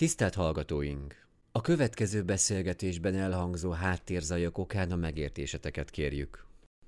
[0.00, 1.26] Tisztelt hallgatóink!
[1.52, 6.46] A következő beszélgetésben elhangzó háttérzajok okán a megértéseteket kérjük.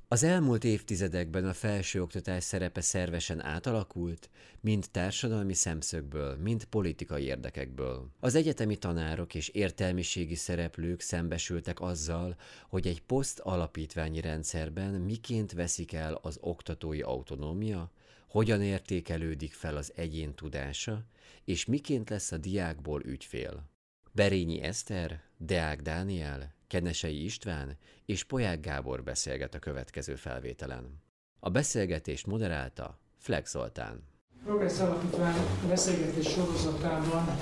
[0.09, 4.31] Az elmúlt évtizedekben a felsőoktatás szerepe szervesen átalakult,
[4.61, 8.09] mind társadalmi szemszögből, mind politikai érdekekből.
[8.21, 12.37] Az egyetemi tanárok és értelmiségi szereplők szembesültek azzal,
[12.69, 17.91] hogy egy poszt alapítványi rendszerben miként veszik el az oktatói autonómia,
[18.33, 21.05] hogyan értékelődik fel az egyén tudása,
[21.45, 23.71] és miként lesz a diákból ügyfél.
[24.13, 31.03] Berényi Eszter, Deák Dániel, Kenesei István és Poják Gábor beszélget a következő felvételen.
[31.41, 34.03] A beszélgetést moderálta Flex Zoltán.
[34.45, 35.37] Progressz Alapítvány
[35.69, 37.39] beszélgetés sorozatában,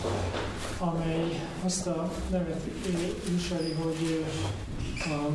[0.78, 2.64] amely azt a nevet
[3.28, 4.24] viseli, hogy
[4.98, 5.32] a,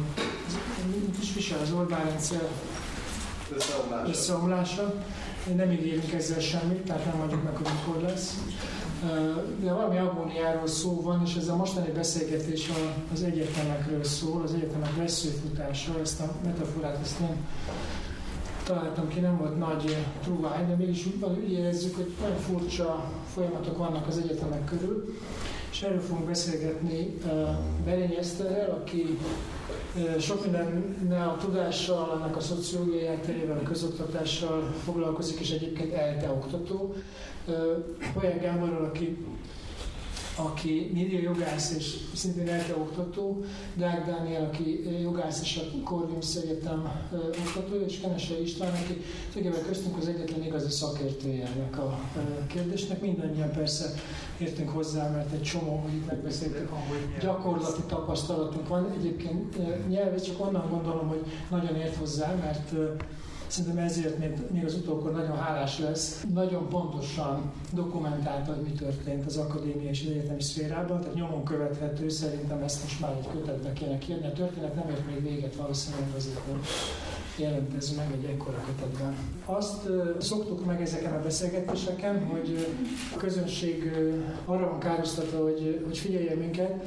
[1.21, 2.49] is visel az Orbán rendszer
[3.53, 4.09] összeomlása.
[4.09, 5.05] összeomlása.
[5.55, 8.39] Nem ígérünk ezzel semmit, tehát nem mondjuk meg, hogy mikor lesz.
[9.59, 12.69] De valami agóniáról szó van, és ez a mostani beszélgetés
[13.13, 17.47] az egyetemekről szól, az egyetemek veszőfutása, ezt a metaforát ezt nem
[18.63, 24.07] találtam ki, nem volt nagy truvány, de mégis úgy érezzük, hogy nagyon furcsa folyamatok vannak
[24.07, 25.15] az egyetemek körül,
[25.71, 27.17] és erről fogunk beszélgetni
[27.85, 29.19] Berény Eszterrel, aki
[30.19, 36.93] sok minden a tudással, annak a szociológiai hátterével, a közoktatással foglalkozik, és egyébként ELTE oktató.
[38.21, 39.17] Olyan Gáborral, aki
[40.35, 43.43] aki média jogász és szintén ELTE oktató,
[43.75, 47.07] Dák Dániel, aki jogász és a Corvinus Egyetem
[47.45, 51.99] oktató, és Kenese István, aki tulajdonképpen köztünk az egyetlen igazi szakértője ennek a
[52.47, 53.01] kérdésnek.
[53.01, 53.93] Mindannyian persze
[54.37, 56.69] értünk hozzá, mert egy csomó, itt megbeszéltük,
[57.21, 58.91] gyakorlati tapasztalatunk van.
[58.99, 59.57] Egyébként
[59.89, 62.71] nyelv, csak onnan gondolom, hogy nagyon ért hozzá, mert
[63.47, 66.25] Szerintem ezért még, még az utókor nagyon hálás lesz.
[66.33, 72.09] Nagyon pontosan dokumentálta, hogy mi történt az akadémia és az egyetemi szférában, tehát nyomon követhető,
[72.09, 74.27] szerintem ezt most már egy kötetbe kéne kérni.
[74.27, 76.59] A történet nem ért még véget valószínűleg azért, hogy
[77.37, 79.15] jelent ez meg egy ekkora kötetben.
[79.45, 82.75] Azt szoktuk meg ezeken a beszélgetéseken, hogy
[83.15, 86.85] a közönség uh, arra van károsztatva, hogy, hogy figyelje minket,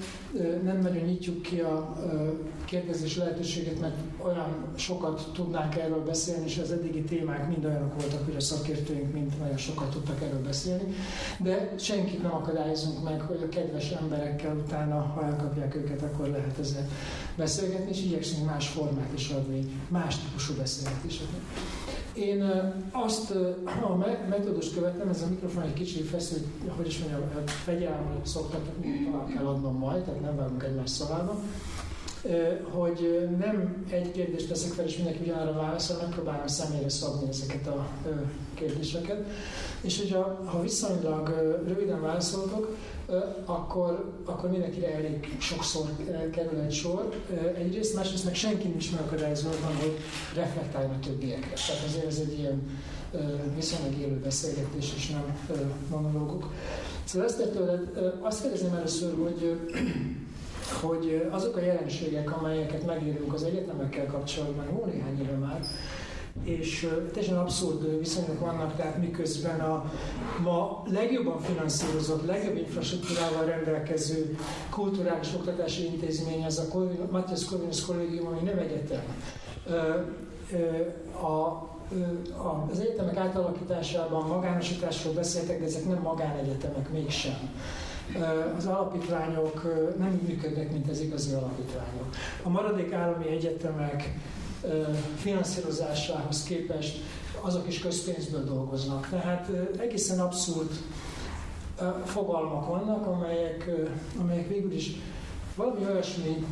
[0.64, 1.96] nem nagyon nyitjuk ki a
[2.68, 8.24] kérdezés lehetőséget, mert olyan sokat tudnánk erről beszélni, és az eddigi témák mind olyanok voltak,
[8.24, 10.94] hogy a szakértőink mind nagyon sokat tudtak erről beszélni,
[11.38, 16.58] de senkit nem akadályozunk meg, hogy a kedves emberekkel utána, ha elkapják őket, akkor lehet
[16.58, 16.88] ezzel
[17.36, 21.40] beszélgetni, és igyekszünk más formát is adni, más típusú beszélgetéseket.
[22.12, 22.42] Én
[22.92, 23.96] azt a
[24.28, 26.44] metódust követtem, ez a mikrofon egy kicsi feszült,
[26.76, 28.60] hogy is mondjam, fegyelmül szoktak,
[29.10, 31.40] talán kell adnom majd, tehát nem vágunk egymás szavába
[32.70, 37.88] hogy nem egy kérdést teszek fel, és mindenki ugyanarra válaszol, megpróbálom személyre szabni ezeket a
[38.54, 39.26] kérdéseket.
[39.80, 41.28] És hogyha ha viszonylag
[41.66, 42.76] röviden válaszoltok,
[43.44, 45.86] akkor, akkor mindenkire elég sokszor
[46.30, 47.12] kerül egy sor.
[47.56, 49.96] Egyrészt, másrészt meg senki nincs megakadályozva van, hogy
[50.34, 51.52] reflektáljon a többiekre.
[51.66, 52.78] Tehát azért ez egy ilyen
[53.54, 55.38] viszonylag élő beszélgetés, és nem
[55.90, 56.52] monológok.
[57.04, 59.58] Szóval ezt tőled azt kérdezném először, hogy
[60.72, 65.60] hogy azok a jelenségek, amelyeket megírunk az egyetemekkel kapcsolatban jó néhány éve már,
[66.42, 69.92] és teljesen abszurd viszonyok vannak, tehát miközben a
[70.42, 74.36] ma legjobban finanszírozott, legjobb infrastruktúrával rendelkező
[74.70, 76.78] kulturális oktatási intézmény, az a
[77.10, 79.02] Matthias Corvinus Kollégium, ami nem egyetem.
[81.22, 81.66] A
[82.70, 87.50] az egyetemek átalakításában magánosításról beszéltek, de ezek nem magánegyetemek mégsem
[88.56, 89.62] az alapítványok
[89.98, 92.14] nem működnek, mint az igazi alapítványok.
[92.42, 94.14] A maradék állami egyetemek
[95.16, 97.00] finanszírozásához képest
[97.40, 99.08] azok is közpénzből dolgoznak.
[99.08, 100.70] Tehát egészen abszurd
[102.04, 103.70] fogalmak vannak, amelyek,
[104.20, 104.90] amelyek végül is
[105.56, 106.46] valami olyasmi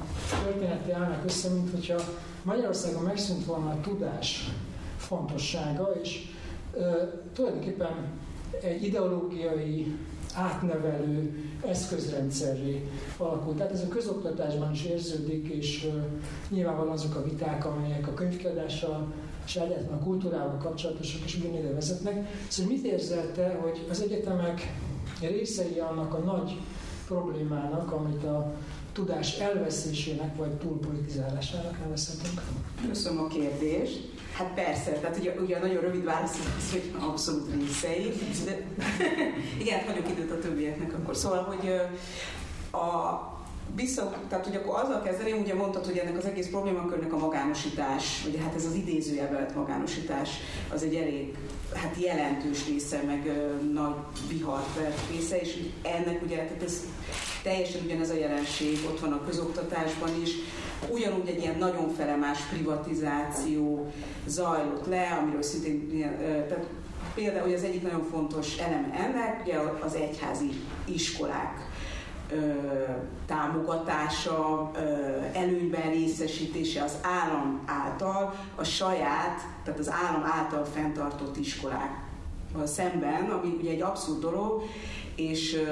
[0.45, 2.01] történeti állnak össze, mint hogyha
[2.43, 4.51] Magyarországon megszűnt volna a tudás
[4.97, 6.31] fontossága, és
[7.33, 7.95] tulajdonképpen
[8.63, 9.97] egy ideológiai
[10.37, 13.57] átnevelő eszközrendszerré alakult.
[13.57, 15.89] Tehát ez a közoktatásban is érződik, és
[16.49, 19.13] nyilvánvalóan azok a viták, amelyek a könyvkiadással
[19.47, 22.29] és egyáltalán a kultúrával kapcsolatosak is ugyanide vezetnek.
[22.49, 24.73] Szóval mit érzel te, hogy az egyetemek
[25.21, 26.57] részei annak a nagy
[27.07, 28.55] problémának, amit a
[28.93, 32.43] tudás elveszésének vagy túlpolitizálásának nevezhetünk?
[32.89, 34.15] Köszönöm a kérdést.
[34.37, 38.13] Hát persze, tehát ugye, ugye a nagyon rövid válasz az, hogy abszolút részei,
[38.45, 38.67] de
[39.63, 41.17] igen, hagyok időt a többieknek akkor.
[41.17, 41.81] Szóval, hogy
[42.71, 43.36] a,
[43.75, 48.25] vissza, tehát hogy akkor azzal kezdeném, ugye mondtad, hogy ennek az egész problémakörnek a magánosítás,
[48.29, 50.31] ugye hát ez az idézőjelbelet magánosítás,
[50.73, 51.35] az egy elég
[51.75, 53.95] hát jelentős része, meg ö, nagy
[54.29, 54.79] vihart
[55.11, 56.81] része, és ennek ugye, tehát ez
[57.43, 60.31] teljesen ugyanez a jelenség ott van a közoktatásban is,
[60.91, 63.93] ugyanúgy egy ilyen nagyon felemás privatizáció
[64.27, 66.67] zajlott le, amiről szintén ilyen, tehát
[67.15, 70.51] például hogy az egyik nagyon fontos eleme ennek, ugye az egyházi
[70.85, 71.66] iskolák
[73.27, 74.71] támogatása,
[75.33, 82.05] előnyben részesítése az állam által, a saját, tehát az állam által fenntartott iskolák
[82.65, 84.63] szemben, ami ugye egy abszurd dolog,
[85.17, 85.63] és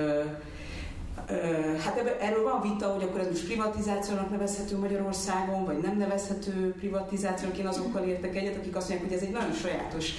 [1.85, 7.59] Hát erről van vita, hogy akkor ez most privatizációnak nevezhető Magyarországon, vagy nem nevezhető privatizációnak.
[7.59, 10.11] Én azokkal értek egyet, akik azt mondják, hogy ez egy nagyon sajátos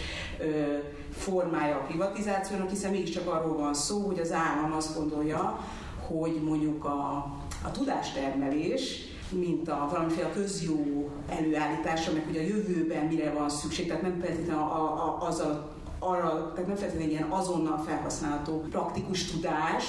[1.11, 5.59] formája a privatizációnak, hiszen mégiscsak arról van szó, hogy az állam azt gondolja,
[6.07, 7.25] hogy mondjuk a,
[7.63, 8.99] a tudástermelés,
[9.29, 14.61] mint a valamiféle közjó előállítása, meg hogy a jövőben mire van szükség, tehát nem feltétlenül
[14.61, 19.83] a, a, azzal arra, tehát nem feltétlenül ilyen azonnal felhasználható praktikus tudás,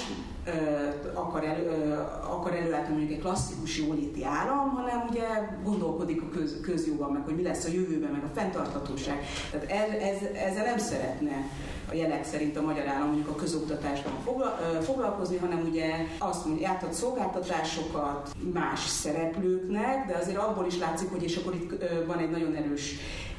[1.13, 1.95] akar, elő,
[2.29, 5.23] akar előállítani mondjuk egy klasszikus jóléti állam, hanem ugye
[5.63, 9.25] gondolkodik a köz, közjogban, meg hogy mi lesz a jövőben, meg a fenntarthatóság.
[9.51, 11.45] Tehát ez, ez, ezzel nem szeretne
[11.89, 14.13] a jelek szerint a magyar állam mondjuk a közoktatásban
[14.81, 21.23] foglalkozni, hanem ugye azt mondja, átad szolgáltatásokat más szereplőknek, de azért abból is látszik, hogy
[21.23, 22.95] és akkor itt van egy nagyon erős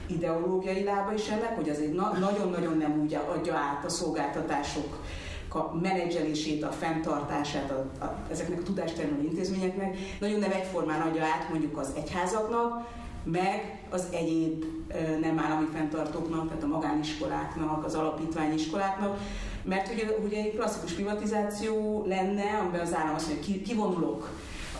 [0.06, 4.98] ideológiai lába is ennek, hogy az egy na- nagyon-nagyon nem úgy adja át a szolgáltatások
[5.54, 9.96] a menedzselését, a fenntartását a, a, ezeknek a tudástermelő intézményeknek.
[10.20, 12.86] Nagyon nem egyformán adja át mondjuk az egyházaknak,
[13.24, 14.64] meg az egyéb
[15.20, 19.18] nem állami fenntartóknak, tehát a magániskoláknak, az alapítványiskoláknak,
[19.64, 24.30] mert ugye, ugye egy klasszikus privatizáció lenne, amiben az állam azt mondja, kivonulok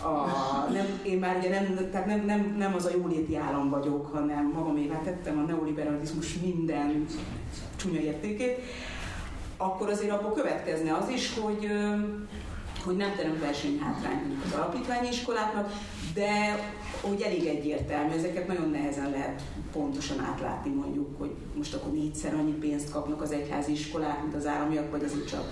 [0.03, 4.11] a, nem, én már ugye nem, tehát nem, nem, nem az a jóléti állam vagyok,
[4.13, 7.05] hanem magamévá tettem a neoliberalizmus minden
[7.75, 8.61] csúnya értékét,
[9.61, 11.71] akkor azért abból következne az is, hogy,
[12.83, 15.71] hogy nem teremt versenyhátrány az alapítványi iskoláknak,
[16.13, 16.59] de
[17.01, 19.41] hogy elég egyértelmű, ezeket nagyon nehezen lehet
[19.71, 24.47] pontosan átlátni mondjuk, hogy most akkor négyszer annyi pénzt kapnak az egyházi iskolák, mint az
[24.47, 25.43] államiak, vagy azért csak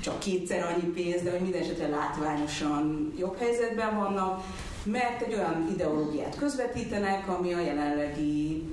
[0.00, 4.44] csak kétszer annyi pénz, de hogy minden esetre látványosan jobb helyzetben vannak,
[4.84, 8.64] mert egy olyan ideológiát közvetítenek, ami a jelenlegi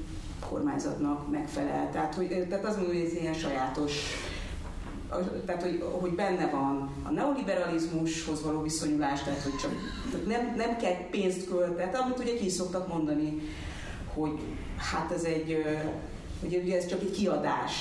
[0.50, 1.90] kormányzatnak megfelel.
[1.92, 3.92] Tehát, hogy, tehát azt mondom, hogy ez ilyen sajátos
[5.46, 9.72] tehát hogy, hogy benne van a neoliberalizmushoz való viszonyulás, tehát hogy csak
[10.12, 13.42] tehát nem, nem kell pénzt költeni, amit ugye ki szoktak mondani,
[14.14, 14.40] hogy
[14.78, 15.66] hát ez egy,
[16.44, 17.74] ugye, ugye ez csak egy kiadás,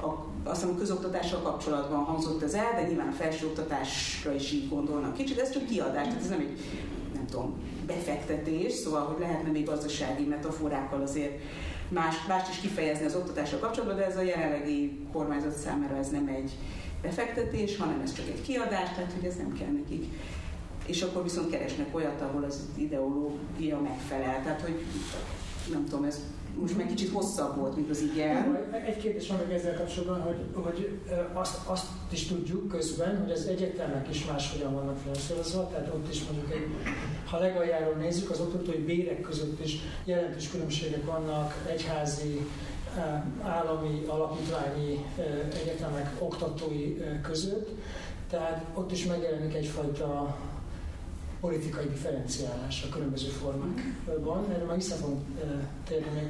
[0.00, 0.06] a,
[0.48, 5.38] azt hiszem a közoktatással kapcsolatban hangzott ez el, de nyilván felsőoktatásra is így gondolnak kicsit,
[5.38, 6.58] ez csak kiadás, tehát ez nem egy,
[7.14, 7.54] nem tudom,
[7.86, 11.40] befektetés, szóval, hogy lehetne még gazdasági metaforákkal azért
[11.94, 16.26] más, mást is kifejezni az oktatással kapcsolatban, de ez a jelenlegi kormányzat számára ez nem
[16.26, 16.52] egy
[17.02, 20.04] befektetés, hanem ez csak egy kiadás, tehát hogy ez nem kell nekik.
[20.86, 24.42] És akkor viszont keresnek olyat, ahol az ideológia megfelel.
[24.42, 24.84] Tehát, hogy
[25.72, 26.20] nem tudom, ez
[26.60, 28.58] most meg kicsit hosszabb volt, mint az igen.
[28.86, 30.98] Egy kérdés van meg ezzel kapcsolatban, hogy, hogy
[31.32, 36.24] azt, azt is tudjuk közben, hogy az egyetemek is máshogyan vannak finanszírozva, tehát ott is
[36.24, 36.66] mondjuk, egy,
[37.24, 42.46] ha legaljáról nézzük, az oktatói bérek között is jelentős különbségek vannak egyházi,
[43.42, 45.04] állami, alapítványi
[45.62, 47.68] egyetemek oktatói között,
[48.30, 50.36] tehát ott is megjelenik egyfajta
[51.44, 54.44] politikai differenciálás a különböző formákban.
[54.52, 55.20] Erről meg vissza fogunk
[55.88, 56.28] térni még.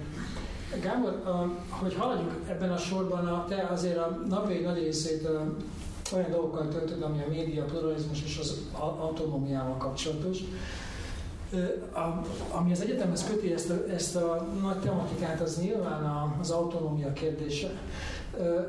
[0.82, 1.22] Gábor,
[1.68, 5.28] hogy haladjunk ebben a sorban, te azért a napjai nagy részét
[6.14, 8.62] olyan dolgokkal töltöd, ami a média pluralizmus és az
[8.98, 10.38] autonómiával kapcsolatos.
[11.92, 17.12] A, ami az egyetemhez köti ezt a, ezt a nagy tematikát, az nyilván az autonómia
[17.12, 17.70] kérdése.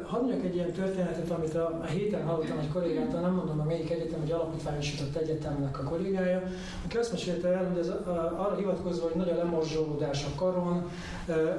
[0.04, 3.68] Hadd mondjak egy ilyen történetet, amit a, a héten hallottam egy kollégától, nem mondom, hogy
[3.68, 6.44] melyik egyetem, hogy alapítványosított egyetemnek a kollégája,
[6.86, 7.92] aki azt mesélte el, hogy ez
[8.38, 10.92] arra hivatkozva, hogy nagy a lemorzsolódás a karon,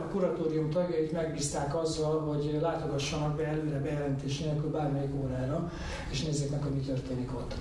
[0.00, 5.70] a kuratórium tagjait megbízták azzal, hogy látogassanak be előre bejelentés nélkül bármelyik órára,
[6.10, 7.54] és nézzék meg, hogy mi történik ott.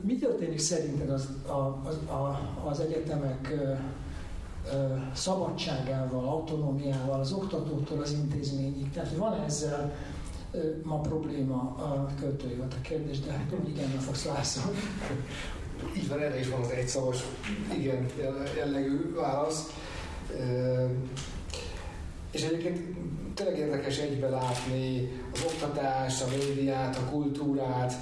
[0.00, 2.38] Mi történik szerinted az, a, az, a,
[2.68, 3.54] az egyetemek
[5.14, 8.90] szabadságával, autonómiával, az oktatótól az intézményig.
[8.90, 9.94] Tehát van ezzel
[10.82, 14.78] ma probléma a költői volt a kérdés, de hát igen, nem fogsz válaszolni.
[15.96, 17.24] Így van, erre is van az egyszavas
[17.78, 18.06] igen
[18.56, 19.74] jellegű válasz.
[22.30, 22.96] És egyébként
[23.34, 27.94] tényleg érdekes egybe látni az oktatást, a médiát, a kultúrát,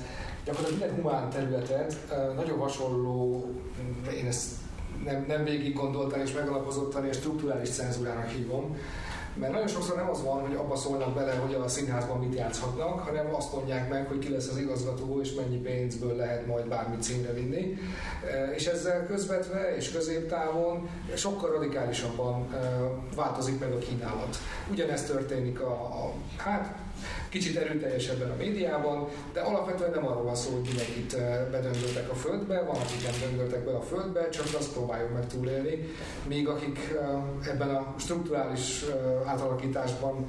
[0.44, 1.96] gyakorlatilag minden humán területet
[2.36, 3.46] nagyon hasonló,
[4.16, 4.48] én ezt
[5.06, 8.76] nem, nem végig gondoltam és megalapozottan és strukturális cenzúrának hívom,
[9.38, 13.00] mert nagyon sokszor nem az van, hogy abba szólnak bele, hogy a színházban mit játszhatnak,
[13.00, 17.02] hanem azt mondják meg, hogy ki lesz az igazgató, és mennyi pénzből lehet majd bármit
[17.02, 17.78] címre vinni.
[18.32, 22.56] E, és ezzel közvetve és középtávon sokkal radikálisabban e,
[23.14, 24.36] változik meg a kínálat.
[24.70, 26.85] Ugyanezt történik a, a hát
[27.28, 31.16] kicsit erőteljesebben a médiában, de alapvetően nem arról van szó, hogy mindenkit
[31.50, 35.88] bedöngöltek a földbe, van, akik nem döngöltek be a földbe, csak azt próbáljuk meg túlélni,
[36.26, 36.78] míg akik
[37.42, 38.84] ebben a strukturális
[39.24, 40.26] átalakításban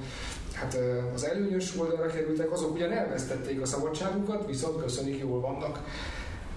[0.54, 0.78] hát
[1.14, 5.84] az előnyös oldalra kerültek, azok ugyan elvesztették a szabadságukat, viszont köszönik, jól vannak.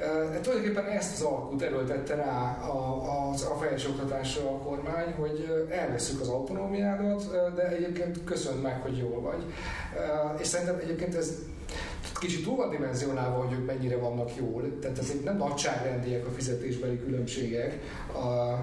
[0.01, 6.21] E, tulajdonképpen ezt az alkut erőltette rá a, a, a felsőoktatásra a kormány, hogy elveszük
[6.21, 9.45] az autonómiádat, de egyébként köszön meg, hogy jól vagy.
[10.39, 11.39] És szerintem egyébként ez
[12.21, 16.99] kicsit túl van dimenzionálva, hogy ők mennyire vannak jól, tehát ezek nem nagyságrendiek a fizetésbeli
[17.05, 17.79] különbségek,
[18.13, 18.59] a,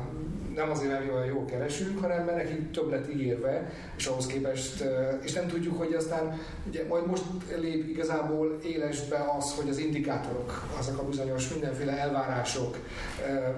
[0.57, 4.83] nem azért, mi olyan jól keresünk, hanem mert nekik több lett ígérve, és ahhoz képest,
[5.21, 7.23] és nem tudjuk, hogy aztán ugye majd most
[7.59, 12.77] lép igazából élesbe az, hogy az indikátorok, azok a bizonyos mindenféle elvárások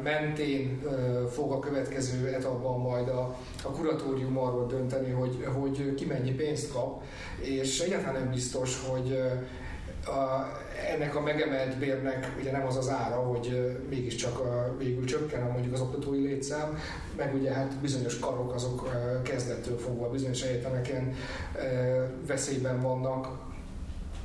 [0.03, 0.81] mentén
[1.31, 6.71] fog a következő etapban majd a, a kuratórium arról dönteni, hogy, hogy ki mennyi pénzt
[6.71, 7.03] kap,
[7.41, 9.21] és egyáltalán nem biztos, hogy
[10.05, 10.47] a,
[10.93, 15.51] ennek a megemelt bérnek ugye nem az az ára, hogy mégiscsak a, végül csökken a
[15.51, 16.77] mondjuk az oktatói létszám,
[17.17, 18.89] meg ugye hát bizonyos karok azok
[19.23, 21.15] kezdettől fogva bizonyos egyetemeken
[22.27, 23.48] veszélyben vannak,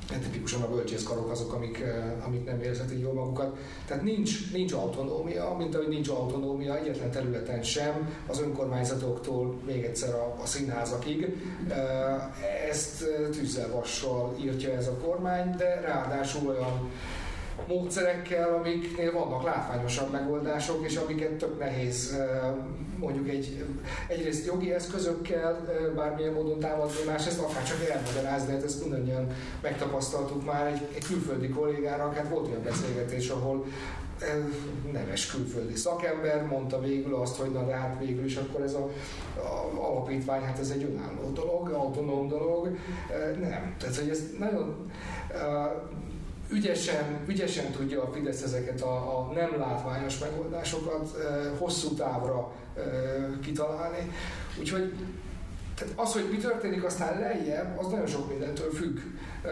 [0.08, 3.56] tipikusan a bölcsészkarok azok, amik, eh, amik nem érzetik jól magukat.
[3.86, 10.14] Tehát nincs, nincs autonómia, mint ahogy nincs autonómia egyetlen területen sem, az önkormányzatoktól még egyszer
[10.14, 11.36] a, a színházakig.
[11.68, 16.90] Eh, ezt eh, tűzzel vassal írtja ez a kormány, de ráadásul olyan
[17.66, 22.16] módszerekkel, amiknél vannak látványosabb megoldások, és amiket tök nehéz
[22.98, 23.64] mondjuk egy,
[24.08, 29.26] egyrészt jogi eszközökkel bármilyen módon támadni, másrészt akár csak elmagyarázni, hát ezt mindannyian
[29.62, 33.64] megtapasztaltuk már egy, egy külföldi kollégának, hát volt olyan beszélgetés, ahol
[34.92, 38.90] neves külföldi szakember mondta végül azt, hogy na de hát végül is akkor ez a,
[39.36, 42.78] a alapítvány, hát ez egy önálló dolog, autonóm dolog.
[43.40, 44.90] Nem, tehát hogy ez nagyon
[46.50, 52.80] ügyesen, ügyesen tudja a Fidesz ezeket a, a nem látványos megoldásokat e, hosszú távra e,
[53.42, 54.12] kitalálni.
[54.60, 54.92] Úgyhogy
[55.74, 58.98] tehát az, hogy mi történik aztán lejjebb, az nagyon sok mindentől függ.
[59.44, 59.50] E,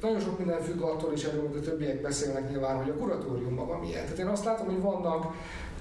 [0.00, 3.78] nagyon sok minden függ attól is, erről a többiek beszélnek nyilván, hogy a kuratórium maga
[3.78, 4.02] milyen.
[4.02, 5.34] Tehát én azt látom, hogy vannak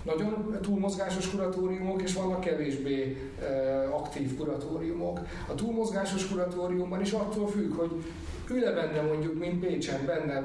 [0.03, 5.19] nagyon túlmozgásos kuratóriumok, és vannak kevésbé e, aktív kuratóriumok.
[5.47, 8.03] A túlmozgásos kuratóriumban is attól függ, hogy
[8.49, 10.43] ül-e benne mondjuk, mint Pécsen benne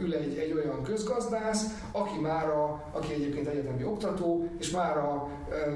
[0.00, 5.28] ül egy, egy olyan közgazdász, aki már a, aki egyébként egyetemi oktató, és már a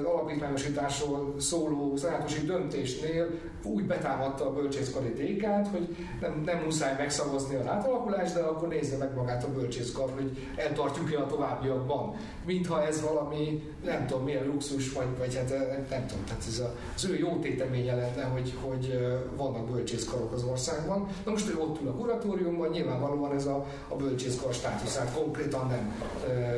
[0.04, 3.26] alapítványosításról szóló szenátusi döntésnél
[3.62, 8.97] úgy betámadta a bölcsészkari dékát, hogy nem, nem muszáj megszavazni a átalakulást, de akkor nézze
[8.97, 12.14] meg magát a bölcsészkar, hogy eltartjuk-e a továbbiakban.
[12.47, 15.49] Mintha ez valami, nem tudom, milyen luxus, vagy, vagy hát
[15.90, 18.99] nem tudom, tehát ez a, az ő jó téteménye lenne, hogy, hogy
[19.37, 21.09] vannak bölcsészkarok az országban.
[21.25, 25.94] Na most ő ott ül a kuratóriumban, nyilvánvalóan ez a, a bölcsészkar státuszát konkrétan nem
[26.28, 26.56] e,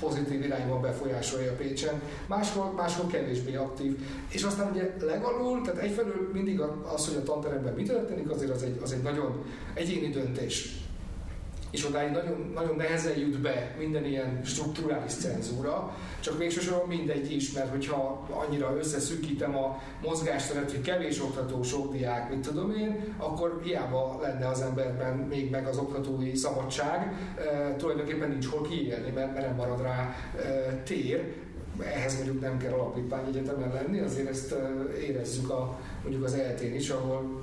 [0.00, 3.98] pozitív irányban befolyásolja Pécsen, máshol, máshol kevésbé aktív.
[4.28, 6.60] És aztán ugye legalul, tehát egyfelől mindig
[6.94, 10.85] az, hogy a tanteremben mi történik, azért az egy, az egy nagyon egyéni döntés
[11.70, 17.52] és odáig nagyon, nagyon nehezen jut be minden ilyen strukturális cenzúra, csak végsősorban mindegy is,
[17.52, 23.60] mert hogyha annyira összeszűkítem a mozgásteret, hogy kevés oktató, sok diák, mit tudom én, akkor
[23.62, 29.34] hiába lenne az emberben még meg az oktatói szabadság, e, tulajdonképpen nincs hol kiélni, mert,
[29.34, 31.34] nem marad rá e, tér,
[31.80, 34.54] ehhez mondjuk nem kell alapítványegyetemen lenni, azért ezt
[35.00, 37.42] érezzük a, mondjuk az eltén is, ahol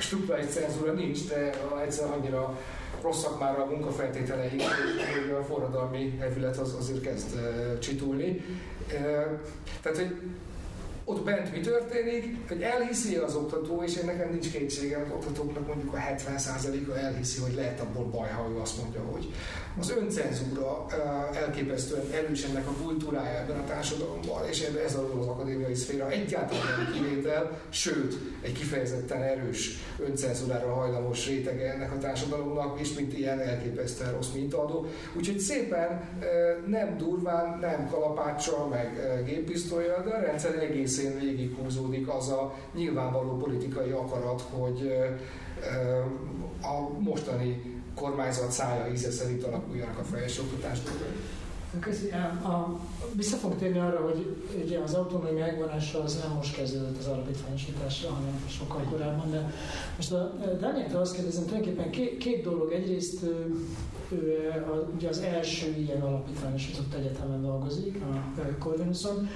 [0.00, 1.50] struktúrális cenzúra nincs, de
[1.84, 2.58] egyszer annyira
[3.02, 7.38] rosszak már a munkafeltételeik, hogy a forradalmi hevület az azért kezd
[7.78, 8.44] csitulni.
[9.82, 10.16] Tehát, hogy
[11.08, 15.66] ott bent mi történik, hogy elhiszi az oktató, és én nekem nincs kétségem, az oktatóknak
[15.66, 19.32] mondjuk a 70%-a elhiszi, hogy lehet abból baj, ha ő azt mondja, hogy
[19.80, 20.86] az öncenzúra
[21.32, 26.92] elképesztően erős ennek a kultúrája ebben a társadalomban, és ez az akadémiai szféra egyáltalán nem
[26.92, 34.12] kivétel, sőt, egy kifejezetten erős öncenzúrára hajlamos rétege ennek a társadalomnak, és mint ilyen elképesztően
[34.12, 34.86] rossz mintaadó.
[35.16, 36.08] Úgyhogy szépen
[36.66, 40.58] nem durván, nem kalapáccsal, meg géppisztolyjal, de a rendszer
[40.98, 44.92] egészén végighúzódik az a nyilvánvaló politikai akarat, hogy
[46.62, 51.16] a mostani kormányzat szája íze szerint alakuljanak a felsőoktatás dolgai.
[51.80, 52.10] Köszi.
[52.42, 52.80] A,
[53.12, 58.10] vissza fog térni arra, hogy ugye az autonómia megvonása az nem most kezdődött az alapítványosításra,
[58.10, 59.52] hanem sokkal korábban, de
[59.96, 62.72] most a Dánieltől azt kérdezem, tulajdonképpen két, két dolog.
[62.72, 63.54] Egyrészt ő,
[64.08, 69.28] ő a, ugye az első ilyen alapítványosított egyetemen dolgozik, a Corvinuson.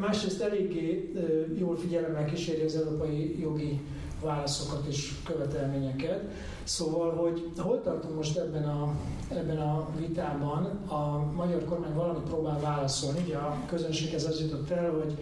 [0.00, 1.12] Másrészt eléggé
[1.58, 3.80] jól figyelemmel kíséri az európai jogi
[4.22, 6.20] válaszokat és követelményeket.
[6.64, 8.94] Szóval, hogy hol tartunk most ebben a,
[9.28, 13.22] ebben a vitában, a magyar kormány valamit próbál válaszolni.
[13.24, 15.16] Ugye a közönséghez az jutott el, hogy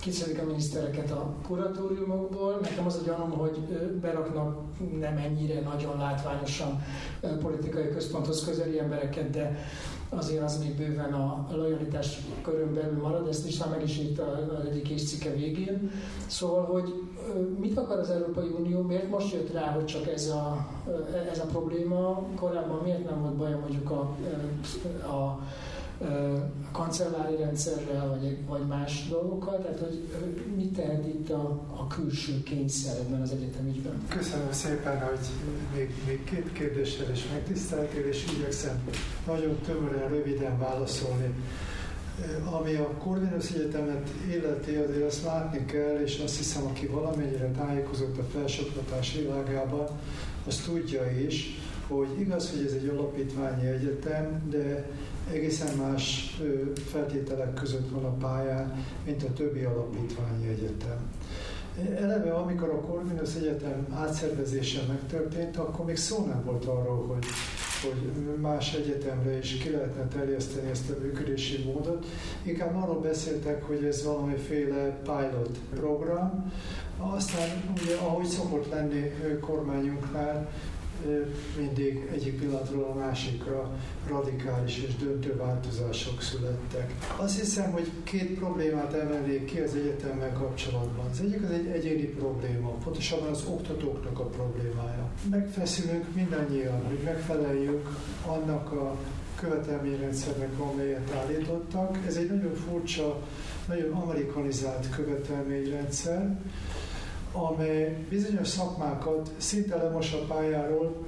[0.00, 2.58] kiszedik a minisztereket a kuratóriumokból.
[2.62, 3.58] Nekem az a gyanom, hogy
[4.00, 4.58] beraknak
[4.98, 6.82] nem ennyire nagyon látványosan
[7.40, 9.58] politikai központhoz közeli embereket, de
[10.10, 14.64] azért az még bőven a lojalitás körön belül marad, ezt is meg is írt az
[14.70, 15.90] egyik cikke végén.
[16.26, 16.94] Szóval, hogy
[17.58, 20.66] mit akar az Európai Unió, miért most jött rá, hogy csak ez a,
[21.30, 24.00] ez a probléma, korábban miért nem volt baj mondjuk a,
[25.06, 25.40] a
[26.00, 30.02] a kancellári rendszerrel, vagy, vagy más dolgokkal, tehát hogy
[30.56, 34.02] mit tehet itt a, a külső kényszer ebben az egyetemügyben?
[34.08, 35.18] Köszönöm szépen, hogy
[35.74, 38.82] még, még két kérdéssel is megtiszteltél, és igyekszem
[39.26, 41.34] nagyon tömören, röviden válaszolni.
[42.60, 48.18] Ami a Corvinus Egyetemet illeti, azért azt látni kell, és azt hiszem, aki valamennyire tájékozott
[48.18, 49.86] a felsőoktatás világában,
[50.46, 54.90] az tudja is, hogy igaz, hogy ez egy alapítványi egyetem, de
[55.32, 56.36] egészen más
[56.90, 60.98] feltételek között van a pályán, mint a többi alapítványi egyetem.
[61.96, 67.24] Eleve, amikor a Corvinus Egyetem átszervezése megtörtént, akkor még szó nem volt arról, hogy,
[67.82, 72.06] hogy más egyetemre is ki lehetne terjeszteni ezt a működési módot.
[72.42, 76.52] Inkább arról beszéltek, hogy ez valamiféle pilot program.
[76.98, 77.48] Aztán
[77.82, 80.48] ugye, ahogy szokott lenni kormányunknál,
[81.56, 83.70] mindig egyik pillanatról a másikra
[84.08, 86.94] radikális és döntő változások születtek.
[87.16, 91.06] Azt hiszem, hogy két problémát emelnék ki az egyetemmel kapcsolatban.
[91.10, 95.10] Az egyik az egy egyéni probléma, pontosabban az oktatóknak a problémája.
[95.30, 97.88] Megfeszülünk mindannyian, hogy megfeleljünk
[98.26, 98.96] annak a
[99.40, 101.98] követelményrendszernek, amelyet állítottak.
[102.06, 103.22] Ez egy nagyon furcsa,
[103.68, 106.38] nagyon amerikanizált követelményrendszer,
[107.32, 111.06] amely bizonyos szakmákat szinte lemos a pályáról,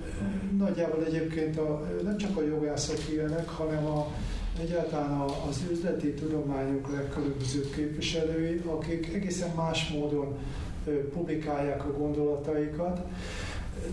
[0.59, 4.07] nagyjából egyébként a, nem csak a jogászok ilyenek, hanem a,
[4.61, 10.37] egyáltalán az üzleti tudományok legkülönbözőbb képviselői, akik egészen más módon
[11.13, 13.01] publikálják a gondolataikat,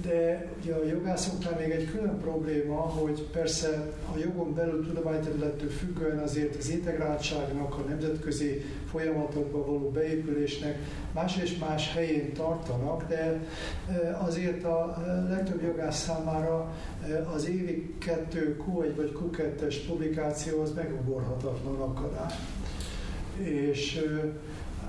[0.02, 6.20] de ugye a jogászoknál még egy külön probléma, hogy persze a jogon belül tudományterülettől függően
[6.20, 10.78] azért az integráltságnak, a nemzetközi folyamatokba való beépülésnek
[11.14, 13.48] más és más helyén tartanak, de
[13.90, 16.74] e, azért a legtöbb jogász számára
[17.10, 22.36] e, az évi kettő Q1 vagy Q2-es publikáció az megugorhatatlan akadály.
[23.38, 24.34] És e,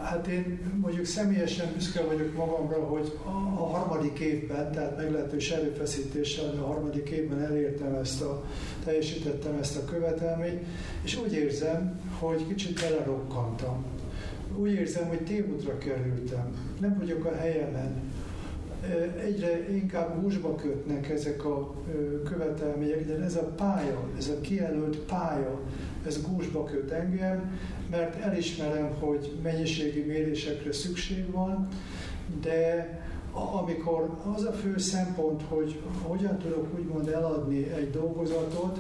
[0.03, 6.67] Hát én mondjuk személyesen büszke vagyok magamra, hogy a, harmadik évben, tehát meglehetős erőfeszítéssel, a
[6.67, 8.45] harmadik évben elértem ezt a,
[8.85, 10.65] teljesítettem ezt a követelményt,
[11.03, 13.85] és úgy érzem, hogy kicsit belerokkantam.
[14.57, 16.77] Úgy érzem, hogy tévútra kerültem.
[16.81, 18.13] Nem vagyok a helyemen.
[19.25, 21.75] Egyre inkább húsba kötnek ezek a
[22.25, 25.61] követelmények, de ez a pálya, ez a kijelölt pálya,
[26.07, 27.59] ez gúzsba köt engem,
[27.91, 31.69] mert elismerem, hogy mennyiségi mérésekre szükség van,
[32.41, 32.99] de
[33.33, 38.79] amikor az a fő szempont, hogy hogyan tudok úgymond eladni egy dolgozatot,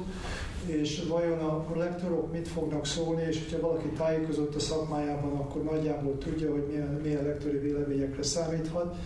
[0.66, 6.18] és vajon a lektorok mit fognak szólni, és hogyha valaki tájékozott a szakmájában, akkor nagyjából
[6.18, 8.96] tudja, hogy milyen, milyen lektori véleményekre számíthat.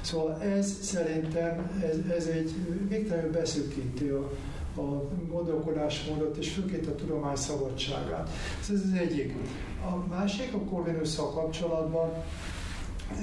[0.00, 2.52] Szóval ez szerintem, ez, ez egy
[2.88, 4.30] végtelenül beszűkíti a,
[4.76, 8.30] a gondolkodásmódot, és főként a tudomány szabadságát.
[8.60, 9.34] Ez az egyik.
[9.84, 12.12] A másik a Corvinusszal kapcsolatban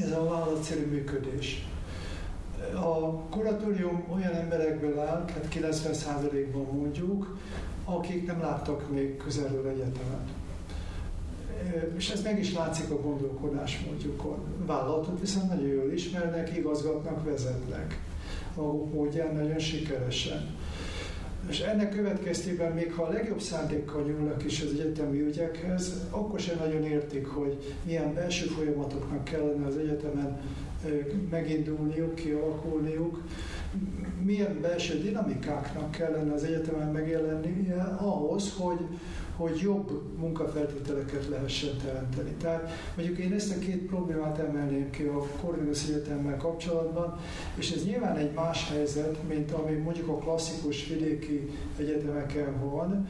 [0.01, 1.65] ez a vállalatszerű működés.
[2.75, 7.37] A kuratórium olyan emberekből áll, hát 90%-ban mondjuk,
[7.85, 10.29] akik nem láttak még közelről egyetemet.
[11.95, 14.37] És ez meg is látszik a gondolkodásmódjukon.
[14.65, 17.99] Vállalatot viszont nagyon jól ismernek, igazgatnak, vezetnek.
[18.55, 20.55] A módján nagyon sikeresen.
[21.51, 26.57] És ennek következtében, még ha a legjobb szándékkal nyúlnak is az egyetemi ügyekhez, akkor sem
[26.57, 30.41] nagyon értik, hogy milyen belső folyamatoknak kellene az egyetemen
[31.29, 33.21] megindulniuk, kialakulniuk,
[34.23, 38.79] milyen belső dinamikáknak kellene az egyetemen megjelennie ahhoz, hogy,
[39.35, 42.31] hogy jobb munkafeltételeket lehessen teremteni.
[42.31, 47.19] Tehát mondjuk én ezt a két problémát emelném ki a Corvinus Egyetemmel kapcsolatban,
[47.55, 53.07] és ez nyilván egy más helyzet, mint ami mondjuk a klasszikus vidéki egyetemeken van,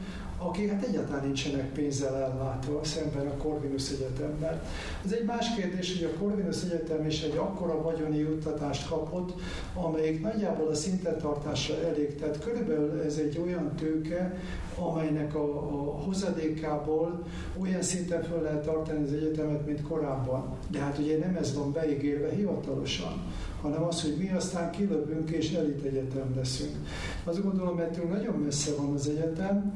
[0.48, 4.62] akik hát egyáltalán nincsenek pénzzel ellátva szemben a Corvinus Egyetemmel.
[5.04, 9.40] Ez egy más kérdés, hogy a Corvinus Egyetem is egy akkora vagyoni juttatást kapott,
[9.74, 12.16] amelyik nagyjából a szintetartásra elég.
[12.16, 14.36] Tehát körülbelül ez egy olyan tőke,
[14.78, 17.22] amelynek a, a hozadékából
[17.60, 20.56] olyan szinten föl lehet tartani az egyetemet, mint korábban.
[20.70, 23.22] De hát ugye nem ez van beígérve hivatalosan,
[23.62, 26.76] hanem az, hogy mi aztán kilövünk és elit egyetem leszünk.
[27.24, 29.74] Azt gondolom, mert nagyon messze van az egyetem,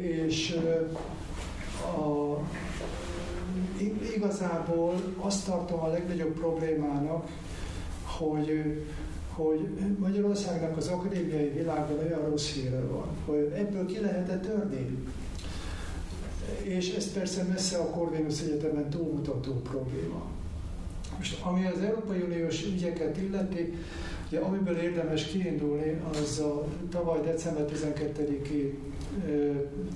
[0.00, 0.56] és
[1.98, 2.38] a,
[4.16, 7.28] igazából azt tartom a legnagyobb problémának,
[8.04, 8.80] hogy,
[9.34, 14.98] hogy Magyarországnak az akadémiai világban olyan rossz híre van, hogy ebből ki lehetett törni.
[16.62, 20.24] És ez persze messze a Corvinus Egyetemen túlmutató probléma.
[21.22, 23.74] Most ami az Európai Uniós ügyeket illeti,
[24.26, 28.72] ugye, amiből érdemes kiindulni, az a tavaly december 12-i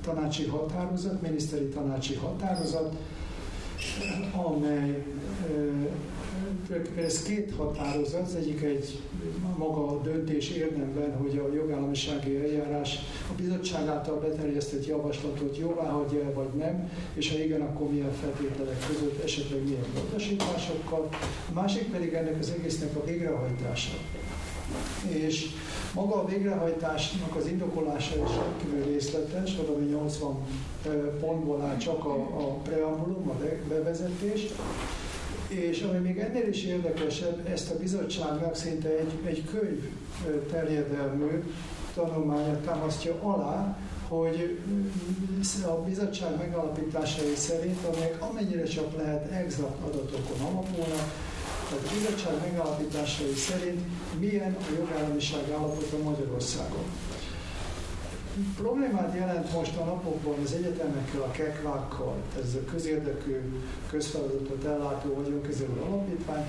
[0.02, 2.96] tanácsi határozat, miniszteri tanácsi határozat,
[4.32, 5.02] amely
[6.96, 9.00] ez két határozat, az egyik egy
[9.56, 12.98] maga a döntés érdemben, hogy a jogállamisági eljárás
[13.30, 18.12] a bizottság által beterjesztett javaslatot jóvá hagyja el, vagy nem, és ha igen, akkor milyen
[18.12, 21.08] feltételek között, esetleg milyen módosításokkal.
[21.50, 23.92] A másik pedig ennek az egésznek a végrehajtása.
[25.08, 25.46] És
[25.94, 30.36] maga a végrehajtásnak az indokolása is rendkívül részletes, valami 80
[31.20, 33.34] pontból áll csak a, a preambulum, a
[33.68, 34.40] bevezetés,
[35.48, 39.90] és ami még ennél is érdekesebb, ezt a bizottságnak szinte egy, egy könyv
[40.50, 41.42] terjedelmű
[41.94, 43.78] tanulmánya támasztja alá,
[44.08, 44.58] hogy
[45.66, 51.12] a bizottság megalapításai szerint, amelyek amennyire csak lehet exakt adatokon alapulnak,
[51.68, 53.80] tehát a bizottság megállapításai szerint
[54.18, 56.84] milyen a jogállamiság állapota Magyarországon.
[58.56, 63.40] Problémát jelent most a napokban az egyetemekkel, a kekvákkal, ez a közérdekű
[63.90, 66.44] közfeladatot ellátó vagyonkezelő alapítvány,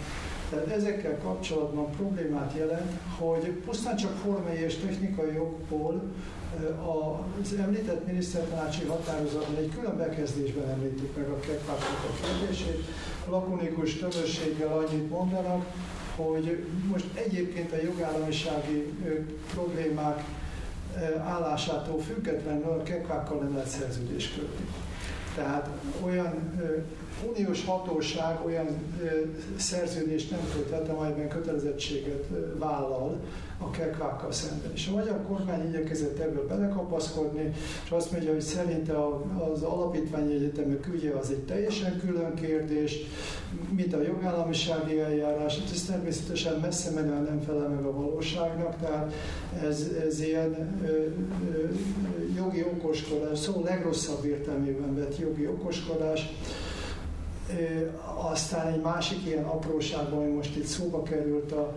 [0.49, 6.01] tehát ezekkel kapcsolatban problémát jelent, hogy pusztán csak formai és technikai jogból
[7.41, 12.85] az említett minisztertanácsi határozatban egy külön bekezdésben említik meg a kekváknak a kérdését,
[13.29, 15.65] lakonikus többséggel annyit mondanak,
[16.15, 18.93] hogy most egyébként a jogállamisági
[19.53, 20.23] problémák
[21.23, 24.65] állásától függetlenül a kekvákkal nem lehet szerződést kötni.
[25.35, 25.69] Tehát
[26.05, 26.33] olyan
[27.29, 28.67] uniós hatóság olyan
[29.55, 32.25] szerződést nem köthet, amelyben kötelezettséget
[32.57, 33.19] vállal
[33.59, 34.71] a kekvákkal szemben.
[34.73, 37.53] És a magyar kormány igyekezett ebből belekapaszkodni,
[37.83, 38.93] és azt mondja, hogy szerinte
[39.51, 42.97] az alapítványi egyetemek ügye az egy teljesen külön kérdés,
[43.75, 49.13] mint a jogállamisági eljárás, ez természetesen messze menően nem felel meg a valóságnak, tehát
[49.63, 51.67] ez, ez ilyen ö, ö,
[52.35, 56.33] jogi okoskodás, szó legrosszabb értelmében vett jogi okoskodás,
[58.15, 61.73] aztán egy másik ilyen apróságban, ami most itt szóba került a,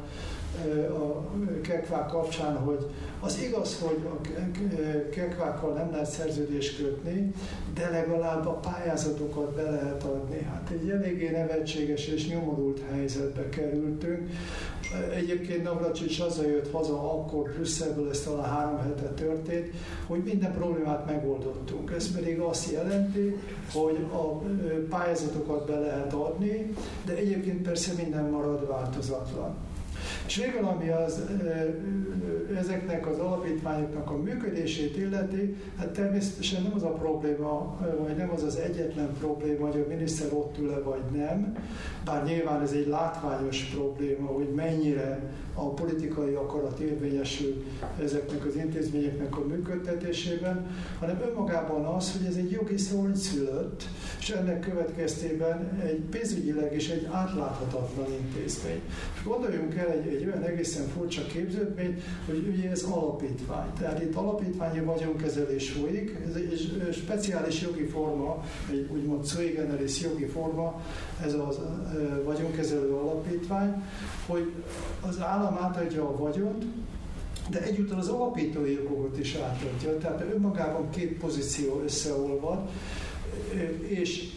[0.91, 1.25] a
[1.63, 2.87] kekvák kapcsán, hogy
[3.21, 4.21] az igaz, hogy a
[5.11, 7.33] kekvákkal nem lehet szerződést kötni,
[7.75, 10.43] de legalább a pályázatokat be lehet adni.
[10.43, 14.31] Hát egy eléggé nevetséges és nyomorult helyzetbe kerültünk.
[15.15, 19.73] Egyébként Navracsics jött haza, akkor Brüsszelből ezt talán három hete történt,
[20.07, 21.91] hogy minden problémát megoldottunk.
[21.91, 23.37] Ez pedig azt jelenti,
[23.73, 24.43] hogy a
[24.89, 29.55] pályázatokat be lehet adni, de egyébként persze minden marad változatlan.
[30.31, 31.21] És végül, ami az,
[32.59, 38.43] ezeknek az alapítványoknak a működését illeti, hát természetesen nem az a probléma, vagy nem az
[38.43, 41.57] az egyetlen probléma, hogy a miniszter ott ül-e vagy nem,
[42.05, 45.21] bár nyilván ez egy látványos probléma, hogy mennyire
[45.55, 47.65] a politikai akarat érvényesül
[48.03, 50.67] ezeknek az intézményeknek a működtetésében,
[50.99, 53.83] hanem önmagában az, hogy ez egy jogi szó szülött,
[54.21, 58.81] és ennek következtében egy pénzügyileg is egy átláthatatlan intézmény.
[59.15, 63.73] És gondoljunk el egy, egy olyan egészen furcsa képződményt, hogy ugye ez alapítvány.
[63.79, 70.27] Tehát itt alapítványi vagyonkezelés folyik, ez egy speciális jogi forma, egy úgymond sui generis jogi
[70.27, 70.83] forma,
[71.25, 71.49] ez a
[72.25, 73.83] vagyonkezelő alapítvány,
[74.27, 74.53] hogy
[75.01, 76.65] az állam átadja a vagyont,
[77.51, 79.99] de egyúttal az alapítói jogokat is átadja.
[79.99, 82.69] Tehát önmagában két pozíció összeolvad,
[83.89, 84.31] és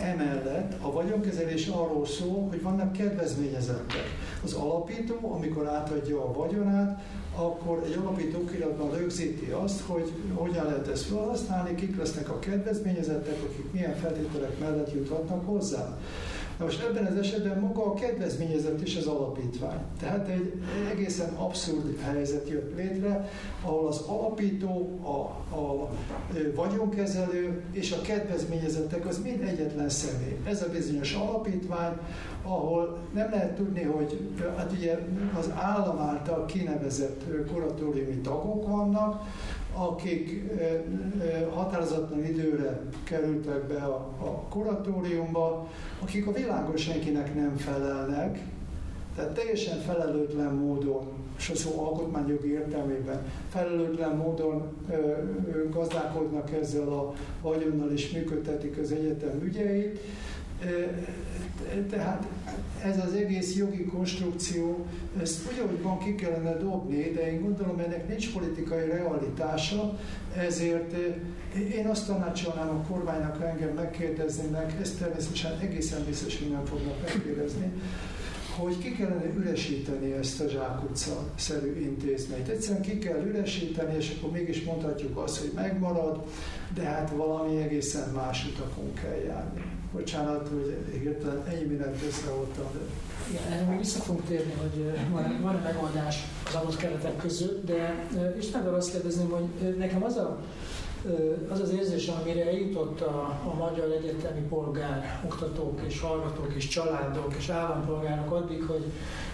[0.00, 4.04] emellett a vagyonkezelés arról szól, hogy vannak kedvezményezettek.
[4.44, 7.00] Az alapító, amikor átadja a vagyonát,
[7.36, 13.42] akkor egy alapító okiratban rögzíti azt, hogy hogyan lehet ezt felhasználni, kik lesznek a kedvezményezettek,
[13.42, 15.98] akik milyen feltételek mellett juthatnak hozzá.
[16.60, 19.78] Na most ebben az esetben maga a kedvezményezett is az alapítvány.
[20.00, 23.28] Tehát egy egészen abszurd helyzet jött létre,
[23.62, 25.90] ahol az alapító, a, a
[26.54, 30.36] vagyonkezelő és a kedvezményezettek az mind egyetlen személy.
[30.44, 31.92] Ez a bizonyos alapítvány,
[32.42, 34.20] ahol nem lehet tudni, hogy
[34.56, 34.98] hát ugye
[35.38, 39.22] az állam által kinevezett kuratóriumi tagok vannak,
[39.74, 40.50] akik
[41.54, 45.68] határozatlan időre kerültek be a, a kuratóriumba,
[46.02, 48.38] akik a világon senkinek nem felelnek,
[49.16, 51.06] tehát teljesen felelőtlen módon,
[51.38, 58.78] és a szó alkotmányjogi értelmében felelőtlen módon ö, ö, gazdálkodnak ezzel a vagyonnal és működtetik
[58.78, 60.00] az egyetem ügyeit.
[61.90, 62.26] Tehát
[62.82, 64.86] ez az egész jogi konstrukció,
[65.22, 69.98] ezt ugyanúgy van ki kellene dobni, de én gondolom ennek nincs politikai realitása,
[70.36, 76.64] ezért eh, én azt tanácsolnám a kormánynak, engem megkérdeznének, ezt természetesen egészen biztos, hogy nem
[76.64, 77.72] fognak megkérdezni,
[78.56, 82.48] hogy ki kellene üresíteni ezt a zsákutca-szerű intézményt.
[82.48, 86.24] Egyszerűen ki kell üresíteni, és akkor mégis mondhatjuk azt, hogy megmarad,
[86.74, 89.79] de hát valami egészen más utakon kell járni.
[89.92, 92.78] Bocsánat, hogy hirtelen ennyi mindent összehoztam, de...
[93.30, 98.06] Igen, erre még vissza fogunk térni, hogy van, van megoldás az adott keretek között, de
[98.38, 100.38] Istenből azt kérdezném, hogy nekem az a
[101.50, 107.34] az az érzésem, amire eljutott a, a magyar egyetemi polgár, oktatók és hallgatók és családok
[107.38, 108.84] és állampolgárok addig, hogy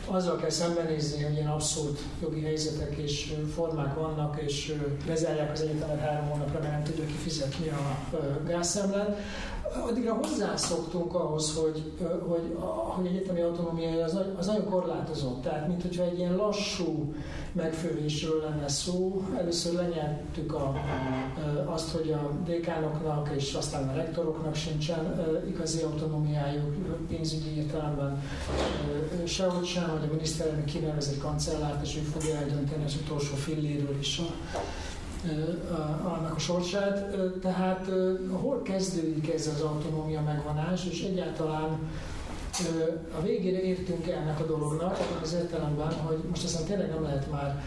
[0.07, 4.73] azzal kell szembenézni, hogy ilyen abszurd jogi helyzetek és formák vannak, és
[5.07, 8.17] bezárják az egyetemet három hónapra, mert nem tudja kifizetni a
[8.47, 9.19] gázszemlet,
[9.85, 11.93] addigra hozzászoktunk ahhoz, hogy,
[12.29, 12.57] hogy,
[12.97, 15.43] hogy egyetemi autonómia az, az nagyon korlátozott.
[15.43, 17.15] Tehát, mint hogyha egy ilyen lassú
[17.53, 19.23] megfővésről lenne szó.
[19.39, 20.75] Először lenyeltük a,
[21.65, 26.75] azt, hogy a dékánoknak és aztán a rektoroknak sincsen igazi autonómiájuk
[27.09, 28.23] pénzügyi értelemben
[29.25, 33.99] sehogy sem, hogy a miniszterelnök kinevezett egy kancellárt, és ő fogja eldönteni az utolsó filléről
[33.99, 34.59] is a
[36.05, 37.17] annak a sorsát.
[37.41, 37.91] Tehát
[38.31, 41.79] hol kezdődik ez az autonómia megvonás, és egyáltalán
[43.19, 47.63] a végére értünk ennek a dolognak, az értelemben, hogy most aztán tényleg nem lehet már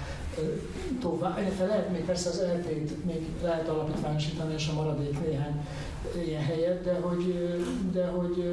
[1.01, 5.65] tovább, illetve lehet még persze az eltét még lehet alapítványosítani, és a maradék néhány
[6.25, 7.55] ilyen helyet, de hogy,
[7.91, 8.43] de hogy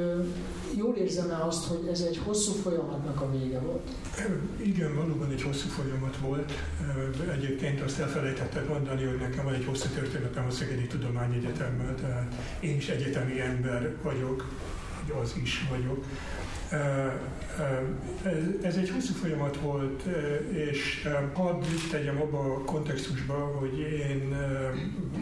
[0.77, 3.89] jól érzem-e azt, hogy ez egy hosszú folyamatnak a vége volt?
[4.57, 6.51] Igen, valóban egy hosszú folyamat volt.
[7.31, 12.75] Egyébként azt elfelejtetted mondani, hogy nekem van egy hosszú történetem a Szegedi Tudományegyetemmel, tehát én
[12.75, 14.45] is egyetemi ember vagyok,
[15.21, 16.05] az is vagyok.
[18.61, 20.03] Ez egy hosszú folyamat volt,
[20.51, 24.35] és hadd tegyem abba a kontextusba, hogy én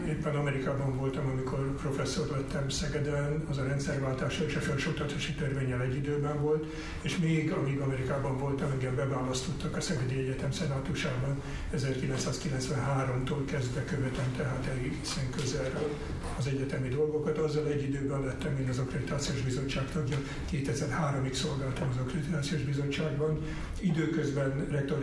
[0.07, 5.95] éppen Amerikában voltam, amikor professzor lettem Szegeden, az a rendszerváltása és a felsőoktatási törvényel egy
[5.95, 6.65] időben volt,
[7.01, 11.41] és még amíg Amerikában voltam, engem beválasztottak a Szegedi Egyetem szenátusában
[11.75, 15.89] 1993-tól kezdve követem, tehát egészen közelről
[16.37, 17.37] az egyetemi dolgokat.
[17.37, 20.17] Azzal egy időben lettem én az Akkreditációs Bizottság tagja,
[20.51, 23.39] 2003-ig szolgáltam az Akkreditációs Bizottságban.
[23.79, 24.99] Időközben rektor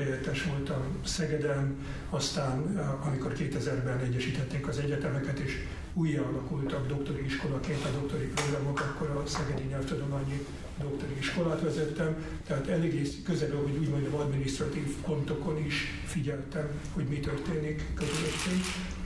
[0.48, 1.76] voltam Szegeden,
[2.10, 9.22] aztán amikor 2000-ben egyesítették az egyetemeket, és újra alakultak doktori iskolaként a doktori programok, akkor
[9.24, 10.46] a Szegedi Nyelvtudományi
[10.80, 12.16] doktori iskolát vezettem,
[12.46, 18.64] tehát eléggé közel, hogy úgy mondjam, administratív pontokon is figyeltem, hogy mi történik körülöttünk.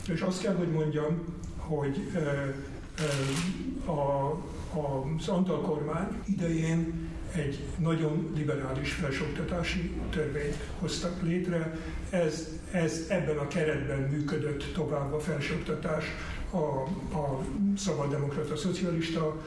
[0.08, 1.24] És azt kell, hogy mondjam,
[1.56, 2.10] hogy
[3.86, 4.30] a,
[4.78, 11.76] az Antal kormány idején egy nagyon liberális felsőoktatási törvényt hoztak létre.
[12.10, 16.04] Ez, ez ebben a keretben működött tovább a felsőoktatás
[16.50, 16.56] a,
[17.16, 17.44] a
[17.76, 19.42] szabaddemokrata szocialista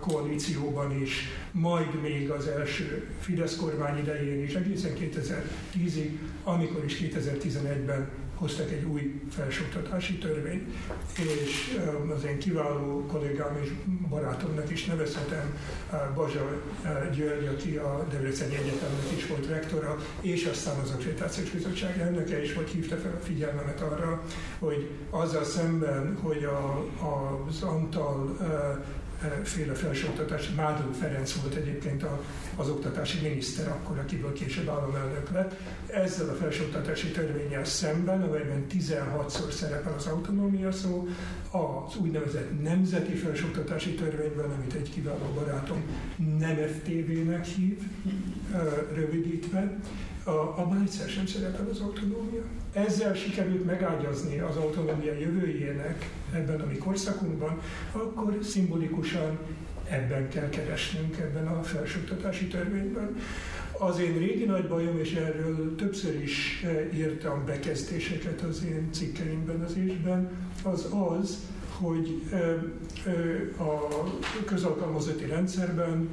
[0.00, 6.10] koalícióban is, majd még az első Fidesz kormány idején is, egészen 2010-ig,
[6.44, 8.08] amikor is 2011-ben
[8.40, 10.68] hoztak egy új felsőoktatási törvényt,
[11.16, 13.70] és um, az én kiváló kollégám és
[14.08, 15.58] barátomnak is nevezhetem,
[15.92, 21.50] uh, Bazsa uh, György, aki a Debreceni Egyetemnek is volt rektora, és aztán az Akkreditációs
[21.50, 24.22] Bizottság elnöke is, hogy hívta fel a figyelmemet arra,
[24.58, 26.86] hogy azzal szemben, hogy a,
[27.48, 28.84] az Antal uh,
[29.42, 30.50] féle felsőoktatás.
[30.56, 32.04] Mádon Ferenc volt egyébként
[32.56, 35.56] az oktatási miniszter, akkor, akiből később államelnök lett.
[35.86, 41.08] Ezzel a felsőoktatási törvényel szemben, amelyben 16-szor szerepel az autonómia szó,
[41.50, 45.82] az úgynevezett nemzeti felsőoktatási törvényben, amit egy kiváló barátom
[46.38, 47.78] nem FTV-nek hív,
[48.94, 49.78] rövidítve,
[50.30, 52.42] a, abban egyszer sem szerepel az autonómia.
[52.72, 57.60] Ezzel sikerült megágyazni az autonómia jövőjének ebben a mi korszakunkban,
[57.92, 59.38] akkor szimbolikusan
[59.88, 63.16] ebben kell keresnünk, ebben a felsőoktatási törvényben.
[63.78, 69.60] Az én régi nagy bajom, és erről többször is eh, írtam bekezdéseket az én cikkeimben
[69.60, 70.30] az ésben,
[70.62, 70.88] az
[71.18, 71.38] az,
[71.80, 72.22] hogy
[73.58, 74.04] a
[74.44, 76.08] közalkalmazotti rendszerben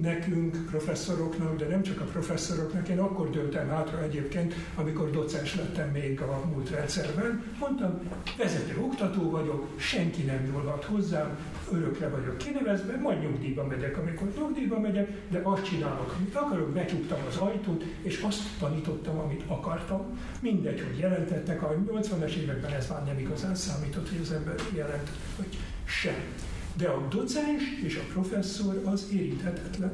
[0.00, 5.88] nekünk, professzoroknak, de nem csak a professzoroknak, én akkor döltem hátra egyébként, amikor docens lettem
[5.88, 8.00] még a múlt rendszerben, mondtam,
[8.38, 11.38] vezető oktató vagyok, senki nem nyúlhat hozzám,
[11.72, 17.18] örökre vagyok kinevezve, majd nyugdíjba megyek, amikor nyugdíjba megyek, de azt csinálok, amit akarok, becsuktam
[17.28, 20.18] az ajtót, és azt tanítottam, amit akartam.
[20.40, 25.10] Mindegy, hogy jelentettek, a 80-es években ez már nem igazán számított, hogy az ember jelent,
[25.36, 26.45] vagy sem.
[26.76, 29.92] De a docens és a professzor az érinthetetlen.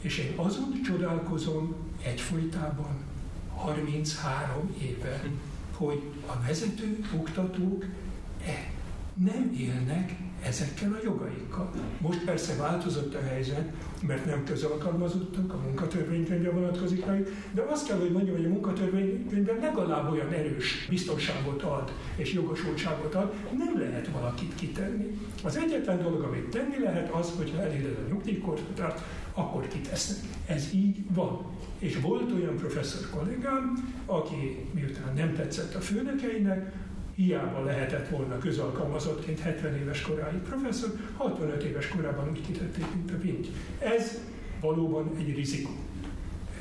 [0.00, 2.96] És én azon csodálkozom egyfolytában
[3.54, 5.24] 33 éve,
[5.72, 7.84] hogy a vezető oktatók
[8.46, 8.72] e
[9.14, 11.70] nem élnek ezekkel a jogaikkal.
[12.00, 13.72] Most persze változott a helyzet,
[14.06, 19.58] mert nem közalkalmazottak, a munkatörvénykönyvre vonatkozik rájuk, de azt kell, hogy mondjam, hogy a munkatörvénykönyvben
[19.60, 25.18] legalább olyan erős biztonságot ad és jogosultságot ad, nem lehet valakit kitenni.
[25.44, 29.00] Az egyetlen dolog, amit tenni lehet, az, hogyha eléred a nyugdíjkorhatárt,
[29.34, 30.30] akkor kitesznek.
[30.46, 31.46] Ez így van.
[31.78, 36.72] És volt olyan professzor kollégám, aki miután nem tetszett a főnökeinek,
[37.18, 43.18] hiába lehetett volna közalkalmazottként 70 éves koráig professzor, 65 éves korában úgy kitették, mint a
[43.20, 43.48] vinty.
[43.78, 44.18] Ez
[44.60, 45.70] valóban egy rizikó.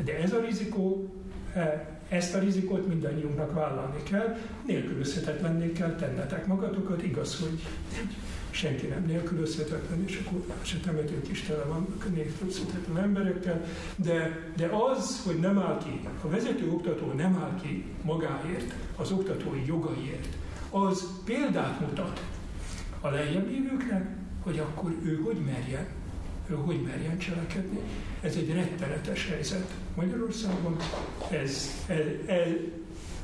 [0.03, 1.13] De ez a rizikó,
[1.53, 7.59] e, ezt a rizikót mindannyiunknak vállalni kell, nélkülözhetetlenné kell tennetek magatokat, igaz, hogy
[8.49, 13.65] senki nem nélkülözhetetlen, és akkor se temetők is tele van nélkülözhetetlen emberekkel,
[13.95, 19.11] de, de az, hogy nem áll ki, a vezető oktató nem áll ki magáért, az
[19.11, 20.37] oktatói jogaiért,
[20.69, 22.23] az példát mutat
[23.01, 23.49] a lejjebb
[24.47, 25.86] hogy akkor ő hogy merjen,
[26.49, 27.80] ő hogy merjen cselekedni.
[28.21, 30.75] Ez egy rettenetes helyzet Magyarországon,
[31.32, 32.47] ez, ez, ez,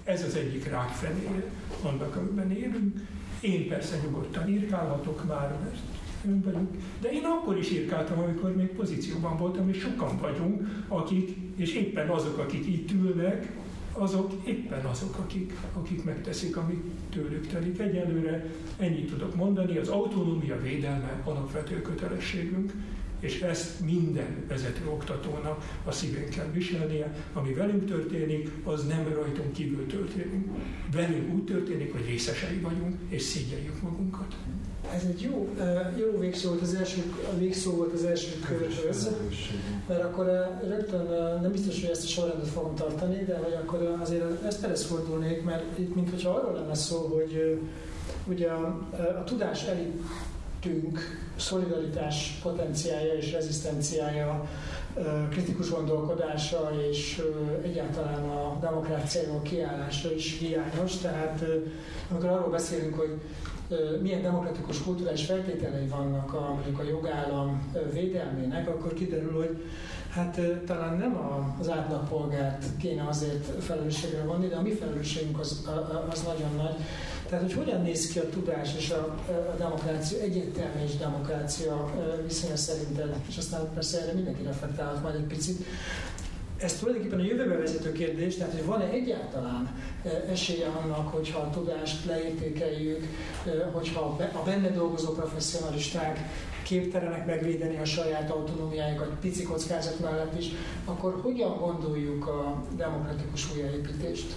[0.03, 1.43] ez az egyik rákfenéje
[1.82, 2.99] annak, amiben élünk.
[3.39, 5.77] Én persze nyugodtan írkálhatok már, mert
[6.25, 6.69] ön vagyunk,
[7.01, 12.10] de én akkor is írkáltam, amikor még pozícióban voltam, és sokan vagyunk, akik, és éppen
[12.10, 13.51] azok, akik itt ülnek,
[13.93, 17.79] azok éppen azok, akik, akik megteszik, amit tőlük telik.
[17.79, 18.45] Egyelőre
[18.77, 22.73] ennyit tudok mondani, az autonómia védelme alapvető kötelességünk,
[23.23, 27.13] és ezt minden vezető oktatónak a szívén kell viselnie.
[27.33, 30.47] Ami velünk történik, az nem rajtunk kívül történik.
[30.91, 34.36] Velünk úgy történik, hogy részesei vagyunk, és szégyeljük magunkat.
[34.95, 35.55] Ez egy jó,
[35.97, 37.01] jó végszó volt az első,
[37.33, 39.09] a végszó volt az első körhöz,
[39.88, 40.25] mert akkor
[40.67, 41.05] rögtön
[41.41, 45.79] nem biztos, hogy ezt a sorrendet fogom tartani, de hogy akkor azért ezt fordulnék, mert
[45.79, 47.59] itt mintha arról lenne szó, hogy
[48.27, 48.88] ugye a,
[49.19, 49.65] a tudás
[50.63, 50.99] elitünk
[51.36, 54.49] szolidaritás potenciája és rezisztenciája,
[55.30, 57.21] kritikus gondolkodása és
[57.63, 60.97] egyáltalán a demokráciáról kiállása is hiányos.
[60.97, 61.43] Tehát
[62.12, 63.21] amikor arról beszélünk, hogy
[64.02, 69.63] milyen demokratikus kulturális feltételei vannak a, mondjuk a jogállam védelmének, akkor kiderül, hogy
[70.10, 71.17] hát talán nem
[71.60, 75.69] az átlagpolgárt kéne azért felelősségre vonni, de a mi felelősségünk az,
[76.10, 76.76] az nagyon nagy.
[77.33, 79.15] Tehát, hogy hogyan néz ki a tudás és a,
[79.53, 81.93] a demokrácia, egyértelmű és demokrácia
[82.27, 85.65] viszonya szerinted, és aztán persze erre mindenki reflektálhat majd egy picit,
[86.57, 89.75] ez tulajdonképpen a jövőbe vezető kérdés, tehát hogy van-e egyáltalán
[90.31, 93.07] esélye annak, hogyha a tudást leértékeljük,
[93.71, 96.19] hogyha a benne dolgozó professzionalisták
[96.63, 100.49] képtelenek megvédeni a saját autonómiájukat pici kockázat mellett is,
[100.85, 104.35] akkor hogyan gondoljuk a demokratikus újjáépítést?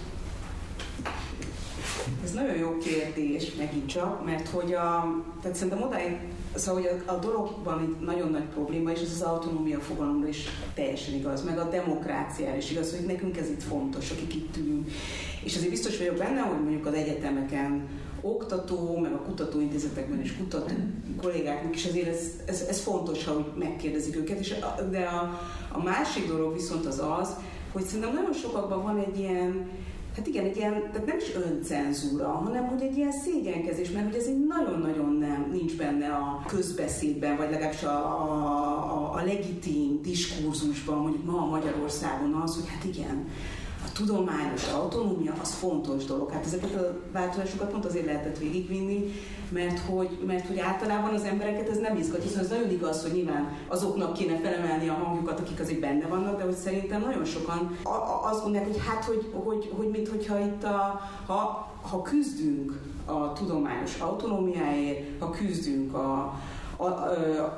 [2.23, 6.17] Ez nagyon jó kérdés megint csak, mert hogy a, tehát szerintem odáig
[6.57, 10.45] Szóval hogy a, a dologban egy nagyon nagy probléma, és ez az autonómia fogalomra is
[10.73, 14.91] teljesen igaz, meg a demokráciára is igaz, hogy nekünk ez itt fontos, akik itt ülünk.
[15.43, 17.87] És azért biztos vagyok benne, hogy mondjuk az egyetemeken
[18.21, 20.73] oktató, meg a kutatóintézetekben is kutató
[21.21, 24.39] kollégáknak is azért ez, ez, ez fontos, ha megkérdezik őket.
[24.39, 25.39] És a, de a,
[25.71, 27.35] a másik dolog viszont az az,
[27.71, 29.69] hogy szerintem nagyon sokakban van egy ilyen
[30.17, 34.19] hát igen, egy ilyen, tehát nem is öncenzúra, hanem hogy egy ilyen szégyenkezés, mert hogy
[34.19, 38.31] ez egy nagyon-nagyon nem, nincs benne a közbeszédben, vagy legalábbis a, a,
[38.91, 43.27] a, a legitim diskurzusban, mondjuk ma Magyarországon az, hogy hát igen,
[43.87, 46.31] a tudományos autonómia az fontos dolog.
[46.31, 49.11] Hát ezeket a változásokat pont azért lehetett végigvinni,
[49.49, 53.11] mert hogy, mert hogy általában az embereket ez nem izgat, hiszen ez nagyon igaz, hogy
[53.11, 57.77] nyilván azoknak kéne felemelni a hangjukat, akik azért benne vannak, de hogy szerintem nagyon sokan
[58.23, 63.33] azt gondolják, hogy hát, hogy, hogy, hogy mint hogyha itt a, ha, ha küzdünk a
[63.33, 66.39] tudományos autonómiáért, ha küzdünk a,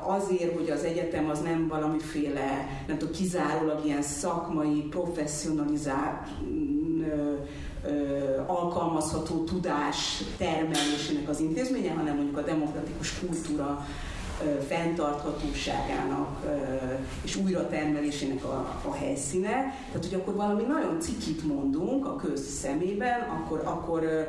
[0.05, 6.27] azért, hogy az egyetem az nem valamiféle, nem tudom, kizárólag ilyen szakmai, professzionalizált,
[8.45, 13.85] alkalmazható tudás termelésének az intézménye, hanem mondjuk a demokratikus kultúra
[14.67, 16.45] fenntarthatóságának
[17.23, 19.49] és újratermelésének a, a helyszíne.
[19.91, 24.27] Tehát, hogy akkor valami nagyon cikit mondunk a köz szemében, akkor, akkor,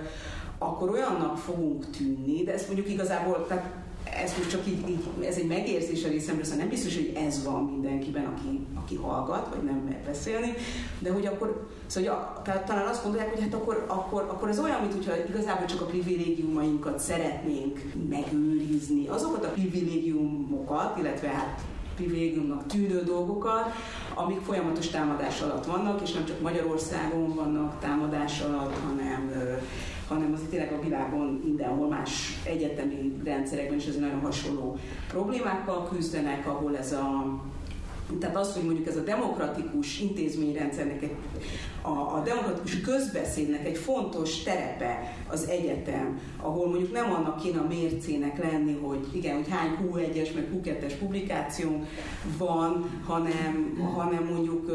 [0.58, 3.79] akkor olyannak fogunk tűnni, de ezt mondjuk igazából, tehát
[4.22, 7.44] ez most csak így, így, ez egy megérzés a részemről, szóval nem biztos, hogy ez
[7.44, 10.54] van mindenkiben, aki, aki hallgat, vagy nem mer beszélni,
[10.98, 14.58] de hogy akkor, szóval hogy a, talán azt gondolják, hogy hát akkor, akkor, akkor ez
[14.58, 21.60] olyan, mintha igazából csak a privilégiumainkat szeretnénk megőrizni, azokat a privilégiumokat, illetve hát
[21.94, 23.72] privilégiumnak tűnő dolgokat,
[24.14, 29.30] amik folyamatos támadás alatt vannak, és nem csak Magyarországon vannak támadás alatt, hanem
[30.10, 36.46] hanem az tényleg a világon mindenhol más egyetemi rendszerekben is azért nagyon hasonló problémákkal küzdenek,
[36.46, 37.38] ahol ez a
[38.18, 41.08] tehát az, hogy mondjuk ez a demokratikus intézményrendszernek,
[41.82, 47.66] a, a demokratikus közbeszédnek egy fontos terepe az egyetem, ahol mondjuk nem annak kéne a
[47.66, 51.84] mércének lenni, hogy igen, hogy hány Q1-es meg Q2-es publikáció
[52.38, 54.70] van, hanem, hanem mondjuk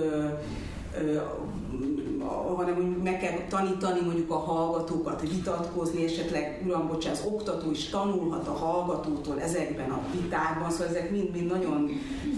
[2.56, 7.90] hanem mondjuk meg kell tanítani mondjuk a hallgatókat vitatkozni, esetleg, uram, bocsánat, az oktató is
[7.90, 11.90] tanulhat a hallgatótól ezekben a vitákban, szóval ezek mind-mind nagyon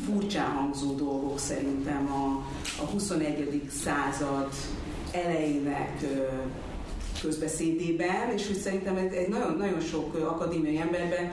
[0.05, 2.45] furcsán hangzó dolgok szerintem a,
[2.81, 3.61] a 21.
[3.83, 4.49] század
[5.11, 6.05] elejének
[7.21, 11.31] közbeszédében, és hogy szerintem egy nagyon, nagyon sok akadémiai emberben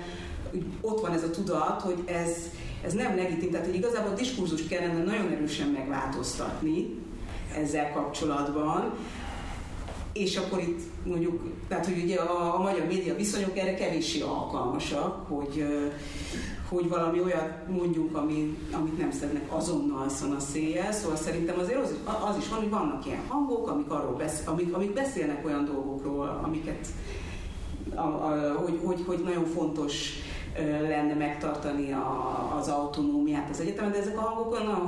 [0.80, 2.30] ott van ez a tudat, hogy ez,
[2.84, 7.03] ez nem legitim, tehát hogy igazából a diskurzust kellene nagyon erősen megváltoztatni,
[7.62, 8.92] ezzel kapcsolatban.
[10.12, 15.26] És akkor itt mondjuk, tehát hogy ugye a, a magyar média viszonyok erre kevéssé alkalmasak,
[15.28, 15.64] hogy,
[16.68, 20.92] hogy valami olyat mondjunk, ami, amit nem szednek azonnal a széjjel.
[20.92, 21.94] Szóval szerintem azért az,
[22.30, 26.40] az is van, hogy vannak ilyen hangok, amik, arról besz, amik, amik beszélnek olyan dolgokról,
[26.42, 26.86] amiket
[27.94, 30.12] a, a, hogy, hogy, hogy nagyon fontos
[30.88, 34.86] lenne megtartani a, az autonómiát az egyetemen, de ezek a hangok olyan nagyon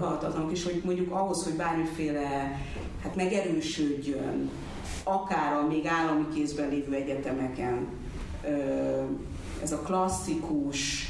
[0.00, 2.60] hallhatatlanok, és hogy mondjuk ahhoz, hogy bármiféle
[3.02, 4.50] hát megerősödjön,
[5.02, 7.86] akár a még állami kézben lévő egyetemeken
[9.62, 11.08] ez a klasszikus,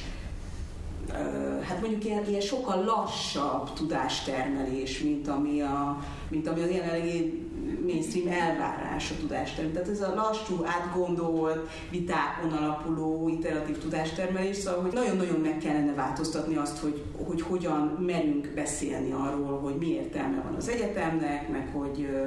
[1.69, 7.44] hát mondjuk ilyen, ilyen sokkal lassabb tudástermelés, mint ami, a, mint ami az jelenlegi
[7.87, 9.73] mainstream elvárás a tudástermelés.
[9.73, 16.57] Tehát ez a lassú, átgondolt, vitákon alapuló, iteratív tudástermelés, szóval hogy nagyon-nagyon meg kellene változtatni
[16.57, 22.09] azt, hogy, hogy hogyan merünk beszélni arról, hogy mi értelme van az egyetemnek, meg hogy
[22.13, 22.27] ö,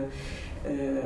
[0.70, 1.00] ö,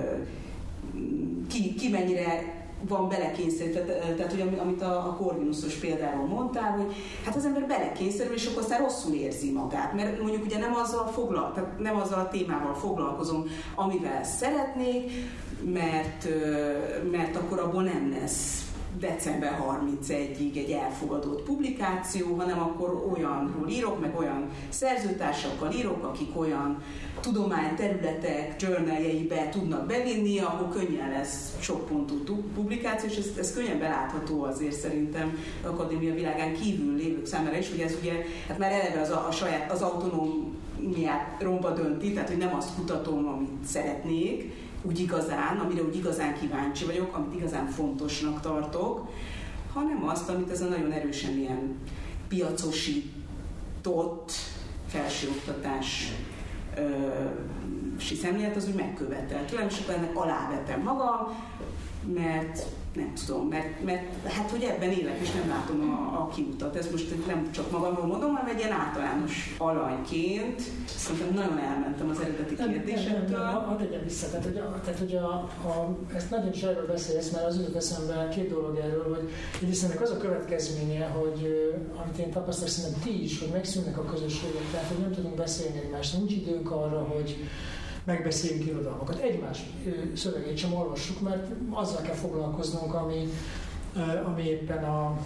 [1.47, 7.35] ki, ki mennyire van belekényszerítve, tehát hogy amit a, a Corvinusos példáról mondtál, hogy hát
[7.35, 11.51] az ember belekényszerül, és akkor aztán rosszul érzi magát, mert mondjuk ugye nem azzal, foglal,
[11.53, 15.11] tehát nem azzal a témával foglalkozom, amivel szeretnék,
[15.63, 16.27] mert,
[17.11, 24.17] mert akkor abból nem lesz december 31-ig egy elfogadott publikáció, hanem akkor olyanról írok, meg
[24.17, 26.83] olyan szerzőtársakkal írok, akik olyan
[27.21, 32.23] tudományterületek journaljeibe tudnak bevinni, ahol könnyen lesz sok pontú
[32.55, 37.79] publikáció, és ez, ez könnyen belátható azért szerintem akadémia világán kívül lévők számára is, hogy
[37.79, 38.13] ez ugye,
[38.47, 42.75] hát már eleve az a, a saját, az autonómiát romba dönti, tehát hogy nem azt
[42.75, 49.09] kutatom, amit szeretnék, úgy igazán, amire úgy igazán kíváncsi vagyok, amit igazán fontosnak tartok,
[49.73, 51.77] hanem azt, amit ez a nagyon erősen ilyen
[52.27, 54.31] piacosított
[54.87, 56.11] felsőoktatás
[58.21, 61.35] szemlélet az úgy megkövetel tőlem, és akkor ennek alávetem magam,
[62.13, 66.75] mert nem tudom, mert, mert hát hogy ebben élek, és nem látom a, a kiutat.
[66.75, 70.61] Ez most nem csak magamról mondom, hanem egy ilyen általános alanyként.
[70.85, 73.39] Szerintem nagyon elmentem az eredeti kérdésektől.
[73.39, 74.27] Hadd legyen vissza.
[74.29, 75.33] Tehát, hogy, a, tehát, hogy a,
[75.67, 79.29] a, ezt nagyon is erről beszélsz, mert az jutott eszembe két dolog erről, hogy
[79.61, 81.71] egyrészt ennek az a következménye, hogy
[82.03, 85.79] amit én tapasztalok, szerintem ti is, hogy megszűnnek a közösségek, tehát hogy nem tudunk beszélni
[85.79, 87.37] egymást, nincs időnk arra, hogy
[88.03, 89.19] megbeszéljünk irodalmakat.
[89.19, 89.59] Egymás
[90.15, 93.27] szövegét sem olvassuk, mert azzal kell foglalkoznunk, ami,
[94.25, 95.17] ami éppen a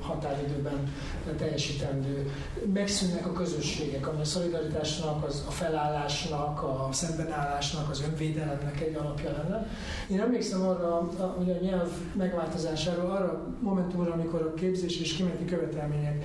[0.00, 0.92] határidőben
[1.36, 2.30] teljesítendő.
[2.72, 9.30] Megszűnnek a közösségek, ami a szolidaritásnak, az, a felállásnak, a szembenállásnak, az önvédelemnek egy alapja
[9.30, 9.66] lenne.
[10.10, 16.24] Én emlékszem arra, hogy a nyelv megváltozásáról, arra momentumra, amikor a képzés és kimeneti követelmények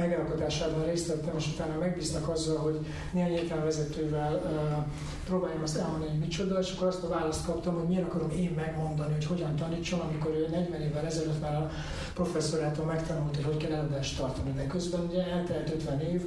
[0.00, 2.78] megalkotásában részt vettem, és utána megbíztak azzal, hogy
[3.12, 4.84] néhány értelmezetővel uh,
[5.26, 8.52] próbáljam azt elmondani, hogy micsoda, és akkor azt a választ kaptam, hogy miért akarom én
[8.56, 11.70] megmondani, hogy hogyan tanítson, amikor ő 40 évvel ezelőtt már a
[12.14, 14.52] professzorától megtanult, hogy hogy kell eladást tartani.
[14.52, 16.22] De közben ugye eltelt 50 év,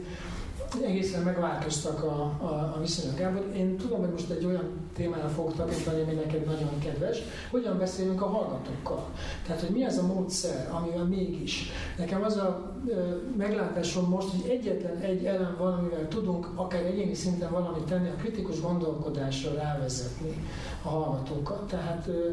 [0.82, 3.17] egészen megváltoztak a, a, a viszonyok.
[3.17, 7.17] Gábor, én tudom, hogy most egy olyan témára fogok tapintani, ami neked nagyon kedves,
[7.51, 9.09] hogyan beszélünk a hallgatókkal.
[9.45, 11.69] Tehát, hogy mi az a módszer, amivel mégis.
[11.97, 17.13] Nekem az a ö, meglátásom most, hogy egyetlen egy elem van, amivel tudunk akár egyéni
[17.13, 20.47] szinten valamit tenni, a kritikus gondolkodásra rávezetni
[20.84, 21.67] a hallgatókat.
[21.67, 22.30] Tehát ö,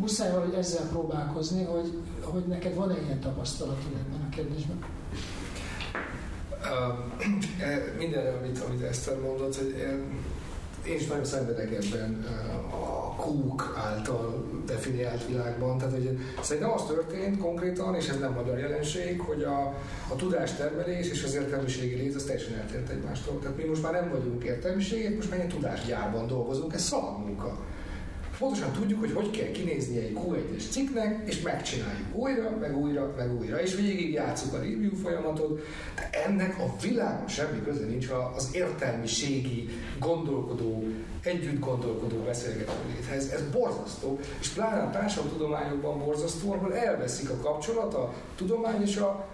[0.00, 5.02] muszáj valahogy ezzel próbálkozni, hogy, hogy neked van-e ilyen tapasztalatod ebben a kérdésben?
[6.64, 9.74] Uh, mindenre, amit, amit Eszter mondott, hogy
[10.86, 12.24] én is nagyon szenvedek ebben
[12.70, 15.78] a kúk által definiált világban.
[15.78, 19.60] Tehát, hogy szerintem az történt konkrétan, és ez nem magyar jelenség, hogy a,
[20.12, 23.38] a tudástermelés és az értelmiségi rész az teljesen eltért egymástól.
[23.38, 27.58] Tehát mi most már nem vagyunk értelmiségek, most már egy tudásgyárban dolgozunk, ez szalagmunka
[28.38, 33.38] pontosan tudjuk, hogy hogy kell kinézni egy Q1-es cikknek, és megcsináljuk újra, meg újra, meg
[33.38, 35.60] újra, és végig játszuk a review folyamatot,
[35.94, 39.68] de ennek a világon semmi köze nincs az értelmiségi,
[39.98, 40.84] gondolkodó,
[41.22, 43.28] együtt gondolkodó beszélgető léthez.
[43.28, 49.33] Ez borzasztó, és pláne a társadalomtudományokban borzasztó, ahol elveszik a kapcsolat a tudomány és a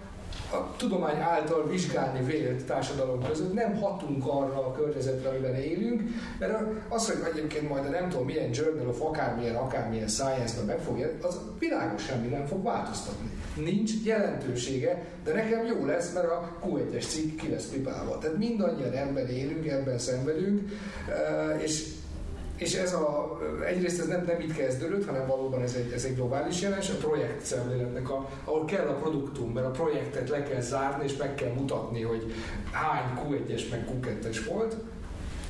[0.52, 6.02] a tudomány által vizsgálni vélt társadalom között nem hatunk arra a környezetre, amiben élünk,
[6.38, 6.52] mert
[6.88, 11.40] az, hogy egyébként majd a nem tudom milyen journal of akármilyen, akármilyen science-ben megfogja, az
[11.58, 13.30] világos semmi nem fog változtatni.
[13.56, 18.18] Nincs jelentősége, de nekem jó lesz, mert a Q1-es cikk ki lesz pipálva.
[18.18, 20.70] Tehát mindannyian ebben élünk, ebben szenvedünk,
[21.08, 21.98] eh, és
[22.60, 26.14] és ez a, egyrészt ez nem, nem itt kezdődött, hanem valóban ez egy, ez egy
[26.14, 30.60] globális jelenség, a projekt szemléletnek, a, ahol kell a produktum, mert a projektet le kell
[30.60, 32.32] zárni, és meg kell mutatni, hogy
[32.70, 34.76] hány Q1-es meg Q2-es volt,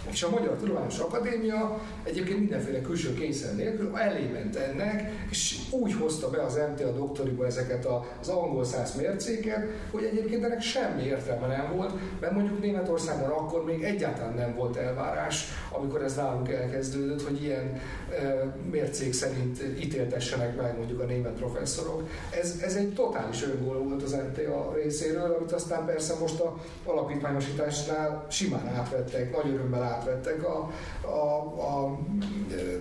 [0.09, 6.30] és a Magyar Tudományos Akadémia egyébként mindenféle külső kényszer nélkül elément ennek, és úgy hozta
[6.30, 7.86] be az MTA doktoriba ezeket
[8.20, 13.64] az angol száz mércéket, hogy egyébként ennek semmi értelme nem volt, mert mondjuk Németországban akkor
[13.64, 17.80] még egyáltalán nem volt elvárás, amikor ez nálunk elkezdődött, hogy ilyen
[18.22, 22.09] e, mércék szerint ítéltessenek meg mondjuk a német professzorok.
[22.40, 28.26] Ez, ez egy totális öngól volt az MTA részéről, amit aztán persze most a alapítványosításnál
[28.30, 30.70] simán átvettek, nagy örömmel átvettek a,
[31.07, 31.99] a, a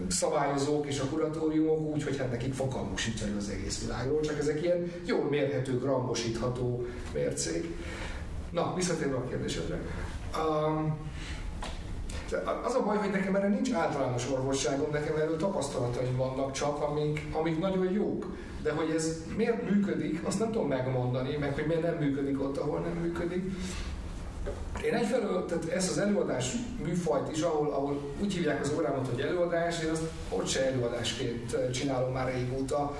[0.10, 4.62] szabályozók és a kuratóriumok úgy, hogy hát nekik fogalmuk sincs az egész világról, csak ezek
[4.64, 7.78] ilyen jól mérhető, grammosítható mércék.
[8.52, 9.80] Na, visszatérve a kérdésedre.
[10.38, 10.98] Um,
[12.66, 17.28] az a baj, hogy nekem erre nincs általános orvosságom, nekem erről tapasztalataim vannak csak, amik,
[17.32, 18.36] amik nagyon jók.
[18.64, 22.58] De hogy ez miért működik, azt nem tudom megmondani, meg hogy miért nem működik ott,
[22.58, 23.52] ahol nem működik.
[24.86, 29.22] Én egyfelől, tehát ezt az előadás műfajt is, ahol, ahol úgy hívják az órámat, hogy
[29.22, 32.98] előadás, én azt ott se előadásként csinálom már régóta.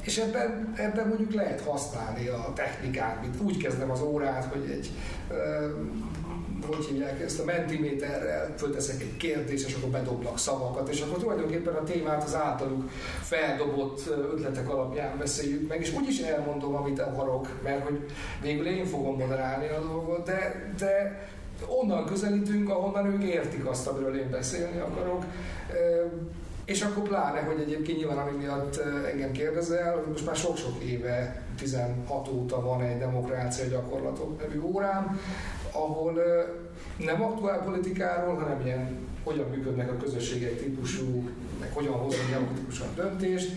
[0.00, 4.90] És ebben, ebben mondjuk lehet használni a technikát, mint úgy kezdem az órát, hogy egy
[6.66, 11.74] hogy hívják ezt, a mentiméterrel fölteszek egy kérdést, és akkor bedobnak szavakat, és akkor tulajdonképpen
[11.74, 12.90] a témát az általuk
[13.22, 18.00] feldobott ötletek alapján beszéljük meg, és úgyis elmondom, amit akarok, mert hogy
[18.42, 21.26] végül én fogom moderálni a dolgot, de, de
[21.66, 25.24] onnan közelítünk, ahonnan ők értik azt, amiről én beszélni akarok.
[26.68, 28.76] És akkor pláne, hogy egyébként nyilván ami miatt
[29.12, 35.20] engem kérdezel, hogy most már sok-sok éve, 16 óta van egy demokrácia gyakorlatok nevű órám,
[35.72, 36.22] ahol
[36.96, 41.28] nem aktuál politikáról, hanem ilyen hogyan működnek a közösségek típusú,
[41.60, 43.50] meg hogyan hozunk demokratikusan döntést,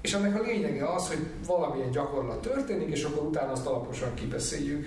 [0.00, 4.86] és ennek a lényege az, hogy valamilyen gyakorlat történik, és akkor utána azt alaposan kibeszéljük.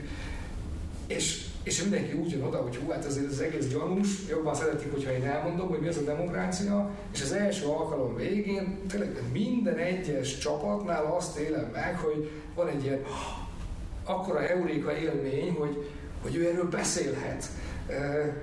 [1.08, 4.92] És, és mindenki úgy jön oda, hogy hú, hát ez az egész gyanús, jobban szeretik,
[4.92, 9.78] hogyha én elmondom, hogy mi az a demokrácia, és az első alkalom végén tényleg minden
[9.78, 13.02] egyes csapatnál azt élem meg, hogy van egy ilyen
[14.04, 15.90] akkora euréka élmény, hogy
[16.26, 17.50] hogy ő erről beszélhet.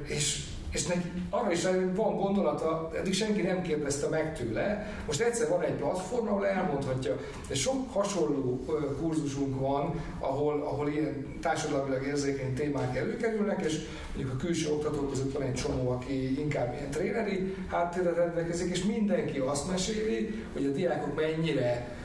[0.07, 1.62] És, és neki arra is
[1.95, 7.16] van gondolata, eddig senki nem kérdezte meg tőle, most egyszer van egy platform, ahol elmondhatja,
[7.49, 8.64] de sok hasonló
[9.01, 13.79] kurzusunk van, ahol, ahol ilyen társadalmilag érzékeny témák előkerülnek, és
[14.14, 18.85] mondjuk a külső oktatók között van egy csomó, aki inkább ilyen tréneri háttérre rendelkezik, és
[18.85, 22.01] mindenki azt meséli, hogy a diákok mennyire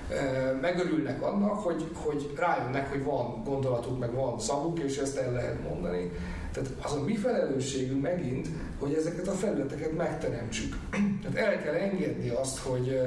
[0.62, 5.70] megörülnek annak, hogy, hogy rájönnek, hogy van gondolatuk, meg van szavuk, és ezt el lehet
[5.70, 6.12] mondani.
[6.58, 8.48] Tehát az a mi felelősségünk megint,
[8.80, 10.76] hogy ezeket a felületeket megteremtsük.
[11.22, 13.02] Tehát el kell engedni azt, hogy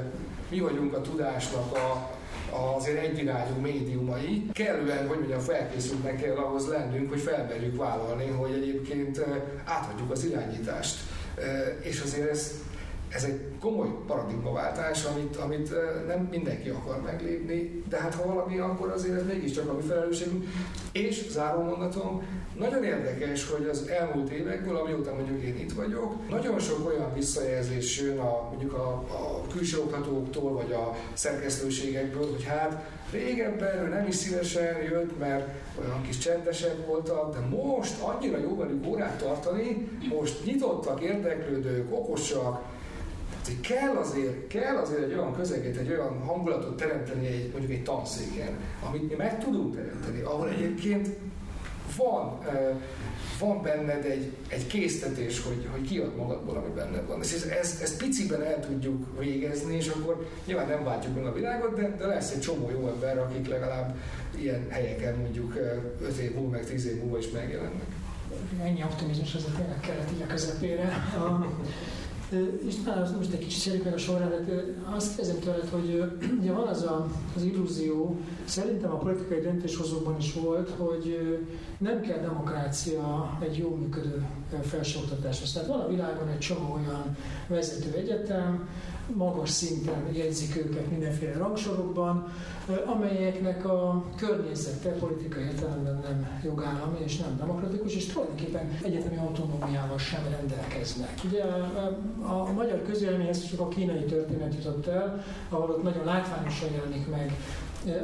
[0.49, 2.19] mi vagyunk a tudásnak a,
[2.75, 9.25] azért egyirányú médiumai, kellően, hogy mondjam, felkészültnek kell ahhoz lennünk, hogy felmerjük vállalni, hogy egyébként
[9.65, 10.99] átadjuk az irányítást.
[11.81, 12.53] És azért ez
[13.13, 15.73] ez egy komoly paradigmaváltás, amit, amit
[16.07, 20.45] nem mindenki akar meglépni, de hát ha valami, akkor azért ez mégiscsak a mi felelősségünk.
[20.91, 22.23] És záró mondatom,
[22.57, 28.01] nagyon érdekes, hogy az elmúlt évekből, amióta mondjuk én itt vagyok, nagyon sok olyan visszajelzés
[28.01, 34.07] jön a, mondjuk a, a külső oktatóktól, vagy a szerkesztőségekből, hogy hát régebben ő nem
[34.07, 35.49] is szívesen jött, mert
[35.79, 42.69] olyan kis csendesek voltak, de most annyira jó velük órát tartani, most nyitottak, érdeklődők, okosak,
[43.45, 47.83] hogy kell azért, kell azért egy olyan közeget, egy olyan hangulatot teremteni egy, mondjuk egy
[47.83, 51.09] tanszéken, amit mi meg tudunk teremteni, ahol egyébként
[51.97, 52.39] van,
[53.39, 57.21] van benned egy, egy késztetés, hogy, hogy kiad magadból, ami benned van.
[57.21, 61.33] És ezt, ezt, ezt piciben el tudjuk végezni, és akkor nyilván nem váltjuk meg a
[61.33, 63.97] világot, de, de lesz egy csomó jó ember, akik legalább
[64.39, 65.55] ilyen helyeken mondjuk
[66.01, 67.99] 5 év múlva, meg 10 év múlva is megjelennek.
[68.63, 70.91] Ennyi optimizmus az a tényleg kellett így a közepére.
[72.67, 74.63] István, az most egy kicsit szerint meg a sorrendet.
[74.95, 76.03] Azt kezdem tőled, hogy
[76.39, 78.15] ugye van az a, az illúzió,
[78.45, 81.37] szerintem a politikai döntéshozókban is volt, hogy
[81.77, 84.25] nem kell demokrácia egy jó működő
[84.61, 85.51] felsőoktatáshoz.
[85.51, 87.17] Tehát van a világon egy csomó olyan
[87.47, 88.67] vezető egyetem,
[89.13, 92.33] magas szinten jegyzik őket mindenféle rangsorokban,
[92.85, 100.21] amelyeknek a környezete politikai értelemben nem jogállami és nem demokratikus, és tulajdonképpen egyetemi autonómiával sem
[100.29, 101.19] rendelkeznek.
[101.25, 101.43] Ugye
[102.21, 107.37] a, magyar közvéleményhez csak a kínai történet jutott el, ahol ott nagyon látványosan jelenik meg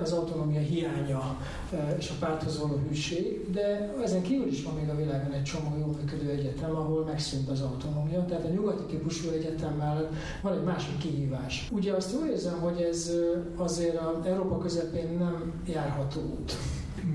[0.02, 1.38] az autonómia hiánya
[1.98, 5.76] és a párthoz való hűség, de ezen kívül is van még a világon egy csomó
[5.80, 10.10] jó működő egyetem, ahol megszűnt az autonómia, tehát a nyugati típusú egyetemmel
[10.42, 11.68] van egy másik kihívás.
[11.72, 13.12] Ugye azt úgy érzem, hogy ez
[13.56, 16.58] azért a Európa közepén nem járható út.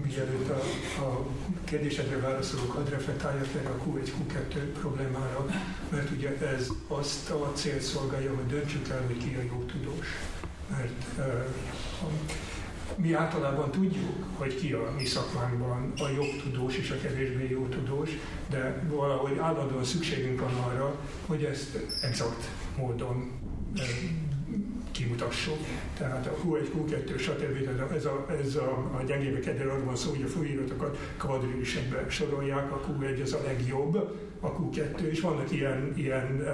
[0.05, 0.61] Mielőtt a,
[1.03, 1.27] a
[1.65, 5.47] kérdésedre válaszolok, hadd reflektáljak meg a Q1, Q2 problémára,
[5.89, 10.07] mert ugye ez azt a cél szolgálja, hogy döntsük el, hogy ki a jó tudós.
[10.71, 11.45] Mert uh,
[12.97, 17.67] mi általában tudjuk, hogy ki a mi szakmánkban a jobb tudós és a kevésbé jó
[17.67, 18.11] tudós,
[18.51, 23.31] de valahogy állandóan szükségünk van arra, hogy ezt exakt módon
[24.93, 25.59] kimutassuk.
[25.99, 27.69] Tehát a Q1, Q2, stb.
[27.95, 32.81] Ez a, ez a, a gyengébbek arról van szó, hogy a főíratokat kvadrilisebben sorolják, a
[32.81, 36.45] Q1 az a legjobb, a Q2, és vannak ilyen, ilyen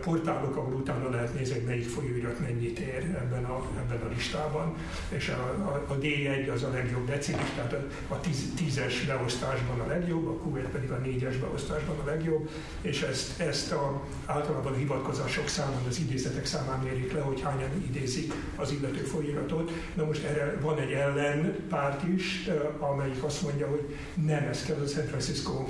[0.00, 4.74] portálok, ahol utána lehet nézni, hogy melyik folyóirat mennyit ér ebben a, ebben a listában,
[5.08, 9.80] és a, a, a D1 az a legjobb decilis, tehát a, a tíz, tízes beosztásban
[9.80, 12.50] a legjobb, a Q1 pedig a négyes beosztásban a legjobb,
[12.80, 17.84] és ezt, ezt a, általában a hivatkozások számán, az idézetek számán mérik le, hogy hányan
[17.88, 19.70] idézik az illető folyóiratot.
[19.94, 24.86] Na most erre van egy ellenpárt is, amelyik azt mondja, hogy nem ez kell a
[24.86, 25.64] San Francisco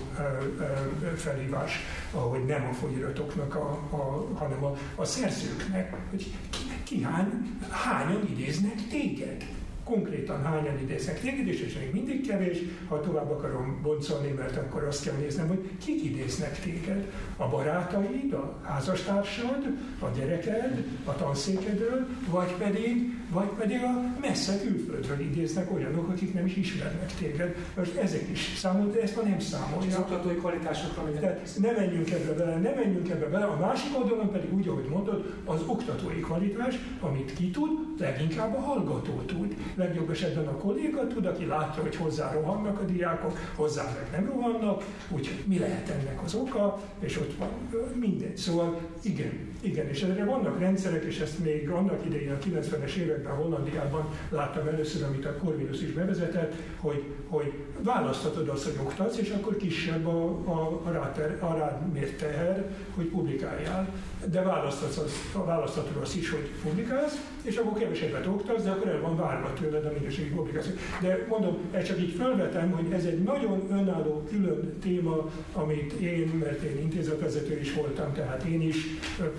[1.17, 1.81] felhívás,
[2.13, 8.29] ahogy nem a folyiratoknak, a, a, hanem a, a szerzőknek, hogy ki, ki hány, hányan
[8.31, 9.45] idéznek téged
[9.89, 12.59] konkrétan hányan idéznek téged, és ez még mindig kevés,
[12.89, 17.13] ha tovább akarom boncolni, mert akkor azt kell néznem, hogy kik idéznek téged.
[17.37, 19.67] A barátaid, a házastársad,
[19.99, 26.47] a gyereked, a tanszékedről, vagy pedig, vagy pedig a messze külföldről idéznek olyanok, akik nem
[26.47, 27.57] is ismernek téged.
[27.77, 29.89] Most ezek is számol, de ezt ma nem számolja.
[29.89, 33.45] Az oktatói kvalitásokra Tehát ne menjünk ebbe bele, ne menjünk ebbe bele.
[33.45, 38.61] A másik oldalon pedig úgy, ahogy mondod, az oktatói kvalitás, amit ki tud, leginkább a
[38.61, 43.83] hallgató tud legjobb esetben a kolléga tud, aki látja, hogy hozzá rohannak a diákok, hozzá
[43.83, 47.49] meg nem rohannak, úgyhogy mi lehet ennek az oka, és ott van
[47.95, 48.37] mindegy.
[48.37, 53.35] Szóval igen, igen, és erre vannak rendszerek, és ezt még annak idején a 90-es években
[53.35, 57.53] Hollandiában láttam először, amit a Corvinus is bevezetett, hogy, hogy
[57.83, 62.65] választhatod azt, hogy oktatsz, és akkor kisebb a, a, a, ráter, a rád mért teher,
[62.95, 63.89] hogy publikáljál.
[64.31, 69.01] De választhatod azt, választhatod azt is, hogy publikálsz, és akkor kevesebbet oktatsz, de akkor el
[69.01, 70.73] van várva tőle, tőled a minőségi publikáció.
[71.01, 76.33] De mondom, ezt csak így felvetem, hogy ez egy nagyon önálló, külön téma, amit én,
[76.41, 78.77] mert én intézetvezető is voltam, tehát én is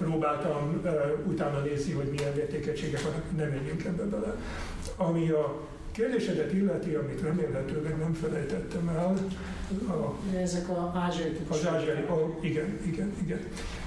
[0.09, 0.81] próbáltam
[1.27, 4.35] utána nézni, hogy milyen értékegységek vannak, nem menjünk ebbe bele.
[4.95, 5.59] Ami a
[5.99, 9.17] kérdésedet illeti, amit remélhetőleg nem felejtettem el.
[9.87, 13.39] A, ezek a ázsiai Az ázsiai, ó, igen, igen, igen.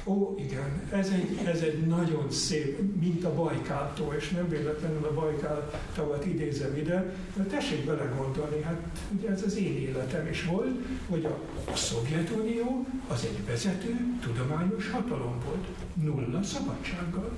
[0.05, 5.15] Ó, igen, ez egy, ez egy nagyon szép, mint a Bajkáltó, és nem véletlenül a
[5.15, 8.81] Bajkál tavat idézem ide, de tessék belegondolni, hát
[9.19, 11.39] ugye ez az én életem is volt, hogy a,
[11.73, 17.31] a Szovjetunió az egy vezető tudományos hatalom volt, nulla szabadsággal.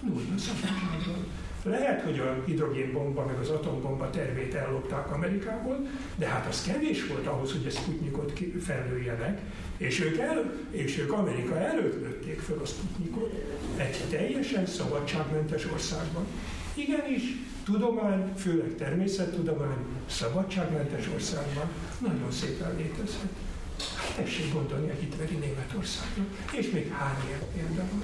[0.00, 1.24] Nulla szabadsággal.
[1.64, 5.86] Lehet, hogy a hidrogénbomba meg az atombomba tervét ellopták Amerikából,
[6.16, 9.40] de hát az kevés volt ahhoz, hogy ezt Sputnikot felőjenek,
[9.76, 13.32] és ők, el, és ők Amerika előtt lőtték fel a Sputnikot
[13.76, 16.26] egy teljesen szabadságmentes országban.
[16.74, 17.22] Igenis,
[17.64, 23.30] tudomány, főleg természettudomány szabadságmentes országban nagyon szépen létezhet.
[23.96, 28.02] Hát tessék gondolni a hitveri Németországra, és még hány ilyen példa van.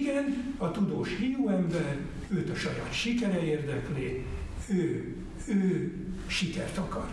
[0.00, 4.24] Igen, a tudós hiú ember, őt a saját sikere érdekli,
[4.68, 5.14] ő,
[5.48, 5.92] ő
[6.26, 7.08] sikert akar.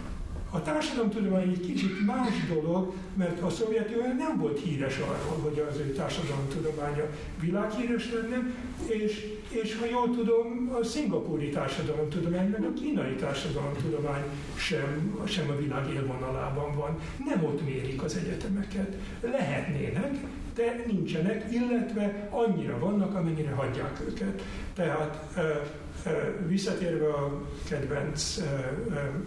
[0.52, 5.78] A társadalomtudomány egy kicsit más dolog, mert a Szovjetunió nem volt híres arról, hogy az
[5.78, 7.04] ő társadalomtudománya
[7.40, 8.54] világhíres lenne,
[8.88, 14.24] és, és ha jól tudom, a szingapúri társadalomtudomány, meg a kínai társadalomtudomány
[14.56, 16.98] sem, sem a világ élvonalában van.
[17.26, 18.96] Nem ott mérik az egyetemeket.
[19.22, 20.16] Lehetnének,
[20.60, 24.42] de nincsenek, illetve annyira vannak, amennyire hagyják őket.
[24.74, 25.38] Tehát
[26.48, 28.42] Visszatérve a kedvenc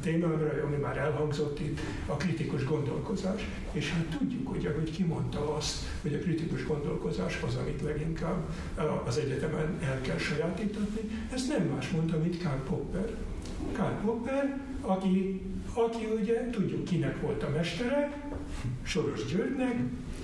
[0.01, 3.49] témámra, ami már elhangzott itt, a kritikus gondolkozás.
[3.73, 8.49] És hát tudjuk, hogy ahogy kimondta azt, hogy a kritikus gondolkozás az, amit leginkább
[9.07, 11.01] az egyetemen el kell sajátítatni,
[11.33, 13.15] ezt nem más mondta, mint Karl Popper.
[13.73, 15.41] Karl Popper, aki,
[15.75, 18.13] aki ugye tudjuk kinek volt a mestere,
[18.83, 19.77] Soros Györgynek,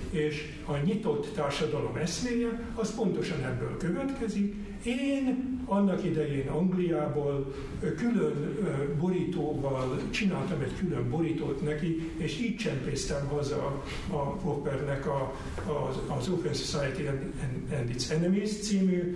[0.09, 4.55] és a nyitott társadalom eszméje, az pontosan ebből következik.
[4.83, 7.53] Én annak idején Angliából
[7.97, 8.57] külön
[8.99, 15.33] borítóval csináltam egy külön borítót neki, és így csempésztem haza a Poppernek a,
[15.65, 17.33] a, az Open Society and,
[17.79, 19.15] and Its Enemies című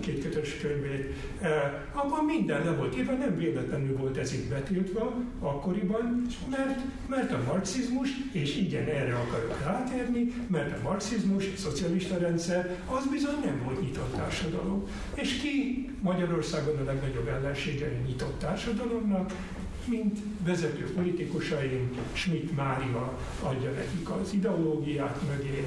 [0.00, 1.14] kétkötős könyvét.
[1.92, 7.42] Abban minden le volt írva, nem véletlenül volt ez itt betiltva akkoriban, mert, mert a
[7.46, 13.62] marxizmus, és igen, erre akarok rátérni, mert a marxizmus, a szocialista rendszer, az bizony nem
[13.64, 14.86] volt nyitott társadalom.
[15.14, 19.32] És ki Magyarországon a legnagyobb ellensége a nyitott társadalomnak,
[19.84, 25.66] mint vezető politikusaink, Schmidt Mária adja nekik az ideológiát mögé,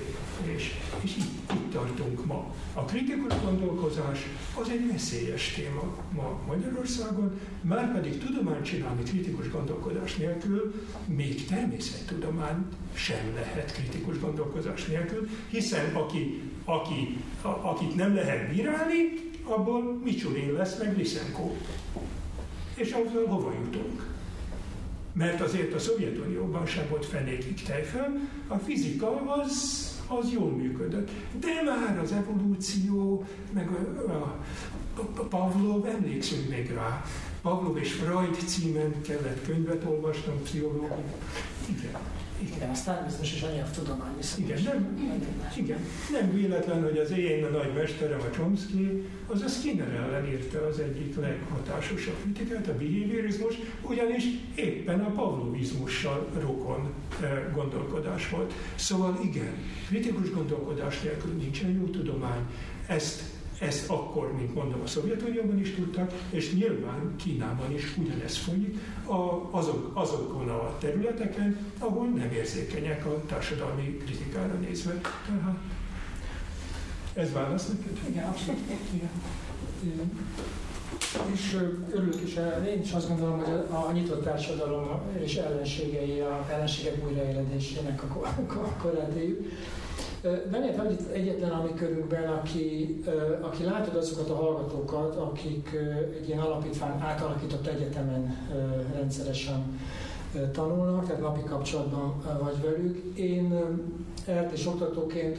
[0.55, 2.53] és, és itt, itt tartunk ma.
[2.73, 4.19] A kritikus gondolkozás
[4.61, 10.73] az egy veszélyes téma ma Magyarországon, már pedig tudományt csinálni kritikus gondolkodás nélkül,
[11.05, 18.95] még természettudomány sem lehet kritikus gondolkozás nélkül, hiszen aki, aki, a, akit nem lehet bírálni,
[19.43, 21.51] abból Micsulin lesz, meg Lysenko.
[22.75, 24.13] És azzal hova jutunk?
[25.13, 31.09] Mert azért a Szovjetunióban sem volt fenékig tejföl, a fizika az, az jól működött.
[31.39, 34.41] De már az evolúció, meg a, a,
[34.97, 37.03] a Pavlov, emlékszünk még rá,
[37.41, 41.05] Pavlov és Freud címen kellett könyvet olvasnom, pszichológia.
[41.69, 42.01] Igen.
[42.39, 44.97] Igen, az természetes és a nyelvtudomány Igen, nem,
[45.55, 45.79] igen,
[46.11, 50.79] nem véletlen, hogy az én nagy mesterem, a Chomsky, az a Skinner ellen írta az
[50.79, 54.23] egyik leghatásosabb kritikát, a behaviorizmus, ugyanis
[54.55, 58.53] éppen a pavlovizmussal rokon eh, gondolkodás volt.
[58.75, 59.53] Szóval igen,
[59.87, 62.41] kritikus gondolkodás nélkül nincsen jó tudomány,
[62.87, 68.79] ezt ezt akkor, mint mondom, a Szovjetunióban is tudtak, és nyilván Kínában is ugyanez folyik
[69.05, 75.01] a, azok, azokon a területeken, ahol nem érzékenyek a társadalmi kritikára nézve.
[75.25, 75.57] Tehát
[77.13, 77.97] ez válasz neked?
[78.09, 78.59] Igen, abszolút.
[81.33, 81.57] És
[81.91, 82.35] örülök is,
[82.67, 88.27] én is azt gondolom, hogy a, a nyitott társadalom és ellenségei, a ellenségek újraéledésének a,
[88.47, 89.51] a korát éljük.
[90.51, 92.95] Bennett vagy egyetlen ami körünkben, aki,
[93.41, 95.69] aki látod azokat a hallgatókat, akik
[96.19, 98.37] egy ilyen alapítvány átalakított egyetemen
[98.93, 99.79] rendszeresen
[100.51, 102.97] tanulnak, tehát napi kapcsolatban vagy velük.
[103.15, 103.63] Én
[104.27, 105.37] ERT és oktatóként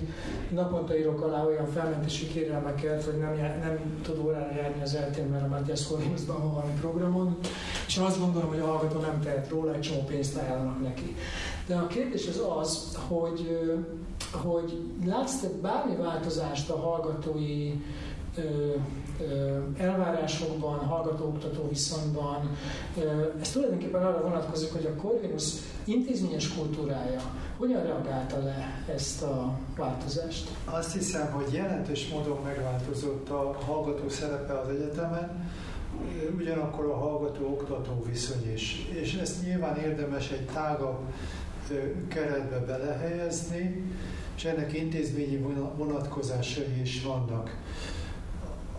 [0.51, 5.45] naponta írok alá olyan felmentési kérelmeket, hogy nem, nem tud órára járni az eltén, mert
[5.45, 7.39] a Matthias Collinsban van valami programon,
[7.87, 11.17] és azt gondolom, hogy a hallgató nem tehet róla, egy csomó pénzt ajánlanak neki.
[11.67, 13.59] De a kérdés az az, hogy,
[14.33, 17.73] hogy látsz te bármi változást a hallgatói
[19.79, 22.57] elvárásokban, hallgató-oktató viszonyban.
[23.41, 25.53] Ez tulajdonképpen arra vonatkozik, hogy a Corvinus
[25.85, 27.21] intézményes kultúrája
[27.57, 30.51] hogyan reagálta le ezt a változást?
[30.65, 35.51] Azt hiszem, hogy jelentős módon megváltozott a hallgató szerepe az egyetemen,
[36.39, 38.89] ugyanakkor a hallgató-oktató viszony is.
[39.03, 40.99] És ezt nyilván érdemes egy tágabb
[42.09, 43.93] keretbe belehelyezni,
[44.37, 45.37] és ennek intézményi
[45.77, 47.57] vonatkozásai is vannak.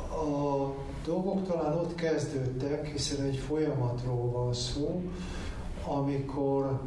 [0.10, 0.74] A
[1.06, 5.02] dolgok talán ott kezdődtek, hiszen egy folyamatról van szó,
[5.86, 6.82] amikor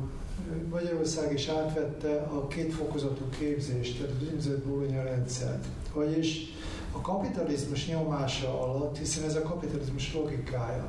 [0.70, 5.66] Magyarország is átvette a kétfokozatú képzést, tehát az úgynevezett Bologna rendszert.
[5.94, 6.54] Vagyis
[6.92, 10.88] a kapitalizmus nyomása alatt, hiszen ez a kapitalizmus logikája,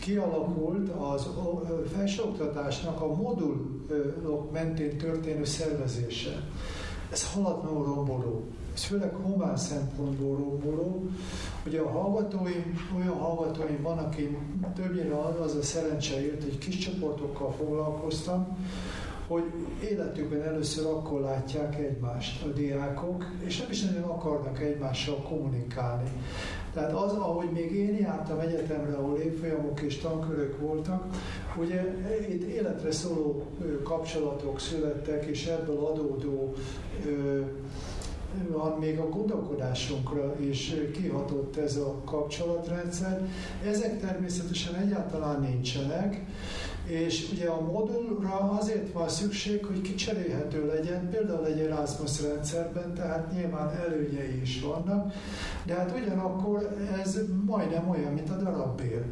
[0.00, 1.28] kialakult az
[1.96, 6.42] felsőoktatásnak a modulok mentén történő szervezése.
[7.12, 8.44] Ez halatlanul romboló.
[8.74, 11.08] Ez főleg humán szempontból romboló.
[11.66, 14.36] Ugye a hallgatóim, olyan hallgatóim van, aki
[14.74, 18.56] többnyire az a szerencse ért, hogy kis csoportokkal foglalkoztam,
[19.26, 19.44] hogy
[19.90, 26.10] életükben először akkor látják egymást a diákok, és nem is nagyon akarnak egymással kommunikálni.
[26.78, 31.04] Tehát az, ahogy még én jártam egyetemre, ahol évfolyamok és tankörök voltak,
[31.56, 31.82] ugye
[32.28, 33.46] itt életre szóló
[33.82, 36.54] kapcsolatok születtek, és ebből adódó
[38.48, 43.28] van még a gondolkodásunkra is kihatott ez a kapcsolatrendszer.
[43.66, 46.24] Ezek természetesen egyáltalán nincsenek,
[46.88, 53.32] és ugye a modulra azért van szükség, hogy kicserélhető legyen, például egy Erasmus rendszerben, tehát
[53.32, 55.12] nyilván előnyei is vannak,
[55.64, 59.02] de hát ugyanakkor ez majdnem olyan, mint a darabbér.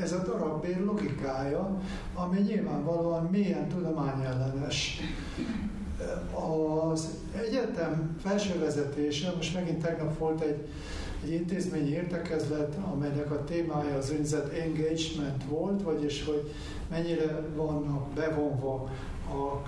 [0.00, 1.80] Ez a darabbér logikája,
[2.14, 5.00] ami nyilvánvalóan mélyen tudományellenes.
[6.92, 7.08] Az
[7.46, 10.68] egyetem felső vezetése, most megint tegnap volt egy,
[11.24, 16.52] egy intézményi értekezlet, amelynek a témája az önzet engagement volt, vagyis hogy
[16.90, 18.90] mennyire vannak bevonva
[19.28, 19.62] a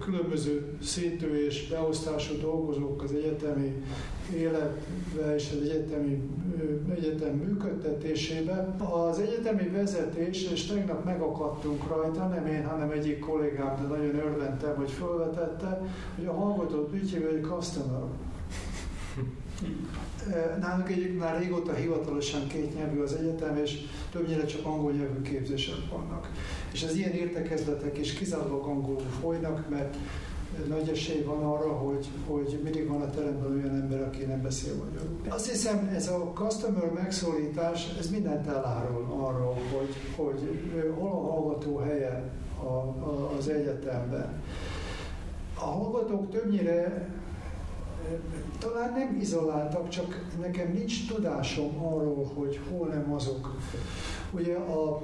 [0.00, 3.82] különböző szintű és beosztású dolgozók az egyetemi
[4.34, 6.22] életbe és az egyetemi
[6.94, 8.74] egyetem működtetésébe.
[9.08, 14.76] Az egyetemi vezetés, és tegnap megakadtunk rajta, nem én, hanem egyik kollégám, de nagyon örventem,
[14.76, 15.80] hogy felvetette,
[16.16, 18.02] hogy a hallgatót úgy hívja, hogy customer.
[20.60, 23.78] Nálunk egyik már régóta hivatalosan két nyelvű az egyetem, és
[24.10, 26.30] többnyire csak angol nyelvű képzések vannak.
[26.72, 29.96] És az ilyen értekezletek is kizárólag angolul folynak, mert
[30.68, 34.74] nagy esély van arra, hogy, hogy mindig van a teremben olyan ember, aki nem beszél
[34.74, 35.20] magyarul.
[35.28, 41.76] Azt hiszem, ez a customer megszólítás, ez mindent elárul arról, hogy, hogy hol a hallgató
[41.76, 42.30] helye
[42.62, 44.42] a, a, az egyetemben.
[45.54, 47.08] A hallgatók többnyire
[48.58, 53.56] talán nem izoláltak, csak nekem nincs tudásom arról, hogy hol nem azok.
[54.30, 55.02] Ugye a,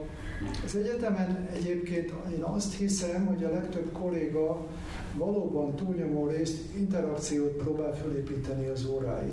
[0.65, 4.67] az egyetemen egyébként én azt hiszem, hogy a legtöbb kolléga
[5.15, 9.33] valóban túlnyomó részt interakciót próbál felépíteni az óráin.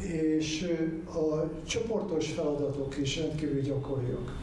[0.00, 0.76] És
[1.06, 4.38] a csoportos feladatok is rendkívül gyakoriak.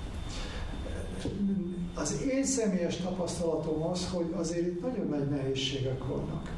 [1.95, 6.56] Az én személyes tapasztalatom az, hogy azért itt nagyon nagy nehézségek vannak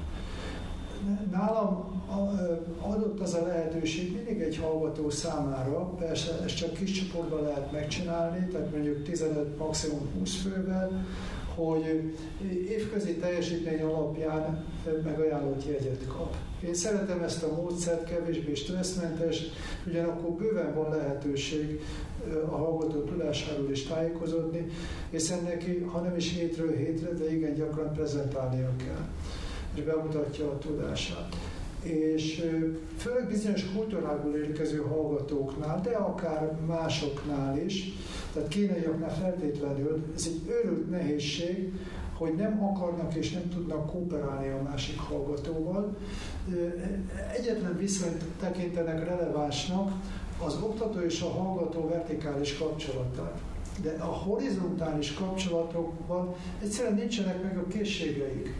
[1.32, 2.03] nálam
[2.82, 8.47] adott az a lehetőség mindig egy hallgató számára, persze ezt csak kis csoportban lehet megcsinálni,
[8.51, 11.05] tehát mondjuk 15, maximum 20 fővel,
[11.55, 12.14] hogy
[12.68, 14.66] évközi teljesítmény alapján
[15.03, 16.36] megajánlott jegyet kap.
[16.66, 19.41] Én szeretem ezt a módszert, kevésbé stresszmentes,
[19.88, 21.82] ugyanakkor bőven van lehetőség
[22.49, 24.66] a hallgató tudásáról is tájékozódni,
[25.10, 29.07] hiszen neki, ha nem is hétről hétre, de igen gyakran prezentálnia kell
[29.80, 31.36] és bemutatja a tudását.
[31.84, 32.44] És
[32.98, 37.94] főleg bizonyos kultúrából érkező hallgatóknál, de akár másoknál is,
[38.34, 41.74] tehát kínaiaknál feltétlenül, ez egy őrült nehézség,
[42.14, 45.98] hogy nem akarnak és nem tudnak kooperálni a másik hallgatóval.
[47.38, 49.92] Egyetlen viszonyt tekintenek relevánsnak
[50.46, 53.40] az oktató és a hallgató vertikális kapcsolatát.
[53.82, 58.54] De a horizontális kapcsolatokban egyszerűen nincsenek meg a készségeik.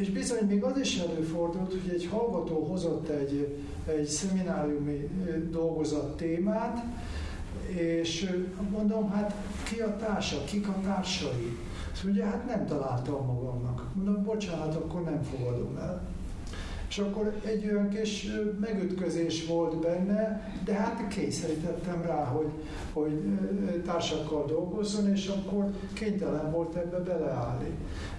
[0.00, 5.08] És bizony még az is előfordult, hogy egy hallgató hozott egy, egy szemináriumi
[5.50, 6.84] dolgozat témát,
[7.76, 8.30] és
[8.70, 9.34] mondom, hát
[9.64, 11.56] ki a társa, kik a társai?
[11.92, 13.84] Azt mondja, hát nem találtam magamnak.
[13.94, 16.02] Mondom, bocsánat, akkor nem fogadom el.
[16.90, 18.26] És akkor egy olyan kis
[18.60, 22.50] megütközés volt benne, de hát kényszerítettem rá, hogy,
[22.92, 23.12] hogy
[23.84, 27.70] társakkal dolgozzon, és akkor kénytelen volt ebbe beleállni.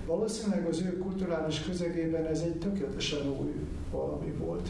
[0.06, 3.54] Valószínűleg az ő kulturális közegében ez egy tökéletesen új
[3.92, 4.70] valami volt.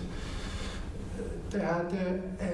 [1.52, 1.94] Tehát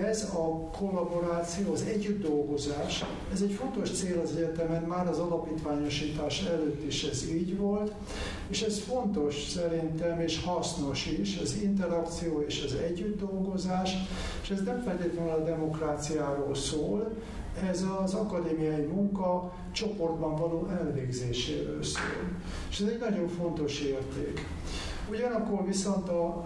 [0.01, 6.43] ez a kollaboráció, az együtt dolgozás, ez egy fontos cél az egyetemen, már az alapítványosítás
[6.43, 7.91] előtt is ez így volt,
[8.47, 13.93] és ez fontos szerintem, és hasznos is, az interakció és az együtt dolgozás,
[14.41, 17.11] és ez nem feltétlenül a demokráciáról szól,
[17.69, 22.29] ez az akadémiai munka csoportban való elvégzéséről szól.
[22.69, 24.45] És ez egy nagyon fontos érték.
[25.09, 26.45] Ugyanakkor viszont a,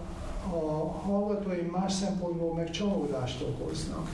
[0.50, 4.08] a hallgatóim más szempontból meg csalódást okoznak.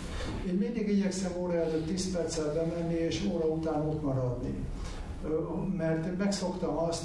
[0.46, 4.54] Én mindig igyekszem óra előtt 10 perccel bemenni, és óra után ott maradni.
[5.76, 7.04] Mert megszoktam azt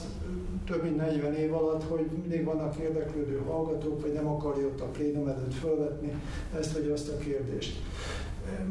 [0.65, 4.86] több mint 40 év alatt, hogy mindig vannak érdeklődő hallgatók, vagy nem akarja ott a
[4.86, 6.13] plénum előtt felvetni
[6.59, 7.82] ezt vagy azt a kérdést.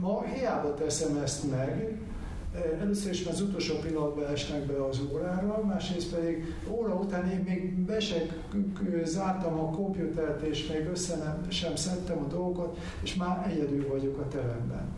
[0.00, 1.98] Ma hiába teszem ezt meg,
[2.80, 7.74] Először is az utolsó pillanatban esnek be az órára, másrészt pedig óra után én még
[7.74, 8.26] be sem
[9.05, 14.18] zártam a komputert, és még össze nem, sem szedtem a dolgokat, és már egyedül vagyok
[14.18, 14.88] a teremben.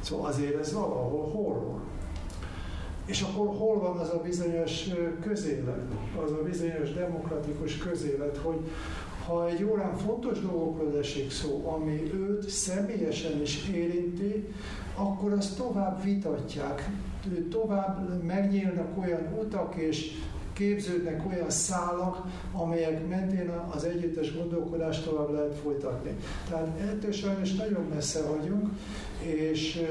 [0.00, 1.80] Szóval azért ez valahol horror.
[3.06, 4.88] És akkor hol van az a bizonyos
[5.20, 5.86] közélet,
[6.24, 8.58] az a bizonyos demokratikus közélet, hogy
[9.26, 14.46] ha egy órán fontos dolgokról esik szó, ami őt személyesen is érinti,
[14.94, 16.90] akkor azt tovább vitatják,
[17.50, 20.12] tovább megnyílnak olyan utak, és
[20.52, 26.16] képződnek olyan szálak, amelyek mentén az együttes gondolkodást tovább lehet folytatni.
[26.48, 28.68] Tehát ettől sajnos nagyon messze vagyunk,
[29.22, 29.82] és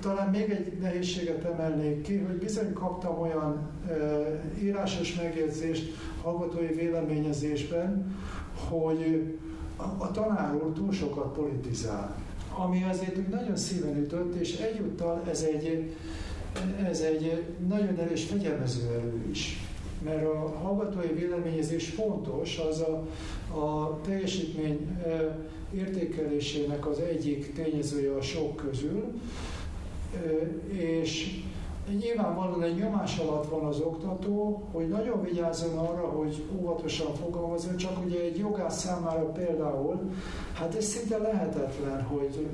[0.00, 3.92] talán még egy nehézséget emelnék ki, hogy bizony kaptam olyan e,
[4.62, 8.16] írásos megjegyzést hallgatói véleményezésben,
[8.68, 9.32] hogy
[9.76, 12.16] a, a tanár úr túl sokat politizál
[12.56, 15.94] ami azért úgy nagyon szíven ütött, és egyúttal ez egy,
[16.84, 19.60] ez egy nagyon erős fegyelmező erő is.
[20.04, 23.06] Mert a hallgatói véleményezés fontos, az a,
[23.58, 25.38] a teljesítmény e,
[25.74, 29.12] értékelésének az egyik tényezője a sok közül,
[30.14, 30.18] e,
[30.74, 31.42] és
[31.88, 38.04] Nyilvánvalóan egy nyomás alatt van az oktató, hogy nagyon vigyázzon arra, hogy óvatosan fogalmazzon, csak
[38.04, 40.00] ugye egy jogász számára például,
[40.52, 42.46] hát ez szinte lehetetlen, hogy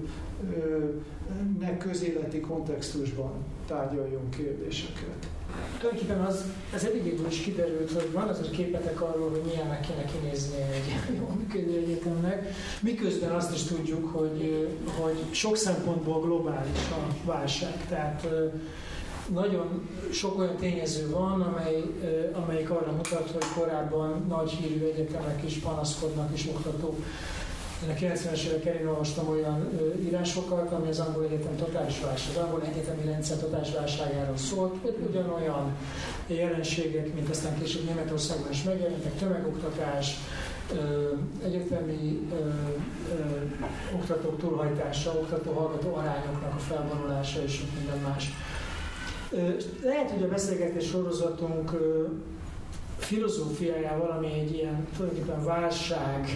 [0.56, 0.84] ö,
[1.58, 3.32] ne közéleti kontextusban
[3.66, 5.28] tárgyaljon kérdéseket.
[5.78, 10.56] Tulajdonképpen az, ez eddigéből is kiderült, hogy van azért képetek arról, hogy milyennek kéne kinézni
[10.56, 12.48] egy jó működő egyetemnek,
[12.80, 14.68] miközben azt is tudjuk, hogy,
[15.00, 17.86] hogy sok szempontból globális a válság.
[17.88, 18.26] Tehát
[19.32, 21.82] nagyon sok olyan tényező van, amely,
[22.32, 26.96] amelyik arra mutat, hogy korábban nagy hírű egyetemek is panaszkodnak és oktatók.
[27.84, 29.68] Én a 90-es évek elén olvastam olyan
[30.00, 34.74] írásokat, ami az angol egyetem totális válság, az angol egyetemi rendszer totális válságáról szólt,
[35.08, 35.76] ugyanolyan
[36.26, 40.16] jelenségek, mint aztán később Németországban is megjelentek, tömegoktatás,
[41.44, 48.30] egyetemi ö, ö, oktatók túlhajtása, oktató-hallgató arányoknak a felvonulása és minden más.
[49.82, 51.70] Lehet, hogy a beszélgetés sorozatunk
[52.98, 56.28] filozófiájával, ami egy ilyen tulajdonképpen válság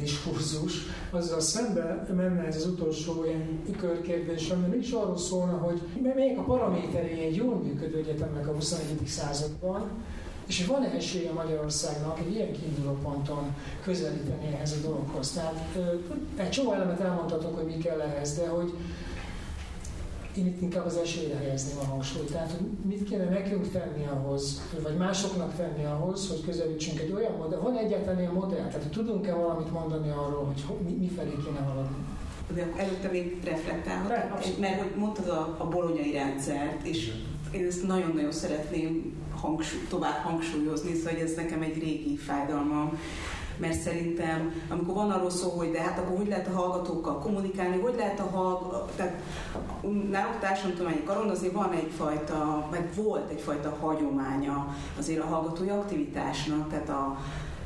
[0.00, 0.72] diskurzus,
[1.10, 5.80] azzal szembe menne ez az utolsó ilyen körkérdés, ami is arról szólna, hogy
[6.14, 9.06] melyek a paraméterei egy jól működő egyetemnek a 21.
[9.06, 9.90] században,
[10.46, 15.30] és van-e esélye Magyarországnak egy ilyen kiinduló ponton közelíteni ehhez a dologhoz?
[15.30, 15.76] Tehát
[16.36, 18.72] egy csomó elemet elmondhatok, hogy mi kell ehhez, de hogy
[20.36, 22.32] én itt inkább az esélyre helyezném a hangsúlyt.
[22.32, 27.36] Tehát, hogy mit kéne nekünk tenni ahhoz, vagy másoknak tenni ahhoz, hogy közelítsünk egy olyan
[27.36, 27.58] modell.
[27.58, 28.66] Van egyáltalán ilyen modell?
[28.66, 31.96] Tehát, tudunk-e valamit mondani arról, hogy mi, mi felé kéne haladni?
[32.54, 37.12] De előtte még reflektálhatok, mert hogy mondtad a, a bolonyai rendszert, és
[37.52, 42.98] én ezt nagyon-nagyon szeretném hangsúly, tovább hangsúlyozni, szóval ez nekem egy régi fájdalmam,
[43.56, 47.78] mert szerintem, amikor van arról szó, hogy de hát akkor hogy lehet a hallgatókkal kommunikálni,
[47.78, 49.22] hogy lehet a hallgatók, tehát
[50.10, 56.88] nálunk társadalomtudományi karon azért van egyfajta, meg volt egyfajta hagyománya azért a hallgatói aktivitásnak, tehát
[56.88, 57.18] a,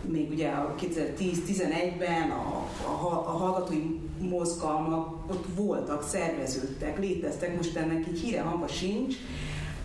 [0.03, 8.07] még ugye a 2010-11-ben a, a, a hallgatói mozgalmak ott voltak, szerveződtek, léteztek, most ennek
[8.09, 9.14] így híre hanga sincs.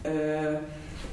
[0.01, 0.51] Ö,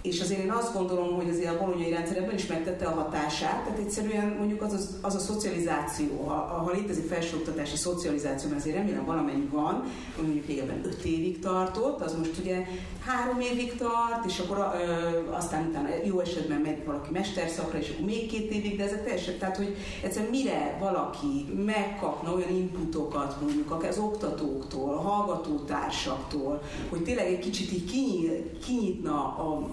[0.03, 3.65] és azért én azt gondolom, hogy azért a bolonyai rendszer ebben is megtette a hatását,
[3.65, 8.77] tehát egyszerűen mondjuk az, az, az a szocializáció, ha, ha létezik felsőoktatási szocializáció, mert azért
[8.77, 9.85] remélem valamennyi van,
[10.23, 12.67] mondjuk régebben öt évig tartott, az most ugye
[13.07, 18.05] három évig tart, és akkor ö, aztán utána jó esetben megy valaki mesterszakra, és akkor
[18.05, 23.85] még két évig, de ezek teljesen, tehát hogy egyszerűen mire valaki megkapna olyan inputokat mondjuk
[23.89, 29.69] az oktatóktól, a hallgatótársaktól, hogy tényleg egy kicsit így kinyitna a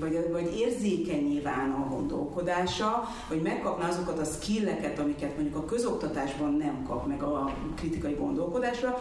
[0.00, 6.54] vagy, vagy érzékenyé válna a gondolkodása, vagy megkapna azokat a skilleket, amiket mondjuk a közoktatásban
[6.54, 9.00] nem kap meg a kritikai gondolkodásra,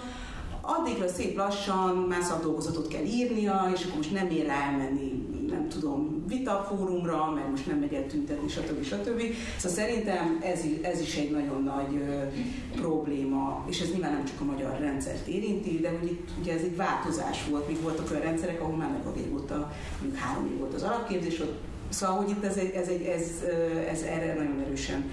[0.61, 6.23] addigra szép lassan már szakdolgozatot kell írnia, és akkor most nem ér elmenni, nem tudom,
[6.27, 8.83] vitafórumra, mert most nem megy el tüntetni, stb.
[8.83, 9.21] stb.
[9.57, 12.23] Szóval szerintem ez, ez is egy nagyon nagy ö,
[12.81, 16.61] probléma, és ez nyilván nem csak a magyar rendszert érinti, de hogy itt ugye ez
[16.61, 19.71] egy változás volt, még voltak olyan rendszerek, ahol már nagyon régóta,
[20.01, 21.57] mondjuk három év volt az alapképzés, ott
[21.89, 23.43] Szóval, hogy itt ez, egy, ez, egy, ez,
[23.91, 25.11] ez erre nagyon erősen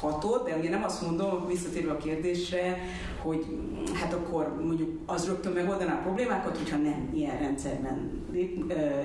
[0.00, 2.78] hatott, de ugye nem azt mondom, visszatérve a kérdésre,
[3.22, 3.46] hogy
[3.94, 8.26] hát akkor mondjuk az rögtön megoldaná a problémákat, hogyha nem ilyen rendszerben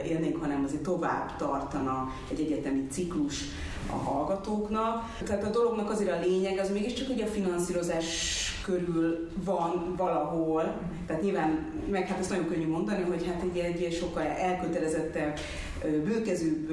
[0.06, 3.44] élnénk, hanem azért tovább tartana egy egyetemi ciklus
[3.90, 5.18] a hallgatóknak.
[5.24, 11.22] Tehát a dolognak azért a lényeg, az mégiscsak hogy a finanszírozás körül van valahol, tehát
[11.22, 15.40] nyilván, meg hát ezt nagyon könnyű mondani, hogy hát egy, egy sokkal elkötelezettebb,
[15.82, 16.70] bőkezőbb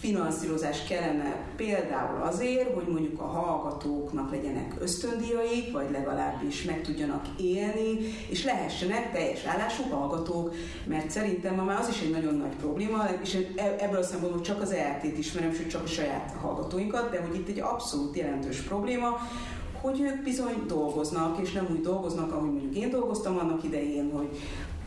[0.00, 7.98] finanszírozás kellene például azért, hogy mondjuk a hallgatóknak legyenek ösztöndíjaik, vagy legalábbis meg tudjanak élni,
[8.28, 13.04] és lehessenek teljes állású hallgatók, mert szerintem ma már az is egy nagyon nagy probléma,
[13.22, 17.20] és e- ebből a szempontból csak az ELT-t ismerem, sőt csak a saját hallgatóinkat, de
[17.20, 19.18] hogy itt egy abszolút jelentős probléma,
[19.80, 24.28] hogy ők bizony dolgoznak, és nem úgy dolgoznak, ahogy mondjuk én dolgoztam annak idején, hogy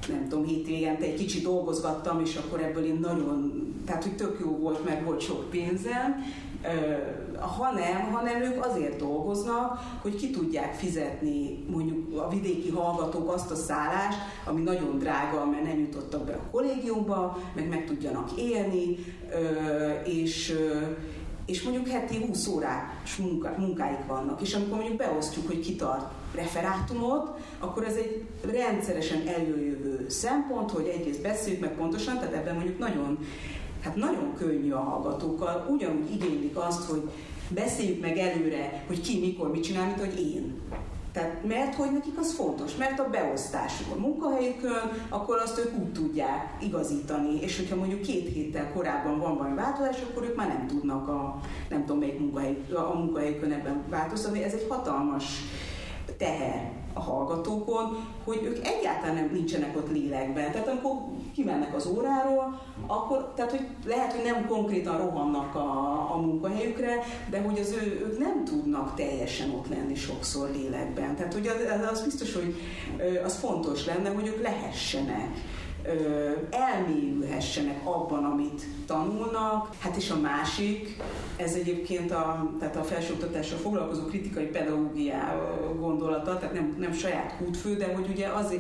[0.10, 4.58] nem tudom, hétvégente egy kicsit dolgozgattam, és akkor ebből én nagyon, tehát hogy tök jó
[4.58, 6.24] volt, meg volt sok pénzem,
[7.40, 13.56] hanem, hanem ők azért dolgoznak, hogy ki tudják fizetni mondjuk a vidéki hallgatók azt a
[13.56, 18.98] szállást, ami nagyon drága, mert nem jutottak be a kollégiumba, meg meg tudjanak élni,
[20.06, 20.56] és
[21.46, 26.12] és mondjuk heti 20 órás munka, munkáik vannak, és amikor mondjuk beosztjuk, hogy ki tart
[26.36, 32.80] referátumot, akkor ez egy rendszeresen előjövő szempont, hogy egyrészt beszéljük meg pontosan, tehát ebben mondjuk
[32.80, 33.18] nagyon,
[33.82, 37.10] hát nagyon könnyű a hallgatókkal, ugyanúgy igénylik azt, hogy
[37.50, 40.62] beszéljük meg előre, hogy ki mikor mit csinál, mint hogy én.
[41.12, 45.92] Tehát, mert hogy nekik az fontos, mert a beosztásuk a munkahelyükön, akkor azt ők úgy
[45.92, 50.68] tudják igazítani, és hogyha mondjuk két héttel korábban van valami változás, akkor ők már nem
[50.68, 54.44] tudnak a, nem tudom melyik munkahely, a munkahelyükön ebben változtatni.
[54.44, 55.26] Ez egy hatalmas
[56.20, 60.52] teher a hallgatókon, hogy ők egyáltalán nem nincsenek ott lélekben.
[60.52, 60.92] Tehát amikor
[61.34, 65.70] kimennek az óráról, akkor, tehát hogy lehet, hogy nem konkrétan rohannak a,
[66.14, 71.16] a munkahelyükre, de hogy az ő, ők nem tudnak teljesen ott lenni sokszor lélekben.
[71.16, 72.56] Tehát hogy az, az biztos, hogy
[73.24, 75.28] az fontos lenne, hogy ők lehessenek
[76.50, 79.70] elmélyülhessenek abban, amit tanulnak.
[79.80, 80.98] Hát és a másik,
[81.36, 85.18] ez egyébként a, tehát a felsőoktatással foglalkozó kritikai pedagógia
[85.80, 88.54] gondolata, tehát nem, nem saját kútfő, de hogy ugye az,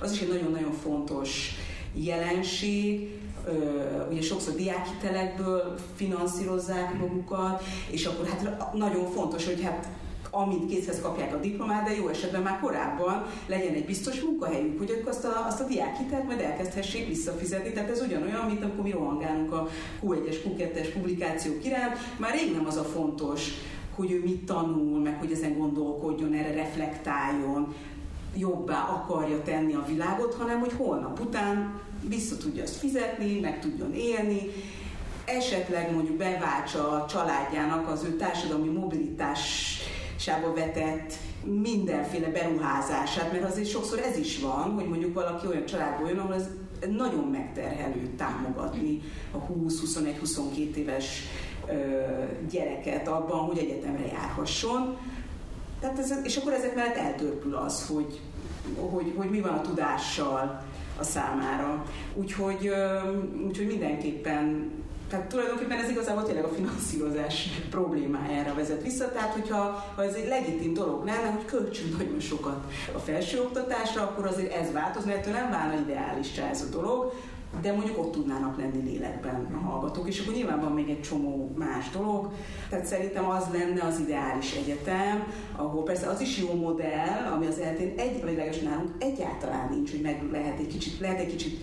[0.00, 1.50] az is egy nagyon-nagyon fontos
[1.94, 3.18] jelenség,
[4.10, 9.88] ugye sokszor diákhitelekből finanszírozzák magukat, és akkor hát nagyon fontos, hogy hát
[10.34, 14.90] amint készhez kapják a diplomát, de jó esetben már korábban legyen egy biztos munkahelyük, hogy
[14.90, 17.72] ők azt a, azt a diákhitelt majd elkezdhessék visszafizetni.
[17.72, 19.68] Tehát ez ugyanolyan, mint amikor mi rohangálunk a
[20.02, 23.48] Q1-es, Q2-es publikációk iránt, már rég nem az a fontos,
[23.94, 27.74] hogy ő mit tanul, meg hogy ezen gondolkodjon, erre reflektáljon,
[28.36, 33.94] jobbá akarja tenni a világot, hanem hogy holnap után vissza tudja azt fizetni, meg tudjon
[33.94, 34.40] élni,
[35.24, 39.73] esetleg mondjuk beváltsa a családjának az ő társadalmi mobilitás
[40.24, 41.12] sába vetett
[41.44, 46.34] mindenféle beruházását, mert azért sokszor ez is van, hogy mondjuk valaki olyan családból jön, ahol
[46.34, 46.48] ez
[46.90, 49.00] nagyon megterhelő támogatni
[49.30, 51.22] a 20-21-22 éves
[52.50, 54.96] gyereket abban, hogy egyetemre járhasson.
[55.80, 58.20] Tehát ez, és akkor ezek mellett eltörpül az, hogy,
[58.76, 60.64] hogy, hogy mi van a tudással
[60.98, 61.84] a számára.
[62.14, 62.70] Úgyhogy,
[63.46, 64.70] úgyhogy mindenképpen
[65.08, 70.28] tehát tulajdonképpen ez igazából tényleg a finanszírozás problémájára vezet vissza, tehát hogyha ha ez egy
[70.28, 75.50] legitim dolog lenne, hogy költsünk nagyon sokat a felsőoktatásra, akkor azért ez változna, ettől nem
[75.50, 77.12] válna ideális ez a dolog,
[77.60, 81.54] de mondjuk ott tudnának lenni lélekben a hallgatók, és akkor nyilván van még egy csomó
[81.56, 82.32] más dolog.
[82.68, 87.58] Tehát szerintem az lenne az ideális egyetem, ahol persze az is jó modell, ami az
[87.58, 91.60] eltén egy, vagy legalábbis nálunk egyáltalán nincs, hogy meg lehet egy kicsit, lehet egy kicsit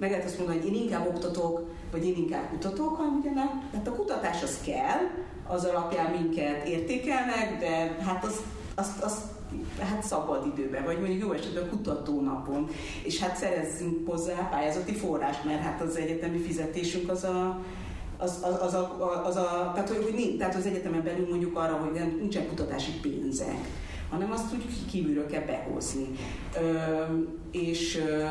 [0.00, 3.68] meg lehet azt mondani, hogy én inkább oktatok, vagy én inkább kutatok, hanem ugye nem.
[3.70, 5.00] Tehát a kutatás az kell,
[5.46, 8.40] az alapján minket értékelnek, de hát az,
[8.74, 9.20] azt, azt
[9.78, 12.68] hát szabad időben, vagy mondjuk jó esetben kutatónapon,
[13.02, 17.60] és hát szerezzünk hozzá pályázati forrást, mert hát az egyetemi fizetésünk az a,
[18.16, 21.72] az, az, az, a, az a, tehát, hogy, hogy tehát az egyetemen belül mondjuk arra,
[21.72, 23.58] hogy nem, nincsen kutatási pénzek,
[24.10, 26.06] hanem azt úgy kívülről kell behozni.
[26.60, 27.02] Ö,
[27.50, 28.24] és ö,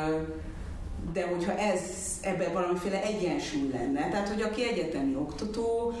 [1.12, 1.80] de hogyha ez
[2.20, 5.92] ebben valamiféle egyensúly lenne, tehát hogy aki egyetemi oktató,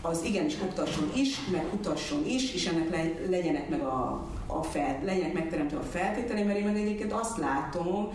[0.00, 4.98] az igenis oktasson is, meg kutasson is, és ennek le, legyenek meg a, a fel,
[5.04, 8.08] legyenek megteremtve a feltételei, mert én meg egyébként azt látom,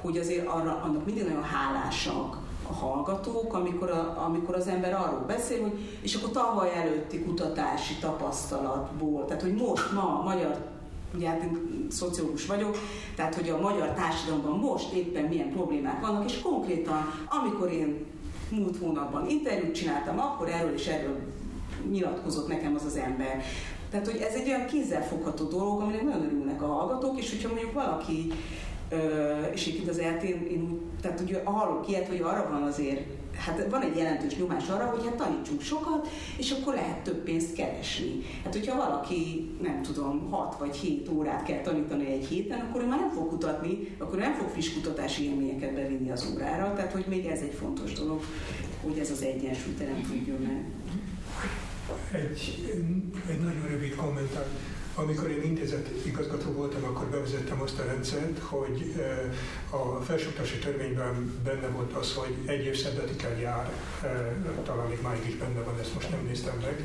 [0.00, 2.38] hogy azért arra, annak mindig nagyon hálásak
[2.68, 7.94] a hallgatók, amikor, a, amikor az ember arról beszél, hogy és akkor tavaly előtti kutatási
[7.94, 10.56] tapasztalatból, tehát hogy most ma magyar
[11.16, 12.76] ugye hát én szociológus vagyok,
[13.14, 18.04] tehát hogy a magyar társadalomban most éppen milyen problémák vannak, és konkrétan, amikor én
[18.50, 21.18] múlt hónapban interjút csináltam, akkor erről és erről
[21.90, 23.44] nyilatkozott nekem az az ember.
[23.90, 27.72] Tehát, hogy ez egy olyan kézzelfogható dolog, aminek nagyon örülnek a hallgatók, és hogyha mondjuk
[27.72, 28.32] valaki,
[29.52, 33.00] és itt az ELT, én, tehát ugye hallok ilyet, hogy arra van azért
[33.38, 37.54] hát van egy jelentős nyomás arra, hogy hát tanítsunk sokat, és akkor lehet több pénzt
[37.54, 38.22] keresni.
[38.44, 42.86] Hát hogyha valaki, nem tudom, 6 vagy 7 órát kell tanítani egy héten, akkor ő
[42.86, 47.04] már nem fog kutatni, akkor nem fog friss kutatási élményeket bevinni az órára, tehát hogy
[47.08, 48.20] még ez egy fontos dolog,
[48.82, 50.64] hogy ez az egyensúly teremtődjön meg.
[52.12, 52.64] Egy,
[53.30, 54.46] egy nagyon rövid kommentár.
[54.98, 61.40] Amikor én intézet igazgató voltam, akkor bevezettem azt a rendszert, hogy eh, a felsőoktatási törvényben
[61.44, 62.82] benne volt az, hogy egy év
[63.16, 64.10] kell jár, eh,
[64.64, 66.80] talán még máig is benne van, ezt most nem néztem meg,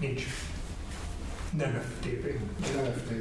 [0.00, 0.22] nincs.
[1.56, 2.26] Nem FTV.
[2.76, 3.12] Nem FTV.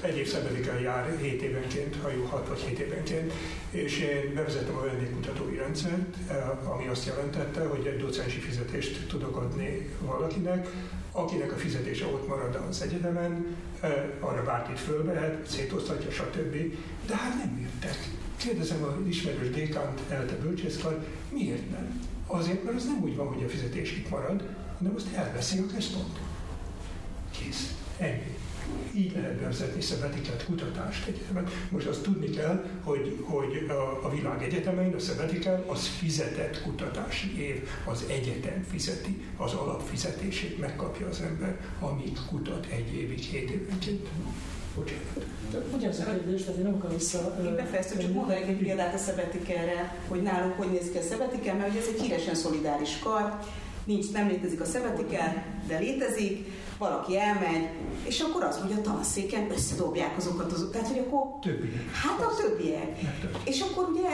[0.00, 0.34] Egy év
[0.68, 3.32] el jár 7 évenként, ha jó, 6 vagy 7 évenként,
[3.70, 6.16] és én bevezettem a vendégkutatói rendszert,
[6.64, 10.68] ami azt jelentette, hogy egy docensi fizetést tudok adni valakinek,
[11.16, 13.56] akinek a fizetése ott marad az egyetemen,
[14.20, 16.54] arra bárkit fölvehet, szétosztatja, stb.
[17.06, 18.08] De hát nem jöttek.
[18.36, 22.02] Kérdezem az ismerős dékánt, Elte Bölcsészkar, miért nem?
[22.26, 24.48] Azért, mert az nem úgy van, hogy a fizetés itt marad,
[24.78, 26.18] hanem azt elveszi a központ.
[27.30, 27.74] Kész.
[27.98, 28.36] Ennyi
[28.96, 31.46] így lehet bevezetni szabetikát kutatást egyetemen.
[31.70, 37.40] Most azt tudni kell, hogy, hogy a, a világ egyetemein a szabetikál az fizetett kutatási
[37.40, 44.08] év, az egyetem fizeti, az alapfizetését megkapja az ember, amíg kutat egy évig, hét évenként.
[44.74, 45.26] Bocsánat.
[45.74, 47.38] Ugyanaz a kérdés, tehát én nem akarom vissza...
[47.44, 51.56] Én befejeztem, csak mondanék egy példát a szabetikelre, hogy nálunk hogy néz ki a szabetikel,
[51.56, 53.38] mert ugye ez egy híresen szolidáris kar,
[53.84, 56.46] nincs, nem létezik a szabetikel, de létezik,
[56.78, 57.68] valaki elmegy,
[58.04, 60.68] és akkor azt mondja, a tanszéken összedobják azokat az...
[60.72, 61.22] Tehát, hogy akkor...
[61.40, 61.90] Többiek.
[61.92, 62.98] Hát a többiek.
[63.44, 64.08] És akkor ugye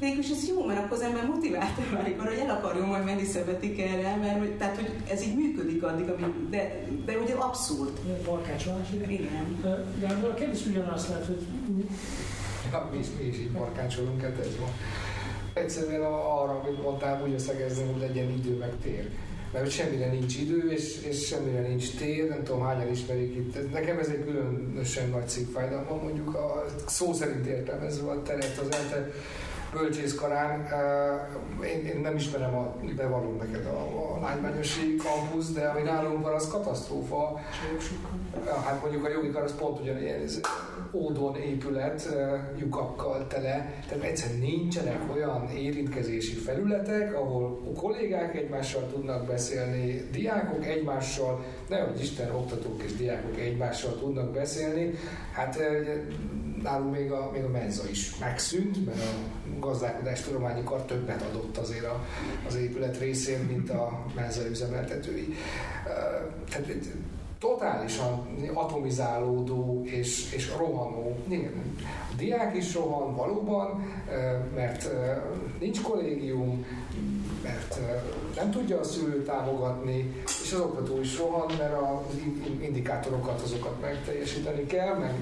[0.00, 3.24] végülis ez jó, mert akkor az ember motiválta válik arra, hogy el akarjon majd menni
[3.24, 7.98] szövetik erre, mert hogy, tehát, hogy ez így működik addig, amíg, de, de ugye abszurd.
[8.24, 9.60] Barkácsolás, igen.
[10.00, 11.46] De a kérdés ugyanazt lehet, hogy...
[12.72, 14.70] Ja, mi, mi is így barkácsolunk, hát ez van.
[15.52, 19.08] Egyszerűen arra, amit mondtál, úgy összegezni, hogy legyen idő meg tér
[19.52, 23.72] mert hogy semmire nincs idő, és, és semmire nincs tér, nem tudom hányan ismerik itt.
[23.72, 29.10] Nekem ez egy különösen nagy szívfájdalma, mondjuk a szó szerint értelmezve a teret az elte
[29.72, 30.66] bölcsészkarán.
[31.64, 36.34] Én, én nem ismerem, a, bevallom neked a, a lágymányosi kampusz, de ami nálunk van,
[36.34, 37.40] az katasztrófa.
[38.64, 40.40] Hát mondjuk a jogi kar az pont ugyanilyen ez
[40.92, 42.08] ódon épület,
[42.58, 50.66] lyukakkal tele, tehát egyszerűen nincsenek olyan érintkezési felületek, ahol a kollégák egymással tudnak beszélni, diákok
[50.66, 54.94] egymással, nehogy Isten oktatók és diákok egymással tudnak beszélni.
[55.32, 55.58] Hát
[56.62, 61.56] nálunk még a, még a menza is megszűnt, mert a gazdálkodás tudományi kar többet adott
[61.56, 62.04] azért a,
[62.46, 65.34] az épület részén, mint a menza üzemeltetői.
[66.50, 66.66] Tehát
[67.38, 71.16] totálisan atomizálódó és, és rohanó.
[71.28, 71.76] Igen,
[72.12, 73.84] a diák is rohan valóban,
[74.54, 74.90] mert
[75.60, 76.66] nincs kollégium,
[77.42, 77.80] mert
[78.36, 82.20] nem tudja a szülő támogatni, és az oktató is rohan, mert az
[82.60, 85.14] indikátorokat azokat megteljesíteni kell, meg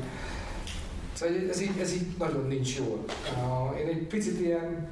[1.17, 3.05] Szóval ez így, ez így nagyon nincs jól.
[3.81, 4.89] Én egy picit ilyen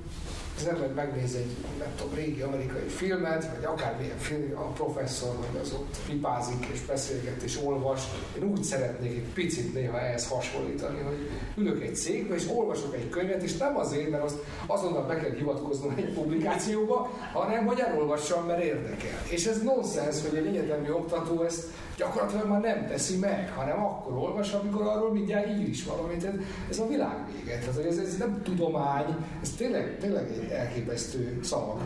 [0.57, 5.61] az ember megnéz egy, nem tudom, régi amerikai filmet, vagy akármilyen film, a professzor, vagy
[5.61, 8.03] az ott pipázik és beszélget és olvas.
[8.37, 13.09] Én úgy szeretnék egy picit néha ehhez hasonlítani, hogy ülök egy cégbe és olvasok egy
[13.09, 14.37] könyvet, és nem azért, mert azt
[14.67, 19.23] azonnal be kell hivatkoznom egy publikációba, hanem hogy elolvassam, mert érdekel.
[19.29, 21.67] És ez nonsens, hogy egy egyetemi oktató ezt
[21.97, 26.29] gyakorlatilag már nem teszi meg, hanem akkor olvas, amikor arról mindjárt ír is valamit.
[26.71, 27.59] Ez, a világ vége.
[27.59, 31.41] Tehát ez, ez nem tudomány, ez tényleg, tényleg egy elképesztő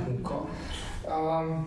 [0.07, 0.49] munka.
[1.07, 1.67] Um,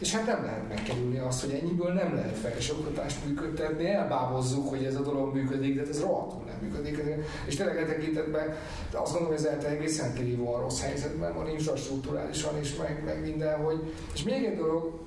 [0.00, 4.94] és hát nem lehet megkerülni azt, hogy ennyiből nem lehet felsőoktatást működtetni, elbábozzuk, hogy ez
[4.94, 7.02] a dolog működik, de ez rohadtul nem működik.
[7.46, 8.54] És tényleg e tekintetben
[8.92, 13.64] azt gondolom, hogy ez ELTE egészen kirívóan rossz helyzetben van, infrastruktúrálisan is, meg, meg minden,
[13.64, 13.94] hogy...
[14.14, 14.98] És még egy dolog,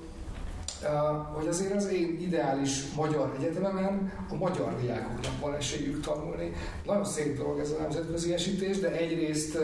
[1.32, 6.52] hogy azért az én ideális magyar egyetememen a magyar diákoknak van esélyük tanulni.
[6.86, 9.58] Nagyon szép dolog ez a nemzetközi esítés, de egyrészt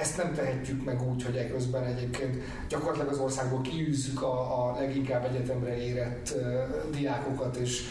[0.00, 2.36] ezt nem tehetjük meg úgy, hogy eközben egyébként
[2.68, 6.34] gyakorlatilag az országból kiűzzük a, a leginkább egyetemre érett
[6.90, 7.82] diákokat, és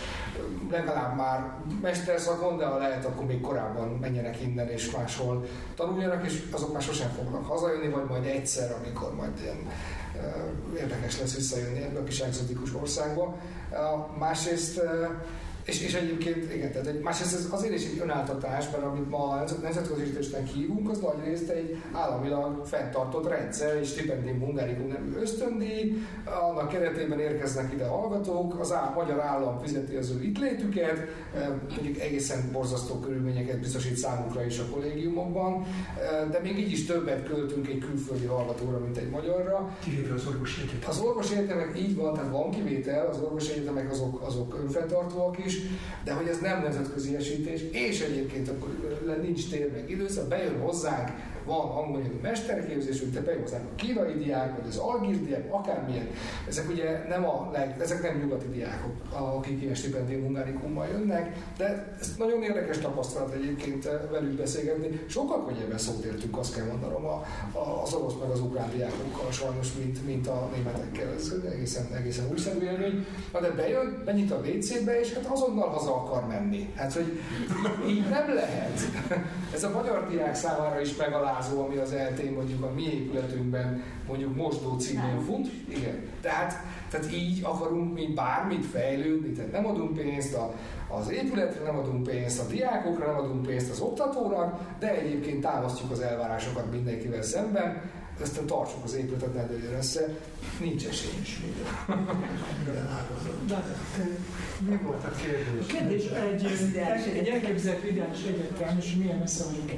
[0.72, 5.46] legalább már mesterszakon, de ha lehet, akkor még korábban menjenek innen és máshol
[5.76, 9.68] tanuljanak, és azok már sosem fognak hazajönni, vagy majd egyszer, amikor majd ilyen
[10.78, 13.38] érdekes lesz visszajönni ebbe a kis exotikus országba.
[14.20, 14.82] Másrészt
[15.70, 19.44] és, és egyébként, igen, tehát egy, másrészt ez azért is egy önáltatás, mert amit ma
[19.62, 20.04] nemzetközi
[20.54, 25.94] hívunk, az nagy részt egy államilag fenntartott rendszer, egy stipendium hungarikum nevű ösztöndíj,
[26.50, 31.08] annak keretében érkeznek ide hallgatók, az á, magyar állam fizeti az ő itt létüket,
[31.76, 35.66] mondjuk egészen borzasztó körülményeket biztosít számukra is a kollégiumokban,
[36.32, 39.78] de még így is többet költünk egy külföldi hallgatóra, mint egy magyarra.
[39.84, 40.88] Kivéve az orvosi egyetemek.
[40.88, 45.59] Az orvosi egyetemek így van, tehát van kivétel, az orvosi egyetemek azok, azok önfenntartóak is,
[46.04, 48.70] de hogy ez nem nemzetközi esítés, és egyébként akkor
[49.22, 51.10] nincs tér meg idő, szóval bejön hozzánk
[51.50, 56.08] van angolnyelvű mesterképzésünk, de behozzák a kínai diák, vagy az algír diák, akármilyen.
[56.48, 61.96] Ezek ugye nem a leg, ezek nem nyugati diákok, akik ilyen stipendium hungárikummal jönnek, de
[62.00, 65.00] ez nagyon érdekes tapasztalat egyébként eh, velük beszélgetni.
[65.08, 69.32] Sokkal könnyebben szót értünk, azt kell mondanom, a, a, az orosz meg az ukrán diákokkal
[69.32, 71.14] sajnos, mint, mint a németekkel.
[71.14, 73.06] Ez egészen, egészen újszerű élmény.
[73.34, 76.74] Na de bejön, benyit a WC-be, és hát azonnal haza akar menni.
[76.76, 77.20] Hát, hogy
[77.88, 78.80] így nem lehet.
[79.54, 83.84] Ez a magyar diák számára is megalá megalázó, ami az eltén mondjuk a mi épületünkben
[84.08, 85.48] mondjuk mosdó címén fut.
[85.68, 86.00] Igen.
[86.22, 90.54] Tehát, tehát így akarunk mi bármit fejlődni, tehát nem adunk pénzt a,
[90.88, 95.92] az épületre, nem adunk pénzt a diákokra, nem adunk pénzt az oktatónak, de egyébként támasztjuk
[95.92, 97.82] az elvárásokat mindenkivel szemben,
[98.22, 100.18] aztán tartsuk az épületet, ne dőljön össze,
[100.60, 101.26] nincs esélyünk.
[103.48, 103.64] De,
[104.70, 105.64] mi volt a kérdés?
[105.64, 106.46] A kérdés egy,
[106.76, 109.72] egy, egy elképzelt ideális egyetem, és milyen messze vagyunk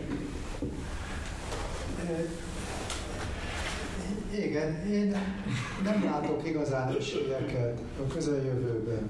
[4.38, 5.16] igen, én
[5.84, 9.10] nem látok igazán esélyeket a közeljövőben.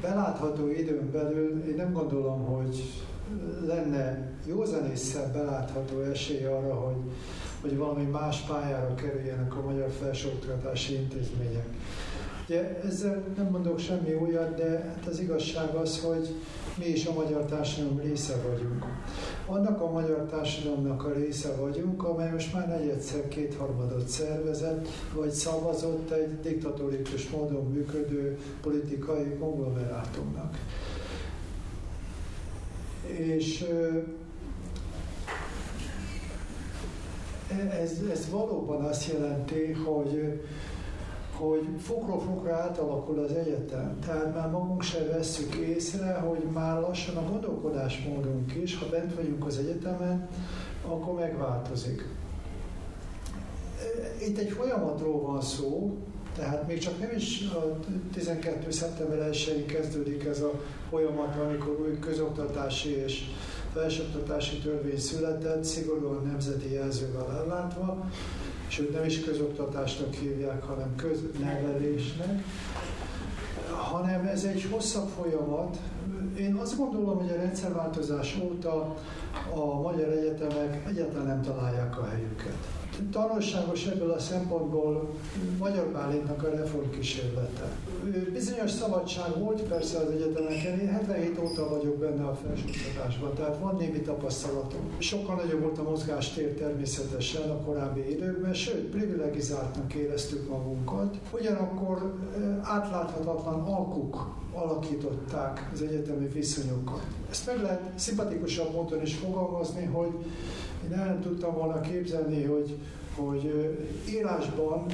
[0.00, 3.02] Belátható időn belül én nem gondolom, hogy
[3.66, 7.12] lenne józanésszel belátható esély arra, hogy,
[7.60, 11.66] hogy valami más pályára kerüljenek a magyar felsőoktatási intézmények.
[12.48, 16.34] Ugye ezzel nem mondok semmi újat, de hát az igazság az, hogy
[16.78, 18.84] mi is a magyar társadalom része vagyunk.
[19.52, 26.10] Annak a magyar társadalomnak a része vagyunk, amely most már negyedszer kétharmadot szervezett, vagy szavazott
[26.10, 30.58] egy diktatórikus módon működő politikai konglomerátumnak.
[33.06, 33.66] És
[37.82, 40.40] ez, ez valóban azt jelenti, hogy
[41.40, 43.98] hogy fokról fokra átalakul az egyetem.
[44.06, 49.46] Tehát már magunk sem vesszük észre, hogy már lassan a gondolkodásmódunk is, ha bent vagyunk
[49.46, 50.28] az egyetemen,
[50.86, 52.04] akkor megváltozik.
[54.26, 55.96] Itt egy folyamatról van szó,
[56.36, 57.78] tehát még csak nem is a
[58.12, 58.70] 12.
[58.70, 60.50] szeptember 1 kezdődik ez a
[60.90, 63.22] folyamat, amikor új közoktatási és
[63.72, 68.08] felsőoktatási törvény született, szigorúan nemzeti jelzővel ellátva,
[68.70, 72.44] sőt nem is közoktatásnak hívják, hanem köznevelésnek,
[73.70, 75.76] hanem ez egy hosszabb folyamat.
[76.38, 78.96] Én azt gondolom, hogy a rendszerváltozás óta
[79.54, 82.79] a magyar egyetemek egyáltalán nem találják a helyüket
[83.12, 85.10] tanulságos ebből a szempontból
[85.58, 87.68] Magyar Bálintnak a reformkísérlete.
[88.32, 93.76] Bizonyos szabadság volt persze az egyetemeken, én 77 óta vagyok benne a felsőoktatásban, tehát van
[93.76, 94.80] némi tapasztalatom.
[94.98, 101.16] Sokkal nagyobb volt a mozgástér természetesen a korábbi időkben, sőt, privilegizáltnak éreztük magunkat.
[101.32, 102.14] Ugyanakkor
[102.62, 107.02] átláthatatlan alkuk alakították az egyetemi viszonyokat.
[107.30, 110.10] Ezt meg lehet szimpatikusabb módon is fogalmazni, hogy
[110.84, 112.76] én el nem tudtam volna képzelni, hogy,
[113.14, 113.70] hogy
[114.08, 114.86] írásban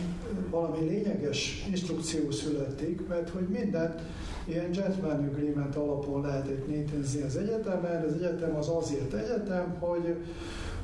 [0.50, 4.00] valami lényeges instrukció születik, mert hogy mindent
[4.44, 8.04] ilyen gentleman agreement alapon lehetett nézni az egyetemen.
[8.04, 10.16] Az egyetem az azért egyetem, hogy,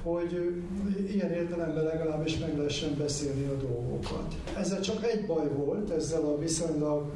[0.03, 0.63] hogy
[1.13, 4.35] ilyen értelemben legalábbis meg lehessen beszélni a dolgokat.
[4.59, 7.13] Ezzel csak egy baj volt, ezzel a viszonylag,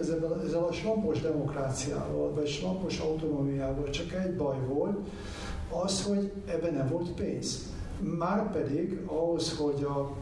[0.00, 4.98] ezzel a, ezzel a slampos demokráciával, vagy slampos autonómiával csak egy baj volt,
[5.70, 7.68] az, hogy ebben nem volt pénz.
[8.18, 10.12] Márpedig ahhoz, hogy a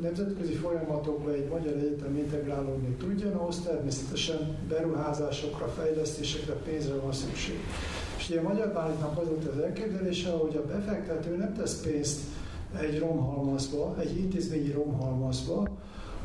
[0.00, 7.58] nemzetközi folyamatokba egy magyar egyetem integrálódni tudjon, ahhoz természetesen beruházásokra, fejlesztésekre, pénzre van szükség.
[8.18, 12.20] És ugye a Magyar Bálintnak az volt az elképzelése, hogy a befektető nem tesz pénzt
[12.80, 15.68] egy romhalmazba, egy intézményi romhalmazba,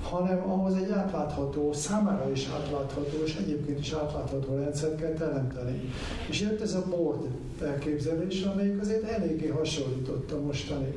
[0.01, 5.81] hanem ahhoz egy átlátható, számára is átlátható, és egyébként is átlátható rendszert kell teremteni.
[6.29, 7.27] És jött ez a board
[7.63, 10.93] elképzelés, amelyik azért eléggé hasonlított a mostani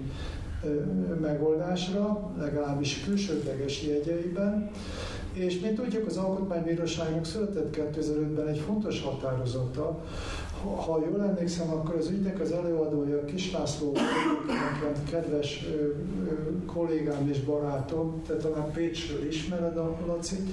[1.20, 4.70] megoldásra, legalábbis külsődleges jegyeiben.
[5.32, 10.04] És mint tudjuk, az Alkotmánybíróságnak született 2005-ben egy fontos határozata,
[10.64, 13.92] ha jól emlékszem, akkor az ügynek az előadója Kis László,
[14.46, 15.64] nekem kedves
[16.66, 20.50] kollégám és barátom, tehát talán Pécsről ismered a Lacit,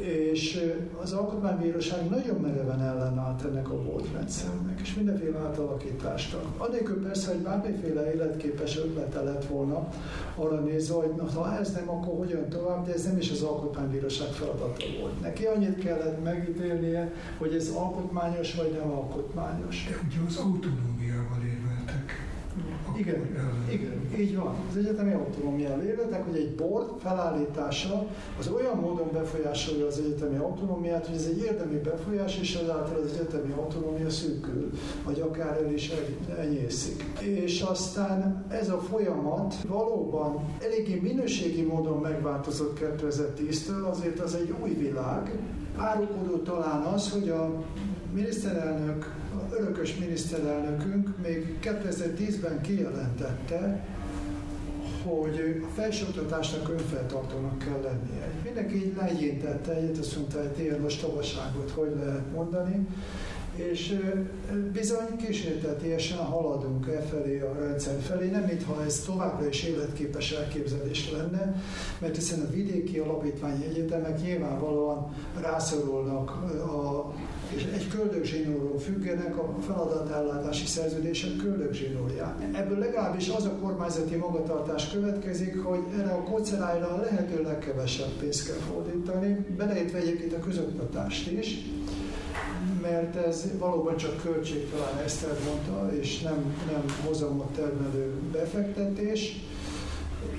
[0.00, 0.60] és
[1.02, 6.36] az alkotmánybíróság nagyon mereven ellenállt ennek a volt rendszernek, és mindenféle átalakítást.
[6.56, 9.88] Adélkül persze, hogy bármiféle életképes ötlete lett volna
[10.36, 13.42] arra nézve, hogy na, ha ez nem, akkor hogyan tovább, de ez nem is az
[13.42, 15.20] alkotmánybíróság feladata volt.
[15.20, 19.86] Neki annyit kellett megítélnie, hogy ez alkotmányos vagy nem alkotmányos.
[19.88, 21.37] De ugye az autonómiával érveltek.
[22.98, 23.26] Igen,
[23.70, 24.54] igen, így van.
[24.70, 28.06] Az egyetemi autonómia véletek, hogy egy board felállítása
[28.38, 33.12] az olyan módon befolyásolja az egyetemi autonómiát, hogy ez egy érdemi befolyás, és ezáltal az
[33.12, 34.70] egyetemi autonómia szűkül,
[35.04, 35.92] vagy akár el is
[36.38, 37.04] enyészik.
[37.20, 44.70] És aztán ez a folyamat valóban eléggé minőségi módon megváltozott 2010-től, azért az egy új
[44.70, 45.38] világ.
[45.76, 47.50] Árulkodó talán az, hogy a
[48.14, 49.14] miniszterelnök
[49.60, 53.86] örökös miniszterelnökünk még 2010-ben kijelentette,
[55.04, 58.32] hogy a felsőoktatásnak önfeltartónak kell lennie.
[58.44, 62.86] Mindenki így legyintette egyet, azt mondta, hogy ilyen ostobaságot hogy lehet mondani,
[63.54, 63.98] és
[64.72, 71.10] bizony kísértetiesen haladunk e felé a rendszer felé, nem mintha ez továbbra is életképes elképzelés
[71.10, 71.62] lenne,
[71.98, 76.30] mert hiszen a vidéki alapítványi egyetemek nyilvánvalóan rászorulnak
[76.62, 77.12] a
[77.54, 82.50] és egy köldögzsinórról függenek a feladatellátási szerződések köldögzsinórján.
[82.52, 88.60] Ebből legalábbis az a kormányzati magatartás következik, hogy erre a kocerájra lehető legkevesebb pénzt kell
[88.72, 91.56] fordítani, beleértve egyébként a közoktatást is,
[92.82, 99.40] mert ez valóban csak költség, talán Eszter mondta, és nem, nem hozamot termelő befektetés,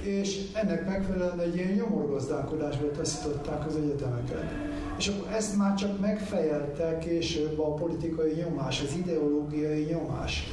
[0.01, 4.78] és ennek megfelelően egy ilyen nyomorgazdálkodásba taszították az egyetemeket.
[4.99, 10.43] És akkor ezt már csak megfejelte később a politikai nyomás, az ideológiai nyomás.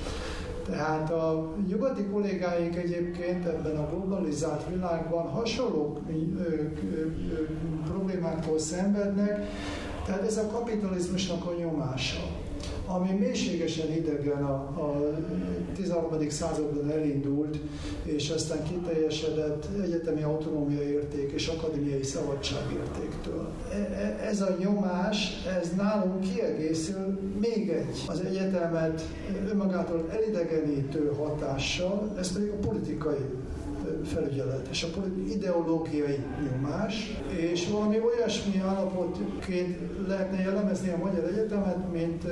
[0.66, 5.98] Tehát a nyugati kollégáink egyébként ebben a globalizált világban hasonló
[7.84, 9.46] problémáktól szenvednek,
[10.06, 12.45] tehát ez a kapitalizmusnak a nyomása
[12.86, 15.14] ami mélységesen idegen a, a
[15.74, 16.28] 13.
[16.28, 17.58] században elindult,
[18.02, 23.48] és aztán kiteljesedett egyetemi autonómia érték és akadémiai szabadságértéktől.
[23.72, 29.02] E, e, ez a nyomás, ez nálunk kiegészül még egy az egyetemet
[29.50, 33.24] önmagától elidegenítő hatással, ez pedig a politikai
[34.04, 34.68] felügyelet.
[34.70, 34.88] És a
[35.28, 36.18] ideológiai
[36.50, 39.78] nyomás, és valami olyasmi állapotként
[40.08, 42.24] lehetne jellemezni a Magyar Egyetemet, mint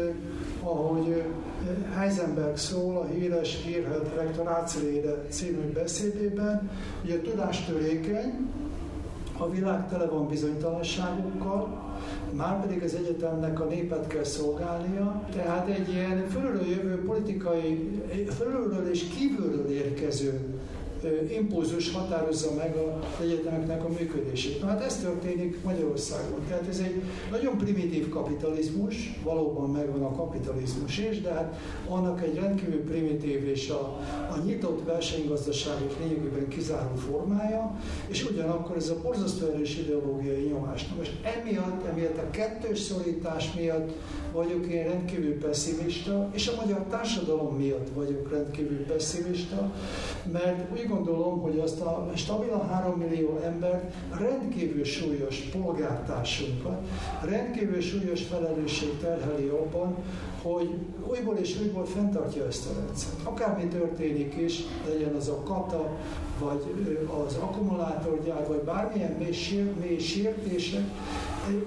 [0.62, 1.22] ahogy
[1.96, 6.70] Heisenberg szól a híres hírhet rektor Ácréde című beszédében,
[7.00, 8.50] hogy a tudás törékeny,
[9.38, 11.82] a világ tele van bizonytalanságokkal,
[12.30, 18.00] már pedig az egyetemnek a népet kell szolgálnia, tehát egy ilyen fölülről jövő politikai,
[18.38, 20.53] fölülről és kívülről érkező
[21.28, 24.60] impulzus határozza meg az egyetemeknek a működését.
[24.60, 26.38] Na hát ez történik Magyarországon.
[26.48, 31.56] Tehát ez egy nagyon primitív kapitalizmus, valóban megvan a kapitalizmus is, de hát
[31.88, 34.00] annak egy rendkívül primitív és a,
[34.30, 40.88] a nyitott versenygazdaságok lényegében kizáró formája, és ugyanakkor ez a borzasztó erős ideológiai nyomás.
[40.88, 43.92] Na most emiatt, emiatt a kettős szorítás miatt
[44.32, 49.72] vagyok én rendkívül pessimista, és a magyar társadalom miatt vagyok rendkívül pessimista,
[50.32, 56.78] mert úgy gondolom, hogy azt a stabilan 3 millió ember rendkívül súlyos polgártársunkat,
[57.22, 59.96] rendkívül súlyos felelősség terheli abban,
[60.42, 60.74] hogy
[61.10, 63.14] újból és újból fenntartja ezt a rendszert.
[63.22, 65.88] Akármi történik is, legyen az a kata,
[66.38, 66.62] vagy
[67.26, 70.84] az akkumulátorgyár, vagy bármilyen mély, mély sértések,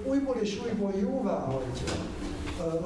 [0.04, 1.94] újból és újból jóvá hagyja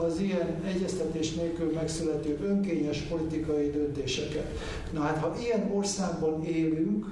[0.07, 4.47] az ilyen egyeztetés nélkül megszülető önkényes politikai döntéseket.
[4.93, 7.07] Na hát, ha ilyen országban élünk,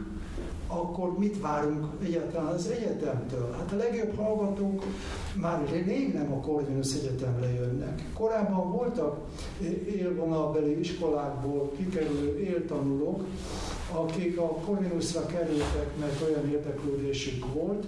[0.72, 3.52] akkor mit várunk egyáltalán az egyetemtől?
[3.58, 4.84] Hát a legjobb hallgatók
[5.34, 8.02] már rég nem a Corvinus Egyetemre jönnek.
[8.14, 9.18] Korábban voltak
[9.86, 13.24] élvonalbeli iskolákból kikerülő éltanulók,
[13.92, 17.86] akik a Corvinusra kerültek, mert olyan érdeklődésük volt.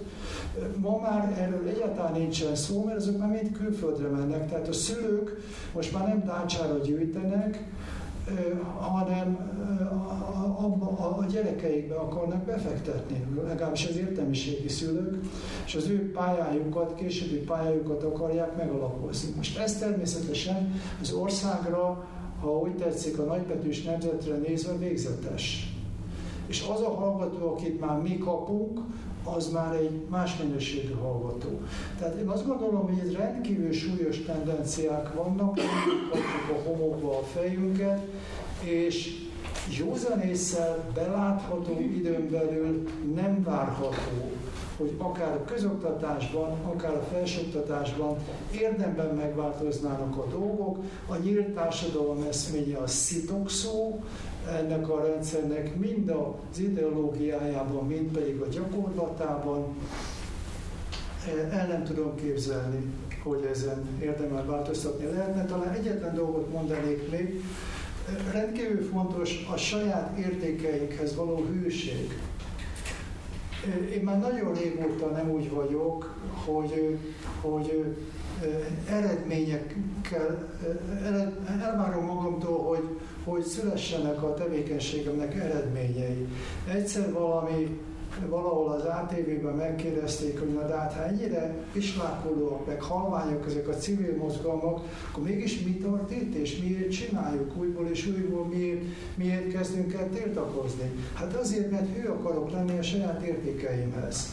[0.77, 5.41] Ma már erről egyáltalán nincsen szó, mert azok már mind külföldre mennek, tehát a szülők
[5.75, 7.65] most már nem dácsára gyűjtenek,
[8.79, 9.37] hanem
[10.41, 10.65] a,
[11.03, 15.25] a, a gyerekeikbe akarnak befektetni, legalábbis az értelmiségi szülők,
[15.67, 19.33] és az ő pályájukat, későbbi pályájukat akarják megalapozni.
[19.37, 22.07] Most ez természetesen az országra,
[22.41, 25.75] ha úgy tetszik, a nagybetűs nemzetre nézve végzetes.
[26.47, 28.81] És az a hallgató, akit már mi kapunk,
[29.25, 31.61] az már egy más minőségű hallgató.
[31.99, 35.55] Tehát én azt gondolom, hogy itt rendkívül súlyos tendenciák vannak,
[36.11, 38.07] kapjuk a homokba a fejünket,
[38.63, 39.21] és
[39.79, 44.31] józan észsel belátható időn belül nem várható,
[44.83, 48.17] hogy akár a közoktatásban, akár a felsőoktatásban
[48.51, 50.79] érdemben megváltoznának a dolgok.
[51.09, 54.01] A nyílt társadalom eszménye a szitokszó,
[54.61, 59.65] ennek a rendszernek mind az ideológiájában, mind pedig a gyakorlatában.
[61.51, 62.85] El nem tudom képzelni,
[63.23, 65.45] hogy ezen érdemel változtatni lehetne.
[65.45, 67.45] Talán egyetlen dolgot mondanék még,
[68.33, 72.21] rendkívül fontos a saját értékeinkhez való hűség.
[73.93, 76.15] Én már nagyon régóta nem úgy vagyok,
[76.45, 76.99] hogy,
[77.41, 77.95] hogy
[78.89, 80.53] eredményekkel,
[81.63, 82.89] elvárom magamtól, hogy,
[83.25, 86.27] hogy szülessenek a tevékenységemnek eredményei.
[86.69, 87.81] Egyszer valami
[88.29, 93.77] valahol az ATV-ben megkérdezték, hogy na de hát ha ennyire pislákolóak, meg halványok ezek a
[93.77, 94.81] civil mozgalmak,
[95.11, 98.83] akkor mégis mi tart itt, és miért csináljuk újból és újból, miért,
[99.15, 100.91] miért kezdünk el tiltakozni?
[101.15, 104.29] Hát azért, mert hű akarok lenni a saját értékeimhez.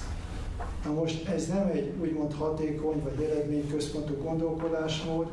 [0.86, 5.28] Na most ez nem egy úgymond hatékony vagy eredményközpontú gondolkodásmód,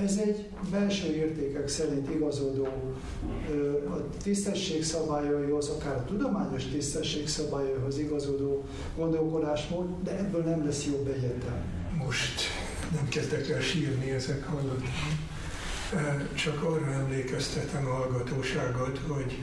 [0.00, 2.68] ez egy belső értékek szerint igazodó
[3.88, 8.64] a tisztesség szabályaihoz, akár a tudományos tisztesség szabályaihoz igazodó
[8.96, 11.64] gondolkodásmód, de ebből nem lesz jobb egyetem.
[12.04, 12.40] Most
[12.94, 14.88] nem kezdek el sírni ezek hallgatni.
[16.34, 19.38] Csak arra emlékeztetem a hallgatóságot, hogy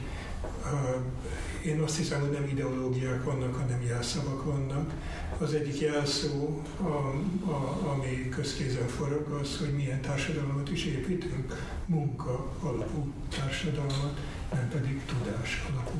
[1.65, 4.91] én azt hiszem, hogy nem ideológiák vannak, hanem jelszavak vannak.
[5.43, 6.87] Az egyik jelszó, a,
[7.51, 11.53] a, ami közkézen forog, az, hogy milyen társadalmat is építünk.
[11.85, 14.19] Munka alapú társadalmat,
[14.53, 15.97] nem pedig tudás alapú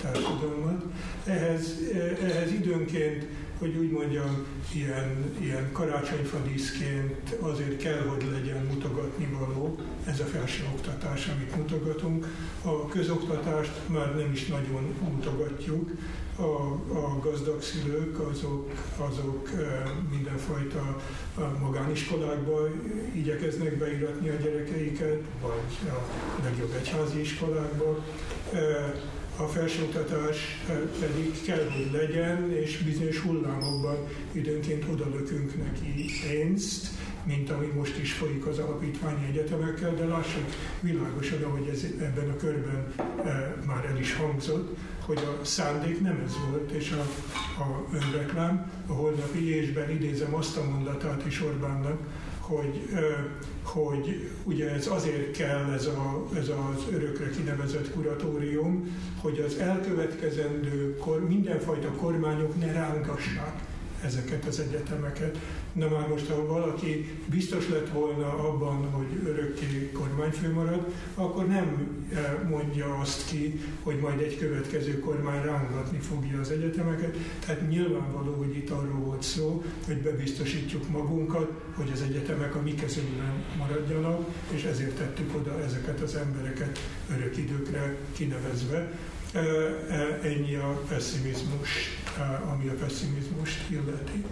[0.00, 0.84] társadalmat.
[1.24, 1.78] Ehhez,
[2.22, 3.26] ehhez időnként
[3.58, 10.24] hogy úgy mondjam, ilyen, ilyen karácsonyfa díszként azért kell, hogy legyen mutogatni való ez a
[10.24, 12.26] felsőoktatás, amit mutogatunk.
[12.62, 15.90] A közoktatást már nem is nagyon mutogatjuk,
[16.38, 16.42] a,
[16.96, 19.50] a gazdag szülők azok, azok
[20.10, 20.96] mindenfajta
[21.60, 22.68] magániskolákba
[23.14, 26.00] igyekeznek beiratni a gyerekeiket, vagy a
[26.42, 28.04] legjobb egyházi iskolákba
[29.36, 30.36] a felsőoktatás
[31.00, 33.96] pedig kell, hogy legyen, és bizonyos hullámokban
[34.32, 36.86] időnként odalökünk neki pénzt,
[37.24, 40.44] mint ami most is folyik az alapítványi egyetemekkel, de lássuk
[40.80, 42.94] világosan, ahogy ez ebben a körben
[43.24, 47.00] e, már el is hangzott, hogy a szándék nem ez volt, és a,
[47.62, 51.98] a önreklám a holnapi ésben idézem azt a mondatát is Orbánnak,
[52.46, 52.88] hogy,
[53.62, 60.96] hogy ugye ez azért kell ez, a, ez az örökre kinevezett kuratórium, hogy az elkövetkezendő
[60.96, 63.60] kor, mindenfajta kormányok ne rángassák
[64.04, 65.38] ezeket az egyetemeket.
[65.72, 71.88] Na már most, ha valaki biztos lett volna abban, hogy örökké kormányfő marad, akkor nem
[72.12, 77.16] eh, mondja azt ki, hogy majd egy következő kormány rángatni fogja az egyetemeket.
[77.46, 82.74] Tehát nyilvánvaló, hogy itt arról volt szó, hogy bebiztosítjuk magunkat, hogy az egyetemek a mi
[82.74, 86.78] kezünkben maradjanak, és ezért tettük oda ezeket az embereket
[87.16, 88.92] örök időkre kinevezve.
[90.22, 91.70] Ennyi a pessimizmus,
[92.52, 94.24] ami a pessimizmust illeti.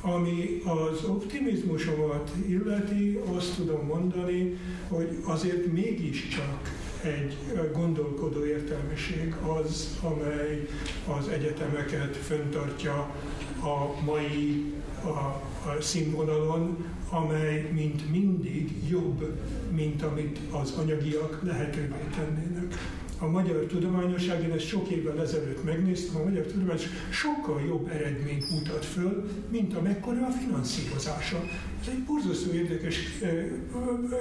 [0.00, 4.58] Ami az optimizmusomat illeti, azt tudom mondani,
[4.88, 7.36] hogy azért mégiscsak egy
[7.72, 10.68] gondolkodó értelmiség az, amely
[11.18, 13.14] az egyetemeket föntartja
[13.62, 14.64] a mai
[15.04, 15.08] a,
[15.68, 19.38] a színvonalon, amely mint mindig jobb,
[19.70, 22.74] mint amit az anyagiak lehetővé tennének
[23.18, 28.50] a magyar tudományosság, én ezt sok évvel ezelőtt megnéztem, a magyar tudományosság sokkal jobb eredményt
[28.50, 31.44] mutat föl, mint amekkora a finanszírozása.
[31.80, 32.96] Ez egy borzasztó érdekes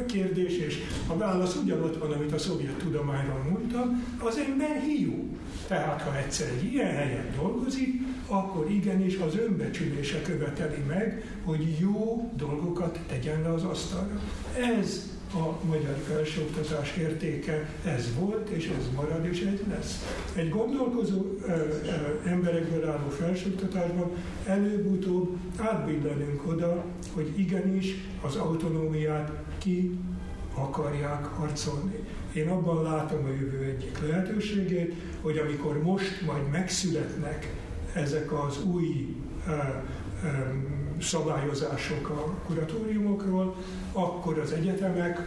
[0.06, 0.78] kérdés, és
[1.08, 5.38] a válasz ugyanott van, amit a szovjet tudományról mondtam, az ember hiú.
[5.68, 12.32] Tehát, ha egyszer egy ilyen helyen dolgozik, akkor igenis az önbecsülése követeli meg, hogy jó
[12.38, 14.22] dolgokat tegyen le az asztalra.
[14.80, 20.06] Ez a magyar felsőoktatás értéke ez volt, és ez marad, és ez lesz.
[20.36, 24.12] Egy gondolkozó ö, ö, emberekből álló felsőoktatásban
[24.46, 26.84] előbb-utóbb átbillenünk oda,
[27.14, 30.00] hogy igenis az autonómiát ki
[30.54, 31.96] akarják harcolni.
[32.34, 37.54] Én abban látom a jövő egyik lehetőségét, hogy amikor most majd megszületnek
[37.94, 39.16] ezek az új
[41.02, 43.56] szabályozások a kuratóriumokról,
[43.94, 45.22] akkor az egyetemek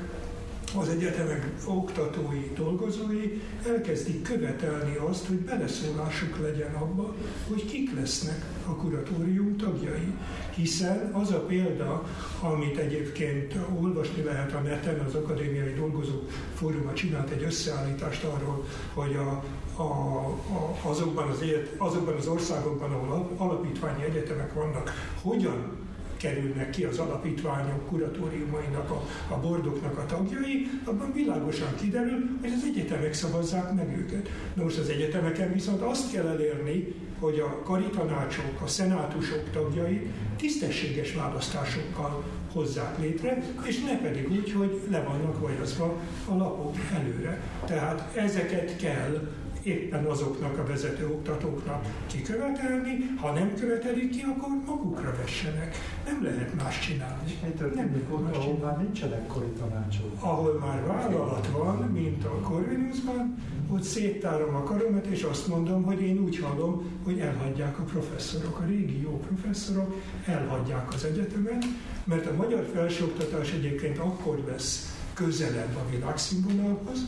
[0.76, 7.14] az egyetemek oktatói, dolgozói elkezdik követelni azt, hogy beleszólásuk legyen abba,
[7.48, 10.12] hogy kik lesznek a kuratórium tagjai.
[10.54, 12.04] Hiszen az a példa,
[12.40, 18.64] amit egyébként olvasni lehet a neten, az Akadémiai Dolgozók Fóruma csinált egy összeállítást arról,
[18.94, 19.44] hogy a,
[19.78, 21.44] a, a, azokban, az,
[21.76, 24.92] azokban az országokban, ahol alapítványi egyetemek vannak,
[25.22, 25.86] hogyan
[26.18, 29.02] kerülnek ki az alapítványok kuratóriumainak, a,
[29.34, 34.28] a bordoknak a tagjai, abban világosan kiderül, hogy az egyetemek szavazzák meg őket.
[34.54, 41.14] Na most az egyetemeken viszont azt kell elérni, hogy a karitanácsok, a szenátusok tagjai tisztességes
[41.14, 45.96] választásokkal hozzák létre, és ne pedig úgy, hogy le vannak vajazva
[46.28, 47.40] a lapok előre.
[47.66, 49.28] Tehát ezeket kell
[49.68, 55.76] éppen azoknak a vezető oktatóknak kikövetelni, ha nem követelik ki, akkor magukra vessenek.
[56.04, 57.38] Nem lehet más csinálni.
[57.42, 60.12] Mi történik ott, ahol már nincsenek kori tanácsok?
[60.20, 63.34] Ahol már vállalat van, mint a Corvinusban,
[63.70, 68.58] ott széttárom a karomat, és azt mondom, hogy én úgy hallom, hogy elhagyják a professzorok,
[68.58, 69.94] a régi jó professzorok
[70.26, 71.64] elhagyják az egyetemet,
[72.04, 76.98] mert a magyar felsőoktatás egyébként akkor lesz közelebb a világszínvonalhoz,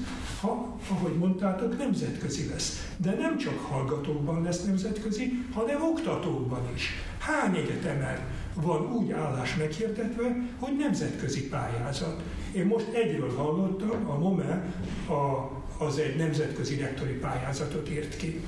[0.40, 2.86] ha, ahogy mondtátok, nemzetközi lesz.
[2.96, 6.88] De nem csak hallgatókban lesz nemzetközi, hanem oktatókban is.
[7.18, 8.18] Hány egyetemen
[8.54, 12.22] van úgy állás meghirdetve, hogy nemzetközi pályázat.
[12.52, 14.74] Én most egyről hallottam, a MOME
[15.08, 15.50] a,
[15.84, 18.44] az egy nemzetközi rektori pályázatot írt ki.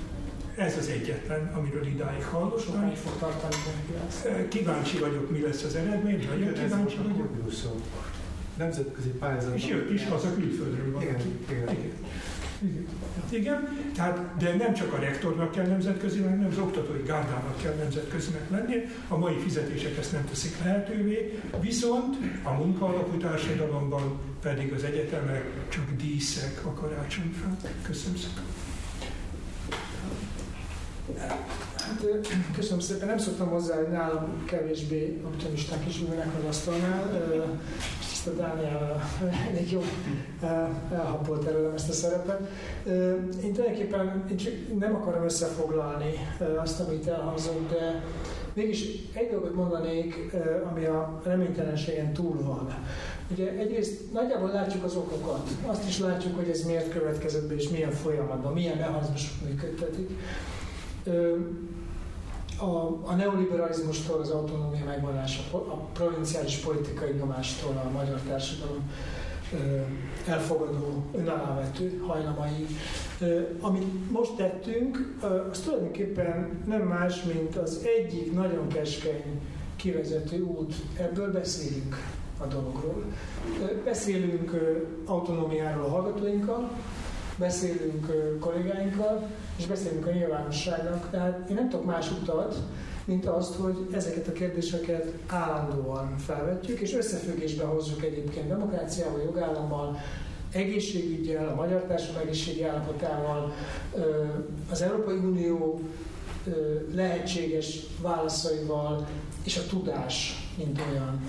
[0.56, 2.94] Ez az egyetlen, amiről idáig hallottam.
[2.94, 3.54] fog tartani?
[4.48, 7.30] Kíváncsi vagyok, mi lesz az eredmény, nagyon kíváncsi vagyok
[8.62, 9.54] nemzetközi pályázat.
[9.54, 11.02] És jött is haza külföldről van.
[11.02, 11.16] Igen,
[11.48, 11.62] igen.
[11.62, 11.92] igen.
[12.62, 12.86] Igen.
[13.30, 18.50] Igen, tehát, de nem csak a rektornak kell nemzetközinek, hanem az oktatói gárdának kell nemzetközinek
[18.50, 18.88] lennie.
[19.08, 25.84] A mai fizetések ezt nem teszik lehetővé, viszont a munkaalapú társadalomban pedig az egyetemek csak
[25.96, 27.56] díszek a karácsonyfán.
[27.82, 28.44] Köszönöm szépen.
[31.92, 32.06] Hát,
[32.54, 33.08] köszönöm szépen.
[33.08, 37.10] Nem szoktam hozzá, hogy nálam kevésbé optimisták is ülnek az asztalnál
[38.00, 39.02] ezt a Dániel
[39.50, 39.82] elég jó
[40.92, 42.40] elhapolt előlem ezt a szerepet.
[43.44, 46.12] Én tulajdonképpen én csak nem akarom összefoglalni
[46.56, 48.04] azt, amit elhangzott, de
[48.52, 50.32] mégis egy dolgot mondanék,
[50.70, 52.74] ami a reménytelenségen túl van.
[53.30, 57.68] Ugye egyrészt nagyjából látjuk az okokat, azt is látjuk, hogy ez miért következett be, és
[57.68, 60.10] milyen folyamatban, milyen mechanizmusok működtetik
[62.62, 68.90] a, a neoliberalizmustól, az autonómia megvonása, a provinciális politikai nyomástól a magyar társadalom
[70.26, 72.66] elfogadó, önállvető hajlamai.
[73.60, 75.16] Amit most tettünk,
[75.50, 79.40] az tulajdonképpen nem más, mint az egyik nagyon keskeny
[79.76, 80.74] kivezető út.
[80.98, 81.96] Ebből beszélünk
[82.38, 83.04] a dologról.
[83.84, 84.50] Beszélünk
[85.06, 86.70] autonómiáról a hallgatóinkkal,
[87.38, 88.06] beszélünk
[88.40, 89.28] kollégáinkkal,
[89.58, 91.10] és beszélünk a nyilvánosságnak.
[91.10, 92.56] Tehát én nem tudok más utat,
[93.04, 99.98] mint azt, hogy ezeket a kérdéseket állandóan felvetjük, és összefüggésbe hozzuk egyébként demokráciával, jogállammal,
[100.52, 103.52] egészségügyel, a magyar társadalom egészségi állapotával,
[104.70, 105.80] az Európai Unió
[106.94, 109.06] lehetséges válaszaival,
[109.44, 111.20] és a tudás, mint olyan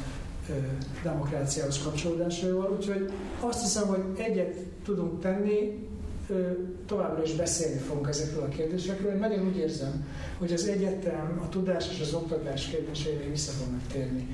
[1.03, 2.75] demokráciához kapcsolódásaival.
[2.77, 5.87] Úgyhogy azt hiszem, hogy egyet tudunk tenni,
[6.85, 9.11] továbbra is beszélni fogunk ezekről a kérdésekről.
[9.11, 10.05] Én nagyon úgy érzem,
[10.37, 14.27] hogy az egyetem, a tudás és az oktatás kérdéseire vissza fognak térni,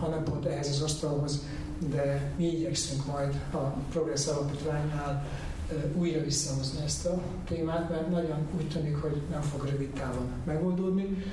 [0.00, 1.42] hanem pont ehhez az asztalhoz,
[1.90, 3.58] de mi igyekszünk majd a
[3.90, 5.26] Progress Alapítványnál
[5.94, 11.24] újra visszahozni ezt a témát, mert nagyon úgy tűnik, hogy nem fog rövid távon megoldódni.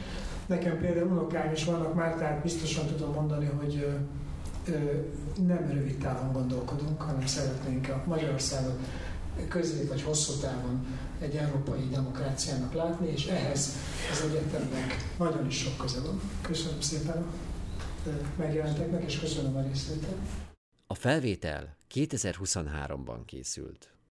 [0.45, 3.87] Nekem például unokáim is vannak már, tehát biztosan tudom mondani, hogy
[5.47, 8.79] nem rövid távon gondolkodunk, hanem szeretnénk a Magyarországot
[9.47, 10.85] közép vagy hosszú távon
[11.19, 13.73] egy európai demokráciának látni, és ehhez
[14.11, 16.21] az egyetemnek nagyon is sok köze van.
[16.41, 20.17] Köszönöm szépen a megjelenteknek, és köszönöm a részvételt.
[20.87, 23.94] A felvétel 2023-ban készült.